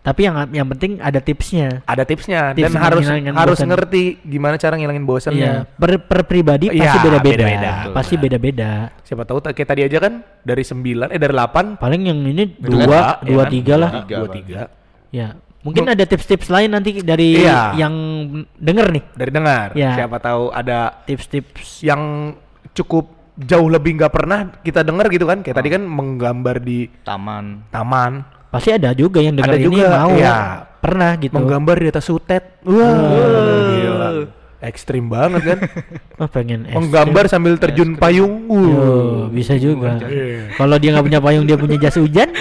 Tapi 0.05 0.21
yang 0.21 0.35
yang 0.53 0.67
penting 0.69 1.01
ada 1.01 1.17
tipsnya. 1.17 1.81
Ada 1.83 2.05
tipsnya 2.05 2.53
Tips 2.53 2.61
dan 2.61 2.73
harus 2.77 3.01
harus 3.09 3.57
bosen. 3.57 3.67
ngerti 3.67 4.03
gimana 4.21 4.53
cara 4.55 4.77
ngilangin 4.77 5.01
Iya. 5.01 5.09
bosennya. 5.09 5.51
Per, 5.73 5.97
per 5.99 6.21
pribadi 6.23 6.69
pasti 6.69 6.77
Iya, 6.77 7.01
beda-beda. 7.01 7.33
beda-beda. 7.41 7.71
Pasti 7.89 8.15
beda-beda. 8.15 8.71
Siapa 9.01 9.25
tahu 9.25 9.41
ta- 9.41 9.49
kayak 9.49 9.65
tadi 9.67 9.81
aja 9.81 9.97
kan 9.97 10.13
dari 10.39 10.61
9 10.61 11.09
eh 11.09 11.17
dari 11.17 11.33
8 11.33 11.75
Paling 11.75 12.01
yang 12.05 12.21
ini 12.21 12.53
Dua, 12.55 12.85
dua, 12.85 12.99
ya 13.17 13.25
dua 13.25 13.43
kan? 13.43 13.51
tiga 13.51 13.73
lah. 13.75 13.89
Tiga, 13.99 14.15
dua 14.15 14.27
Bang. 14.27 14.35
tiga 14.37 14.61
Ya. 15.09 15.27
Mungkin 15.65 15.89
ada 15.89 16.05
tips-tips 16.05 16.47
lain 16.47 16.69
nanti 16.69 17.01
dari 17.01 17.41
Iya. 17.41 17.73
yang 17.73 17.93
denger 18.53 18.87
nih. 18.91 19.03
dari 19.11 19.31
dengar. 19.33 19.73
Ya. 19.73 19.97
Siapa 19.97 20.21
tahu 20.21 20.53
ada 20.53 21.01
Tips-tips. 21.01 21.81
yang 21.81 22.35
cukup 22.71 23.09
jauh 23.35 23.65
lebih 23.65 23.97
nggak 23.97 24.13
pernah 24.13 24.53
kita 24.59 24.79
dengar 24.79 25.09
gitu 25.09 25.25
kan. 25.25 25.41
Kayak 25.41 25.57
tadi 25.57 25.69
kan 25.71 25.81
menggambar 25.81 26.61
di 26.61 26.85
Taman. 27.01 27.65
taman, 27.67 28.21
Pasti 28.55 28.69
ada 28.71 28.95
juga 28.95 29.19
yang 29.19 29.35
denger 29.35 29.51
Ada 29.51 29.59
ini 29.59 29.67
juga, 29.67 29.87
mau. 29.99 30.11
iya. 30.15 30.35
Pernah 30.79 31.11
gitu. 31.19 31.33
menggambar 31.33 31.75
di 31.75 31.87
atas 31.89 32.05
sutet. 32.05 32.43
Wah, 32.63 32.95
gila. 33.67 34.09
Ekstrim 34.63 35.11
banget 35.11 35.41
kan. 35.45 35.59
Oh, 36.15 36.31
pengen 36.31 36.63
es 36.63 36.71
menggambar 36.71 37.27
sambil 37.27 37.59
terjun 37.59 37.99
payung. 37.99 38.47
krim. 38.47 38.55
Yo, 38.71 38.79
Uh. 38.79 39.19
bisa 39.27 39.59
juga. 39.59 39.99
Iya. 39.99 40.55
Kalau 40.55 40.79
dia 40.79 40.95
nggak 40.95 41.05
punya 41.05 41.19
payung, 41.19 41.43
dia 41.43 41.59
punya 41.59 41.75
jas 41.77 41.99
hujan. 41.99 42.31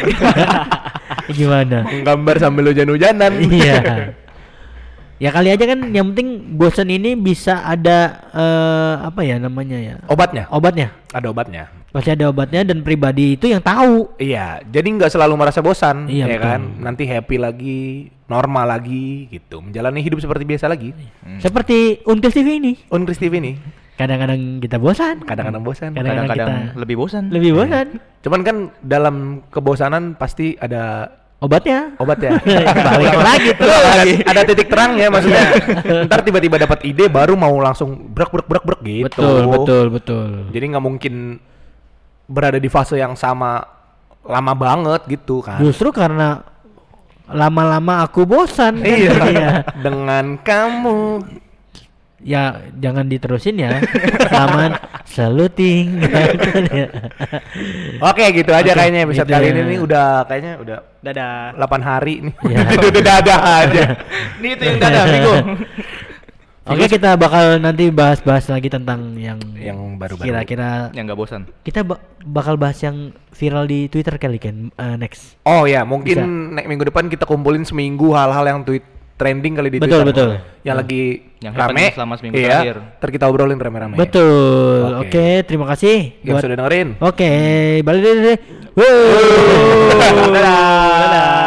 Gimana? 1.34 1.82
Menggambar 1.82 2.38
sambil 2.38 2.70
hujan-hujanan. 2.70 3.32
iya. 3.42 3.76
Ya 5.14 5.30
kali 5.30 5.46
aja 5.46 5.62
kan 5.64 5.94
yang 5.94 6.10
penting 6.10 6.58
bosan 6.58 6.90
ini 6.90 7.14
bisa 7.14 7.62
ada 7.62 8.18
eh, 8.34 8.94
apa 9.00 9.22
ya 9.22 9.38
namanya 9.38 9.78
ya? 9.78 9.94
Obatnya? 10.10 10.50
Obatnya. 10.50 10.90
Ada 11.14 11.30
obatnya. 11.30 11.70
Pasti 11.94 12.10
ada 12.10 12.26
obatnya 12.26 12.66
dan 12.66 12.82
pribadi 12.82 13.38
itu 13.38 13.46
yang 13.46 13.62
tahu. 13.62 14.18
Iya, 14.18 14.66
jadi 14.66 14.82
nggak 14.90 15.14
selalu 15.14 15.34
merasa 15.38 15.62
bosan, 15.62 16.10
Iya, 16.10 16.26
ya 16.26 16.36
betul. 16.36 16.42
kan? 16.42 16.60
Nanti 16.82 17.06
happy 17.06 17.36
lagi, 17.38 17.80
normal 18.26 18.66
lagi, 18.68 19.30
gitu. 19.30 19.62
Menjalani 19.62 20.02
hidup 20.02 20.18
seperti 20.18 20.42
biasa 20.42 20.66
lagi. 20.66 20.90
Seperti 21.38 22.02
Unkris 22.02 22.34
TV 22.34 22.58
ini. 22.58 22.72
Unkris 22.90 23.16
TV 23.16 23.38
ini 23.38 23.54
Kadang-kadang 23.94 24.58
kita 24.58 24.74
bosan, 24.74 25.22
kadang-kadang 25.22 25.62
bosan. 25.62 25.94
Kadang- 25.94 26.18
Kadang-kadang 26.18 26.48
kita- 26.50 26.74
lebih 26.74 26.96
bosan. 26.98 27.30
lebih 27.30 27.54
bosan. 27.54 27.86
Cuman 28.20 28.40
kan 28.42 28.56
dalam 28.82 29.16
kebosanan 29.46 30.18
pasti 30.18 30.58
ada 30.58 31.14
Obatnya. 31.38 31.94
obat 32.00 32.18
ya. 32.18 32.34
Balik 32.90 33.14
lagi 33.14 33.50
tuh. 33.54 33.70
ada, 33.70 34.02
ada 34.26 34.40
titik 34.42 34.66
terang 34.66 34.98
ya 34.98 35.06
maksudnya. 35.06 35.46
Ntar 36.10 36.26
tiba-tiba 36.26 36.58
dapat 36.58 36.82
ide 36.82 37.06
baru 37.06 37.38
mau 37.38 37.54
langsung 37.54 38.10
brak 38.10 38.34
brak 38.34 38.46
brak 38.48 38.64
brak 38.64 38.80
gitu. 38.82 39.06
Betul, 39.06 39.42
betul, 39.46 39.84
betul. 39.94 40.28
Jadi 40.50 40.64
nggak 40.74 40.82
mungkin 40.82 41.14
berada 42.24 42.56
di 42.56 42.70
fase 42.72 42.96
yang 42.96 43.14
sama 43.14 43.60
lama 44.24 44.52
banget 44.56 45.04
gitu 45.08 45.44
kan. 45.44 45.60
Justru 45.60 45.92
karena 45.92 46.40
lama-lama 47.28 48.04
aku 48.04 48.24
bosan. 48.24 48.80
Iya. 48.80 49.64
Dengan 49.84 50.40
kamu 50.40 51.24
ya 52.24 52.64
jangan 52.80 53.04
diterusin 53.04 53.60
ya. 53.60 53.84
Laman 54.32 54.80
saluting. 55.04 56.00
Oke, 58.08 58.24
gitu 58.32 58.50
aja 58.50 58.72
Oke, 58.72 58.78
kayaknya 58.80 59.00
episode 59.04 59.28
gitu 59.28 59.36
kali 59.36 59.46
ya. 59.46 59.52
ini 59.52 59.62
nih 59.76 59.78
udah 59.84 60.08
kayaknya 60.24 60.52
udah 60.60 60.78
Dadah. 61.04 61.52
8 61.60 61.84
hari 61.84 62.14
nih. 62.24 62.34
Ya. 62.48 62.64
udah 62.88 63.02
dadah 63.04 63.40
aja. 63.60 63.84
Nih 64.40 64.56
itu 64.56 64.62
yang 64.64 64.78
dadah, 64.80 65.04
Vigo. 65.04 65.34
Oke, 66.64 66.88
kita 66.88 67.12
bakal 67.14 67.60
nanti 67.60 67.92
bahas-bahas 67.92 68.48
lagi 68.48 68.66
tentang 68.66 69.12
yang 69.14 69.36
Yang 69.52 69.76
baru-baru. 69.94 70.24
Kira-kira 70.24 70.88
Yang 70.90 71.04
nggak 71.06 71.18
bosan. 71.18 71.42
kita 71.60 71.84
ba- 71.84 72.00
bakal 72.24 72.56
bahas 72.56 72.80
yang 72.80 73.12
viral 73.30 73.64
di 73.64 73.84
Twitter 73.86 74.16
kali 74.16 74.38
kan 74.38 74.72
eh, 74.72 74.96
next. 74.96 75.36
Oh 75.42 75.64
ya, 75.64 75.84
mungkin 75.84 76.16
Bisa. 76.16 76.24
nek 76.24 76.64
minggu 76.64 76.88
depan 76.88 77.06
kita 77.06 77.24
kumpulin 77.24 77.62
seminggu 77.62 78.10
hal-hal 78.10 78.44
yang 78.46 78.60
tweet 78.62 78.80
trending 79.14 79.54
kali 79.54 79.68
di 79.68 79.78
Betul, 79.78 80.02
Twitter. 80.02 80.40
betul. 80.40 80.64
Yang 80.64 80.76
lagi 80.80 81.02
Yang 81.38 81.54
rame. 81.54 81.84
selama 81.92 82.14
seminggu 82.16 82.34
iya, 82.34 82.48
terakhir. 82.50 82.76
Ntar 82.96 83.10
kita 83.12 83.24
obrolin 83.28 83.60
rame-rame. 83.60 83.94
Betul. 83.94 84.88
Oke. 84.98 85.06
Oke, 85.06 85.26
terima 85.44 85.66
kasih 85.68 86.16
Yang 86.20 86.36
sudah 86.42 86.56
dengerin. 86.58 86.88
Oke, 86.98 87.30
balik 87.84 88.00
deh. 88.00 88.14
deh. 88.24 88.38
Dadah. 89.94 90.16
Dadah. 90.32 91.42